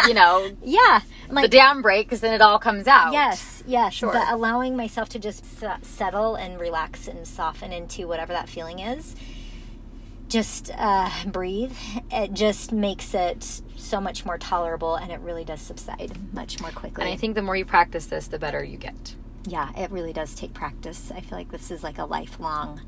you 0.09 0.15
know, 0.15 0.51
yeah 0.63 1.01
I'm 1.29 1.35
the 1.35 1.43
like 1.43 1.51
dam 1.51 1.83
breaks 1.83 2.23
and 2.23 2.33
it 2.33 2.41
all 2.41 2.59
comes 2.59 2.87
out. 2.87 3.13
Yes, 3.13 3.63
yes. 3.67 3.95
Sure. 3.95 4.13
But 4.13 4.29
allowing 4.29 4.77
myself 4.77 5.09
to 5.11 5.19
just 5.19 5.45
s- 5.63 5.79
settle 5.83 6.37
and 6.37 6.61
relax 6.61 7.09
and 7.09 7.27
soften 7.27 7.73
into 7.73 8.07
whatever 8.07 8.33
that 8.33 8.49
feeling 8.49 8.79
is, 8.79 9.17
just 10.29 10.71
uh, 10.77 11.11
breathe. 11.27 11.77
It 12.11 12.33
just 12.33 12.73
makes 12.73 13.15
it 13.15 13.63
so 13.77 14.01
much 14.01 14.25
more 14.25 14.39
tolerable 14.39 14.97
and 14.97 15.13
it 15.13 15.21
really 15.21 15.45
does 15.45 15.61
subside 15.61 16.13
much 16.33 16.61
more 16.61 16.71
quickly. 16.71 17.05
And 17.05 17.13
I 17.13 17.17
think 17.17 17.35
the 17.35 17.43
more 17.43 17.57
you 17.57 17.65
practice 17.65 18.07
this, 18.07 18.27
the 18.29 18.39
better 18.39 18.63
you 18.65 18.77
get. 18.79 19.15
yeah, 19.47 19.71
it 19.77 19.91
really 19.91 20.13
does 20.13 20.35
take 20.35 20.53
practice. 20.55 21.13
I 21.15 21.21
feel 21.21 21.39
like 21.39 21.51
this 21.51 21.71
is 21.71 21.83
like 21.83 21.99
a 21.99 22.05
lifelong, 22.05 22.81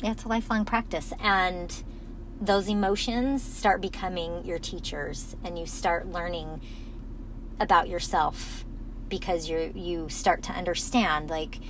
yeah, 0.00 0.12
it's 0.12 0.24
a 0.24 0.28
lifelong 0.28 0.64
practice. 0.64 1.12
And 1.20 1.74
those 2.40 2.68
emotions 2.68 3.42
start 3.42 3.80
becoming 3.80 4.44
your 4.44 4.58
teachers 4.58 5.36
and 5.44 5.58
you 5.58 5.66
start 5.66 6.06
learning 6.08 6.60
about 7.60 7.88
yourself 7.88 8.64
because 9.08 9.48
you 9.48 9.72
you 9.74 10.08
start 10.08 10.42
to 10.42 10.52
understand 10.52 11.30
like 11.30 11.60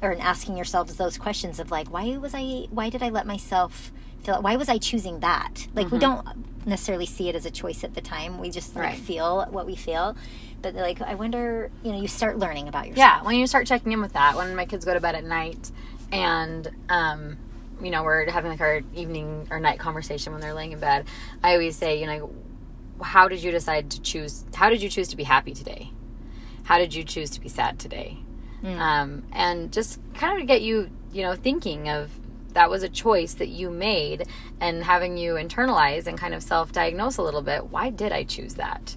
or 0.00 0.16
asking 0.18 0.56
yourselves 0.56 0.96
those 0.96 1.18
questions 1.18 1.60
of 1.60 1.70
like 1.70 1.88
why 1.88 2.16
was 2.16 2.32
I 2.34 2.66
why 2.70 2.88
did 2.88 3.02
I 3.02 3.10
let 3.10 3.26
myself 3.26 3.92
feel 4.26 4.42
why 4.42 4.56
was 4.56 4.68
I 4.68 4.78
choosing 4.78 5.20
that 5.20 5.66
like 5.74 5.90
we 5.90 5.98
don't 5.98 6.26
necessarily 6.66 7.06
see 7.06 7.28
it 7.28 7.34
as 7.34 7.46
a 7.46 7.50
choice 7.50 7.84
at 7.84 7.94
the 7.94 8.00
time 8.00 8.38
we 8.38 8.50
just 8.50 8.74
like 8.74 8.84
Right. 8.84 8.98
feel 8.98 9.46
what 9.50 9.66
we 9.66 9.76
feel 9.76 10.16
but 10.62 10.74
like 10.74 11.00
I 11.00 11.14
wonder 11.14 11.70
you 11.82 11.92
know 11.92 12.00
you 12.00 12.08
start 12.08 12.38
learning 12.38 12.68
about 12.68 12.88
yourself 12.88 12.98
Yeah, 12.98 13.22
when 13.22 13.36
you 13.36 13.46
start 13.46 13.66
checking 13.66 13.92
in 13.92 14.00
with 14.00 14.12
that, 14.14 14.36
when 14.36 14.54
my 14.56 14.64
kids 14.66 14.84
go 14.84 14.92
to 14.94 15.00
bed 15.00 15.14
at 15.14 15.24
night 15.24 15.70
and, 16.12 16.68
um, 16.88 17.36
you 17.82 17.90
know, 17.90 18.02
we're 18.04 18.30
having 18.30 18.50
like 18.50 18.60
our 18.60 18.80
evening 18.94 19.48
or 19.50 19.60
night 19.60 19.78
conversation 19.78 20.32
when 20.32 20.40
they're 20.40 20.54
laying 20.54 20.72
in 20.72 20.80
bed, 20.80 21.04
I 21.42 21.52
always 21.52 21.76
say, 21.76 22.00
you 22.00 22.06
know, 22.06 22.30
how 23.02 23.28
did 23.28 23.42
you 23.42 23.50
decide 23.50 23.90
to 23.90 24.00
choose? 24.00 24.44
How 24.54 24.70
did 24.70 24.80
you 24.82 24.88
choose 24.88 25.08
to 25.08 25.16
be 25.16 25.24
happy 25.24 25.52
today? 25.52 25.90
How 26.64 26.78
did 26.78 26.94
you 26.94 27.04
choose 27.04 27.30
to 27.30 27.40
be 27.40 27.48
sad 27.48 27.78
today? 27.78 28.18
Um, 28.64 29.24
and 29.32 29.72
just 29.72 30.00
kind 30.14 30.40
of 30.40 30.46
get 30.48 30.62
you, 30.62 30.90
you 31.12 31.22
know, 31.22 31.34
thinking 31.36 31.88
of 31.88 32.10
that 32.56 32.68
was 32.70 32.82
a 32.82 32.88
choice 32.88 33.34
that 33.34 33.48
you 33.48 33.70
made 33.70 34.26
and 34.60 34.82
having 34.82 35.16
you 35.16 35.34
internalize 35.34 36.06
and 36.06 36.18
kind 36.18 36.34
of 36.34 36.42
self 36.42 36.72
diagnose 36.72 37.16
a 37.18 37.22
little 37.22 37.42
bit. 37.42 37.66
Why 37.70 37.90
did 37.90 38.10
I 38.12 38.24
choose 38.24 38.54
that? 38.54 38.96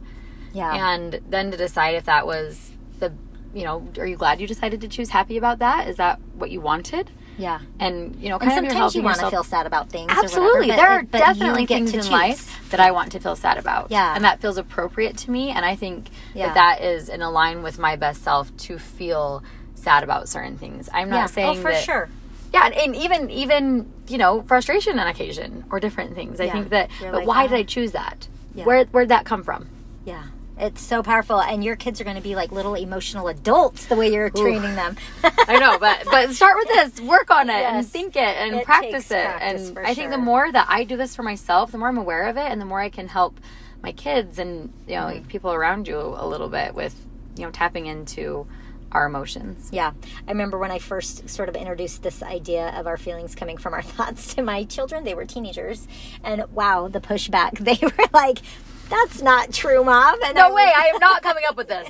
yeah 0.51 0.93
and 0.93 1.19
then 1.29 1.51
to 1.51 1.57
decide 1.57 1.93
if 1.93 2.05
that 2.05 2.25
was 2.25 2.71
the 2.99 3.13
you 3.53 3.63
know 3.63 3.87
are 3.99 4.07
you 4.07 4.15
glad 4.15 4.41
you 4.41 4.47
decided 4.47 4.81
to 4.81 4.87
choose 4.87 5.09
happy 5.09 5.37
about 5.37 5.59
that 5.59 5.87
is 5.87 5.97
that 5.97 6.19
what 6.33 6.49
you 6.49 6.59
wanted 6.59 7.11
yeah 7.37 7.59
and 7.79 8.15
you 8.15 8.29
know 8.29 8.37
and 8.39 8.49
kind 8.49 8.65
of 8.65 8.71
sometimes 8.71 8.95
you 8.95 9.03
want 9.03 9.19
to 9.19 9.29
feel 9.29 9.43
sad 9.43 9.67
about 9.67 9.89
things 9.91 10.09
absolutely 10.11 10.69
whatever, 10.69 10.75
there 10.81 10.89
are 10.89 11.03
definitely 11.03 11.67
things 11.67 11.93
in 11.93 11.99
choose. 11.99 12.09
life 12.09 12.67
that 12.71 12.79
i 12.79 12.89
want 12.89 13.11
to 13.11 13.19
feel 13.19 13.35
sad 13.35 13.59
about 13.59 13.91
Yeah. 13.91 14.15
and 14.15 14.25
that 14.25 14.41
feels 14.41 14.57
appropriate 14.57 15.17
to 15.17 15.29
me 15.29 15.51
and 15.51 15.63
i 15.63 15.75
think 15.75 16.09
Yeah. 16.33 16.47
that 16.47 16.55
that 16.55 16.81
is 16.83 17.09
in 17.09 17.21
align 17.21 17.61
with 17.61 17.77
my 17.77 17.95
best 17.95 18.23
self 18.23 18.55
to 18.65 18.79
feel 18.79 19.43
sad 19.75 20.03
about 20.03 20.27
certain 20.29 20.57
things 20.57 20.89
i'm 20.91 21.11
not 21.11 21.15
yeah 21.15 21.23
oh, 21.25 21.27
saying 21.27 21.57
oh 21.59 21.61
for 21.61 21.71
that 21.71 21.83
sure 21.83 22.09
yeah 22.53 22.65
and, 22.65 22.73
and 22.75 22.95
even 22.95 23.29
even 23.29 23.91
you 24.07 24.17
know 24.17 24.41
frustration 24.43 24.97
on 24.99 25.07
occasion 25.07 25.65
or 25.71 25.79
different 25.79 26.15
things 26.15 26.39
i 26.39 26.45
Yeah. 26.45 26.53
think 26.53 26.69
that 26.69 26.89
You're 27.01 27.11
but 27.11 27.19
like, 27.19 27.27
why 27.27 27.47
did 27.47 27.55
i 27.57 27.63
choose 27.63 27.91
that 27.93 28.27
Yeah. 28.55 28.65
where 28.65 28.85
where'd 28.85 29.09
that 29.09 29.25
come 29.25 29.43
from 29.43 29.67
Yeah. 30.05 30.23
It's 30.61 30.81
so 30.81 31.01
powerful, 31.01 31.39
and 31.39 31.63
your 31.63 31.77
kids 31.77 32.01
are 32.01 32.03
going 32.03 32.17
to 32.17 32.21
be 32.21 32.35
like 32.35 32.51
little 32.51 32.75
emotional 32.75 33.29
adults 33.29 33.85
the 33.85 33.95
way 33.95 34.11
you're 34.11 34.29
training 34.29 34.75
them. 34.75 34.97
I 35.23 35.57
know, 35.57 35.79
but 35.79 36.03
but 36.11 36.31
start 36.31 36.57
with 36.57 36.67
this, 36.67 36.99
work 36.99 37.31
on 37.31 37.49
it, 37.49 37.53
and 37.53 37.77
Yes. 37.77 37.87
think 37.87 38.17
it, 38.17 38.35
and 38.37 38.55
It 38.55 38.65
practice 38.65 39.09
it. 39.09 39.23
practice 39.23 39.69
and 39.69 39.79
I 39.79 39.93
think 39.93 40.09
the 40.11 40.17
more 40.17 40.51
that 40.51 40.65
I 40.67 40.83
do 40.83 40.97
this 40.97 41.15
for 41.15 41.23
myself, 41.23 41.71
the 41.71 41.77
more 41.77 41.87
I'm 41.87 41.97
aware 41.97 42.23
of 42.27 42.35
it, 42.35 42.51
and 42.51 42.59
the 42.59 42.65
more 42.65 42.81
I 42.81 42.89
can 42.89 43.07
help 43.07 43.39
my 43.81 43.93
kids 43.93 44.37
and 44.37 44.73
you 44.85 44.95
know 44.95 45.05
Mm-hmm. 45.05 45.27
people 45.29 45.53
around 45.53 45.87
you 45.87 45.97
a 45.97 46.27
little 46.27 46.49
bit 46.49 46.75
with 46.75 46.93
you 47.37 47.45
know 47.45 47.51
tapping 47.51 47.85
into 47.85 48.45
our 48.91 49.05
emotions. 49.05 49.69
Yeah. 49.71 49.91
I 50.27 50.31
remember 50.31 50.57
when 50.57 50.71
I 50.71 50.79
first 50.79 51.29
sort 51.29 51.49
of 51.49 51.55
introduced 51.55 52.03
this 52.03 52.21
idea 52.23 52.69
of 52.77 52.87
our 52.87 52.97
feelings 52.97 53.35
coming 53.35 53.57
from 53.57 53.73
our 53.73 53.81
thoughts 53.95 54.33
to 54.35 54.41
my 54.41 54.63
children. 54.65 55.03
They 55.03 55.13
were 55.15 55.25
teenagers. 55.25 55.87
And 56.23 56.45
wow, 56.53 56.87
the 56.87 57.01
pushback. 57.01 57.59
They 57.69 57.77
were 57.85 58.05
like, 58.13 58.39
that's 58.89 59.21
not 59.21 59.53
true, 59.53 59.83
mom. 59.83 60.21
And 60.23 60.35
No 60.35 60.47
I 60.49 60.51
way! 60.51 60.73
I 60.75 60.85
am 60.93 60.99
not 60.99 61.21
coming 61.21 61.43
up 61.47 61.55
with 61.55 61.67
this. 61.67 61.89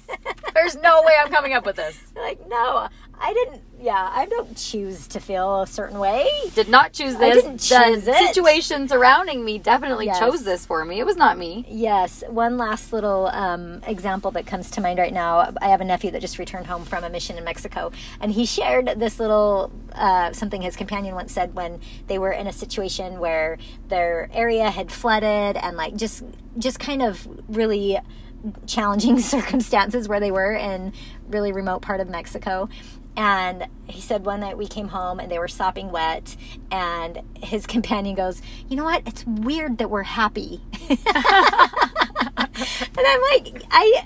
There's 0.53 0.75
no 0.75 1.01
way 1.03 1.13
I'm 1.23 1.31
coming 1.31 1.53
up 1.53 1.65
with 1.65 1.77
this. 1.77 1.97
like, 2.15 2.45
no, 2.49 2.89
I 3.21 3.34
didn't. 3.34 3.62
Yeah, 3.82 4.10
I 4.13 4.25
don't 4.25 4.58
choose 4.58 5.08
to 5.10 5.19
feel 5.21 5.62
a 5.62 5.67
certain 5.67 5.99
way. 5.99 6.27
Did 6.53 6.67
not 6.67 6.91
choose 6.91 7.15
I 7.15 7.34
this. 7.34 7.43
didn't 7.43 8.05
the 8.05 8.12
it. 8.12 8.27
situation 8.27 8.88
surrounding 8.89 9.43
me 9.45 9.58
definitely 9.58 10.08
Yes. 10.08 10.19
chose 10.19 10.43
this 10.43 10.65
for 10.65 10.84
me. 10.84 10.99
It 10.99 11.05
was 11.05 11.15
not 11.15 11.38
me. 11.38 11.65
Yes, 11.69 12.23
one 12.27 12.58
last 12.58 12.91
little 12.91 13.27
um, 13.27 13.82
example 13.88 14.32
that 14.32 14.45
comes 14.45 14.69
to 14.71 14.82
mind 14.82 14.99
right 14.99 15.13
now. 15.13 15.53
I 15.62 15.69
have 15.69 15.79
a 15.82 15.86
nephew 15.86 16.12
that 16.12 16.21
just 16.21 16.39
returned 16.39 16.67
home 16.67 16.84
from 16.84 17.03
a 17.05 17.10
mission 17.10 17.38
in 17.38 17.43
Mexico, 17.45 17.91
and 18.19 18.32
he 18.32 18.45
shared 18.45 18.88
this 18.99 19.19
little 19.19 19.71
uh, 19.93 20.34
something 20.34 20.62
his 20.62 20.75
companion 20.75 21.15
once 21.15 21.32
said 21.32 21.55
when 21.55 21.79
they 22.08 22.19
were 22.19 22.32
in 22.32 22.47
a 22.47 22.53
situation 22.53 23.19
where 23.19 23.58
their 23.88 24.29
area 24.34 24.69
had 24.69 24.91
flooded 24.91 25.55
and 25.58 25.77
like 25.77 25.95
just 25.95 26.23
just 26.58 26.79
kind 26.79 27.01
of 27.01 27.27
really 27.47 27.97
challenging 28.67 29.19
circumstances 29.36 30.08
where 30.08 30.19
they 30.19 30.32
were 30.32 30.53
in 30.53 30.93
really 31.27 31.51
remote 31.51 31.82
part 31.82 31.99
of 31.99 32.10
Mexico. 32.10 32.69
And 33.19 33.67
he 33.86 33.99
said 33.99 34.25
one 34.25 34.39
night 34.39 34.58
we 34.58 34.65
came 34.65 34.88
home 34.88 35.19
and 35.19 35.29
they 35.29 35.39
were 35.39 35.49
sopping 35.49 35.91
wet, 35.91 36.38
and 36.71 37.21
his 37.36 37.67
companion 37.75 38.15
goes, 38.15 38.41
"You 38.69 38.77
know 38.77 38.86
what? 38.86 39.03
It's 39.05 39.25
weird 39.27 39.77
that 39.79 39.89
we're 39.89 40.03
happy." 40.03 40.62
and 40.89 40.97
I'm 42.97 43.21
like, 43.34 43.62
I. 43.71 44.05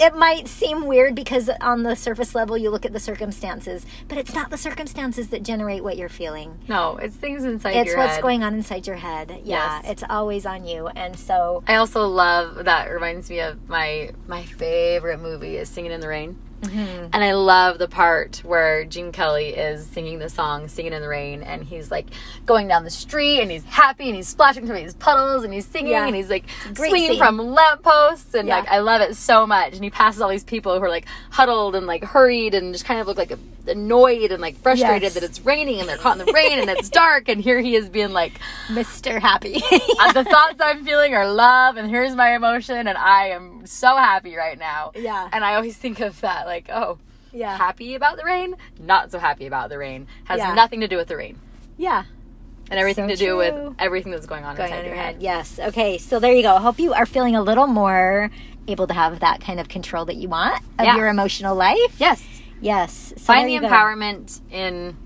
It 0.00 0.14
might 0.14 0.46
seem 0.46 0.86
weird 0.86 1.16
because 1.16 1.50
on 1.60 1.82
the 1.82 1.96
surface 1.96 2.32
level 2.32 2.56
you 2.56 2.70
look 2.70 2.86
at 2.86 2.92
the 2.92 3.00
circumstances, 3.00 3.84
but 4.06 4.16
it's 4.16 4.32
not 4.32 4.48
the 4.48 4.56
circumstances 4.56 5.28
that 5.30 5.42
generate 5.42 5.82
what 5.82 5.96
you're 5.96 6.08
feeling. 6.08 6.56
No, 6.68 6.98
it's 6.98 7.16
things 7.16 7.42
inside 7.42 7.74
It's 7.74 7.96
what's 7.96 8.12
head. 8.14 8.22
going 8.22 8.44
on 8.44 8.54
inside 8.54 8.86
your 8.86 8.94
head. 8.96 9.40
Yeah, 9.42 9.80
Yes. 9.80 9.90
it's 9.90 10.04
always 10.08 10.46
on 10.46 10.64
you. 10.64 10.86
And 10.86 11.18
so, 11.18 11.64
I 11.66 11.74
also 11.76 12.06
love 12.06 12.64
that 12.66 12.88
reminds 12.92 13.28
me 13.28 13.40
of 13.40 13.68
my 13.68 14.10
my 14.28 14.44
favorite 14.44 15.18
movie 15.18 15.56
is 15.56 15.68
Singing 15.68 15.90
in 15.90 16.00
the 16.00 16.06
Rain. 16.08 16.38
Mm-hmm. 16.62 17.10
And 17.12 17.16
I 17.24 17.34
love 17.34 17.78
the 17.78 17.86
part 17.88 18.38
where 18.44 18.84
Gene 18.84 19.12
Kelly 19.12 19.48
is 19.50 19.86
singing 19.86 20.18
the 20.18 20.28
song 20.28 20.68
Singing 20.68 20.92
in 20.92 21.02
the 21.02 21.08
Rain 21.08 21.42
and 21.42 21.62
he's 21.62 21.90
like 21.90 22.06
going 22.46 22.66
down 22.68 22.84
the 22.84 22.90
street 22.90 23.40
and 23.40 23.50
he's 23.50 23.64
happy 23.64 24.06
and 24.08 24.16
he's 24.16 24.28
splashing 24.28 24.66
through 24.66 24.76
these 24.80 24.94
puddles 24.94 25.44
and 25.44 25.54
he's 25.54 25.66
singing 25.66 25.92
Yeah. 25.92 26.06
and 26.06 26.16
he's 26.16 26.28
like 26.30 26.44
swinging 26.74 27.10
scene. 27.12 27.18
from 27.18 27.38
lampposts 27.38 28.34
and 28.34 28.48
Yeah. 28.48 28.58
like 28.60 28.68
I 28.68 28.78
love 28.80 29.00
it 29.02 29.14
so 29.16 29.46
much. 29.46 29.74
And 29.74 29.84
he 29.84 29.90
passes 29.90 30.20
all 30.20 30.28
these 30.30 30.44
people 30.44 30.76
who 30.78 30.84
are 30.84 30.88
like 30.90 31.06
huddled 31.30 31.76
and 31.76 31.86
like 31.86 32.02
hurried 32.04 32.54
and 32.54 32.72
just 32.74 32.84
kind 32.84 33.00
of 33.00 33.06
look 33.06 33.18
like 33.18 33.32
annoyed 33.68 34.32
and 34.32 34.40
like 34.40 34.56
frustrated 34.56 35.02
Yes. 35.02 35.14
that 35.14 35.22
it's 35.22 35.40
raining 35.44 35.78
and 35.80 35.88
they're 35.88 35.98
caught 35.98 36.18
in 36.18 36.24
the 36.26 36.32
rain 36.32 36.58
and 36.58 36.70
it's 36.70 36.88
dark 36.88 37.28
and 37.28 37.40
here 37.40 37.60
he 37.60 37.76
is 37.76 37.88
being 37.88 38.12
like 38.12 38.32
Mr. 38.68 39.20
Happy. 39.20 39.56
uh, 40.00 40.12
the 40.12 40.24
thoughts 40.24 40.56
I'm 40.60 40.84
feeling 40.84 41.14
are 41.14 41.30
love, 41.30 41.76
and 41.76 41.88
here's 41.88 42.14
my 42.14 42.34
emotion, 42.34 42.86
and 42.88 42.96
I 42.96 43.28
am 43.28 43.66
so 43.66 43.88
happy 43.96 44.34
right 44.36 44.58
now. 44.58 44.92
Yeah. 44.94 45.28
And 45.32 45.44
I 45.44 45.54
always 45.56 45.76
think 45.76 46.00
of 46.00 46.18
that, 46.22 46.46
like, 46.48 46.68
oh, 46.70 46.98
yeah. 47.32 47.56
happy 47.56 47.94
about 47.94 48.16
the 48.16 48.24
rain, 48.24 48.54
not 48.80 49.12
so 49.12 49.18
happy 49.18 49.46
about 49.46 49.68
the 49.68 49.78
rain. 49.78 50.06
Has 50.24 50.38
Yeah. 50.38 50.54
nothing 50.54 50.80
to 50.80 50.88
do 50.88 50.96
with 50.96 51.08
the 51.08 51.16
rain, 51.16 51.38
Yeah. 51.76 52.04
and 52.70 52.80
everything 52.80 53.04
So 53.06 53.14
to 53.14 53.16
do 53.16 53.26
true. 53.26 53.36
with 53.38 53.74
everything 53.78 54.12
that's 54.12 54.26
going 54.26 54.44
on 54.44 54.56
Going 54.56 54.68
inside 54.70 54.80
on 54.80 54.86
your 54.86 54.94
head. 54.94 55.14
head. 55.14 55.22
Yes. 55.22 55.58
Okay. 55.58 55.98
So 55.98 56.18
there 56.18 56.32
you 56.32 56.42
go. 56.42 56.56
I 56.56 56.60
hope 56.60 56.78
you 56.80 56.92
are 56.94 57.06
feeling 57.06 57.36
a 57.36 57.42
little 57.42 57.66
more 57.66 58.30
able 58.66 58.86
to 58.86 58.94
have 58.94 59.20
that 59.20 59.40
kind 59.40 59.60
of 59.60 59.68
control 59.68 60.04
that 60.06 60.16
you 60.16 60.28
want 60.28 60.60
of 60.78 60.84
Yeah. 60.86 60.96
your 60.96 61.08
emotional 61.08 61.54
life. 61.54 61.94
Yes. 61.98 62.22
Yes. 62.60 63.12
So 63.16 63.22
Find 63.32 63.48
the 63.48 63.52
you 63.52 63.60
go. 63.60 63.68
empowerment 63.68 64.40
in 64.50 64.96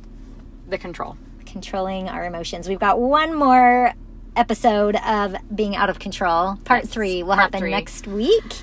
the 0.69 0.79
control. 0.79 1.17
Controlling 1.47 2.09
our 2.09 2.25
emotions. 2.25 2.69
We've 2.69 2.79
got 2.81 2.99
one 2.99 3.35
more 3.37 3.93
episode 4.37 4.97
of 4.97 5.37
being 5.55 5.77
out 5.77 5.91
of 5.91 5.99
control. 5.99 6.57
Part 6.65 6.85
Yes. 6.85 6.93
three 6.93 7.23
will 7.23 7.35
Part 7.35 7.41
happen 7.41 7.61
three. 7.61 7.71
next 7.71 8.07
week. 8.07 8.63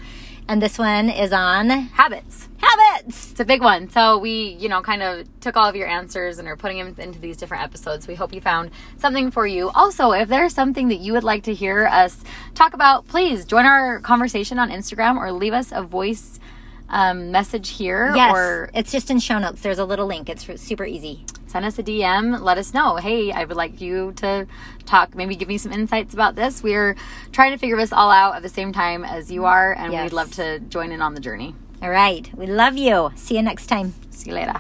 And 0.50 0.64
this 0.64 0.80
one 0.80 1.10
is 1.10 1.32
on 1.32 1.70
Habits. 1.70 2.50
habits. 2.58 3.30
It's 3.30 3.40
a 3.40 3.46
big 3.46 3.62
one. 3.62 3.88
So 3.92 4.18
we, 4.18 4.58
you 4.60 4.68
know, 4.68 4.82
kind 4.82 5.04
of 5.04 5.28
took 5.42 5.56
all 5.56 5.70
of 5.70 5.76
your 5.76 5.88
answers 5.88 6.40
and 6.40 6.48
are 6.48 6.56
putting 6.56 6.80
them 6.80 6.96
into 6.98 7.20
these 7.20 7.38
different 7.38 7.64
episodes. 7.64 8.08
We 8.08 8.16
hope 8.16 8.34
you 8.34 8.42
found 8.42 8.72
something 8.98 9.30
for 9.30 9.46
you. 9.46 9.70
Also, 9.76 10.12
if 10.12 10.28
there's 10.28 10.56
something 10.56 10.88
that 10.88 11.02
you 11.02 11.14
would 11.14 11.24
like 11.24 11.44
to 11.44 11.54
hear 11.54 11.86
us 11.86 12.24
talk 12.56 12.74
about, 12.74 13.08
please 13.08 13.46
join 13.46 13.68
our 13.68 14.00
conversation 14.00 14.58
on 14.58 14.72
Instagram 14.72 15.18
or 15.18 15.32
leave 15.32 15.54
us 15.54 15.72
a 15.72 15.84
voice 15.84 16.40
um, 16.90 17.32
message 17.32 17.70
here 17.70 18.12
Yes. 18.16 18.34
or 18.36 18.70
it's 18.74 18.92
just 18.92 19.10
in 19.12 19.20
show 19.20 19.40
notes. 19.40 19.62
There's 19.62 19.80
a 19.80 19.86
little 19.86 20.08
link. 20.08 20.30
It's 20.30 20.46
super 20.62 20.86
easy. 20.86 21.26
send 21.48 21.66
us 21.66 21.80
a 21.80 21.84
DM. 21.84 22.42
Let 22.42 22.58
us 22.60 22.74
know. 22.74 22.98
Hey, 22.98 23.32
I 23.32 23.44
would 23.46 23.58
like 23.58 23.82
you 23.82 24.14
to 24.18 24.46
talk, 24.86 25.16
maybe 25.16 25.36
give 25.36 25.48
me 25.48 25.58
some 25.58 25.72
insights 25.72 26.14
about 26.14 26.36
this. 26.36 26.62
We're 26.62 26.96
trying 27.32 27.52
to 27.54 27.58
figure 27.58 27.76
this 27.78 27.92
all 27.92 28.12
out 28.12 28.36
at 28.36 28.42
the 28.44 28.50
same 28.50 28.72
time 28.72 29.04
as 29.04 29.32
you 29.32 29.46
are, 29.46 29.74
and 29.74 29.92
Yes. 29.92 30.04
we'd 30.04 30.14
love 30.16 30.32
to 30.34 30.60
join 30.60 30.92
in 30.92 31.02
on 31.02 31.16
the 31.16 31.22
journey. 31.22 31.56
All 31.82 31.90
right. 31.90 32.30
We 32.36 32.46
love 32.46 32.78
you. 32.78 33.12
See 33.16 33.36
you 33.36 33.42
next 33.42 33.66
time. 33.68 33.94
See 34.12 34.30
you 34.30 34.36
later. 34.36 34.60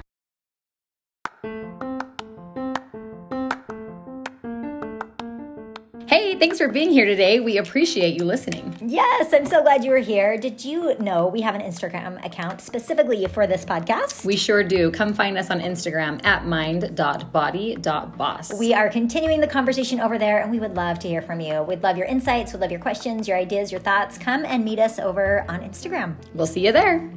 Hey, 6.09 6.35
thanks 6.39 6.57
for 6.57 6.67
being 6.67 6.89
here 6.89 7.05
today. 7.05 7.39
We 7.39 7.59
appreciate 7.59 8.15
you 8.15 8.25
listening. 8.25 8.75
Yes, 8.81 9.31
I'm 9.31 9.45
so 9.45 9.61
glad 9.61 9.83
you 9.83 9.91
were 9.91 9.99
here. 9.99 10.37
Did 10.37 10.65
you 10.65 10.97
know 10.97 11.27
we 11.27 11.41
have 11.41 11.53
an 11.53 11.61
Instagram 11.61 12.25
account 12.25 12.61
specifically 12.61 13.27
for 13.27 13.45
this 13.45 13.63
podcast? 13.63 14.25
We 14.25 14.35
sure 14.35 14.63
do. 14.63 14.89
Come 14.89 15.13
find 15.13 15.37
us 15.37 15.51
on 15.51 15.59
Instagram 15.59 16.25
at 16.25 16.47
mind.body.boss. 16.47 18.59
We 18.59 18.73
are 18.73 18.89
continuing 18.89 19.39
the 19.39 19.45
conversation 19.45 19.99
over 19.99 20.17
there, 20.17 20.41
and 20.41 20.49
we 20.49 20.59
would 20.59 20.75
love 20.75 20.97
to 20.97 21.07
hear 21.07 21.21
from 21.21 21.41
you. 21.41 21.61
We'd 21.61 21.83
love 21.83 21.95
your 21.95 22.07
insights, 22.07 22.53
we'd 22.53 22.61
love 22.61 22.71
your 22.71 22.79
questions, 22.79 23.27
your 23.27 23.37
ideas, 23.37 23.71
your 23.71 23.81
thoughts. 23.81 24.17
Come 24.17 24.45
and 24.45 24.65
meet 24.65 24.79
us 24.79 24.97
over 24.97 25.45
on 25.47 25.59
Instagram. 25.59 26.15
we'll 26.33 26.47
see 26.47 26.65
you 26.65 26.71
there. 26.71 27.07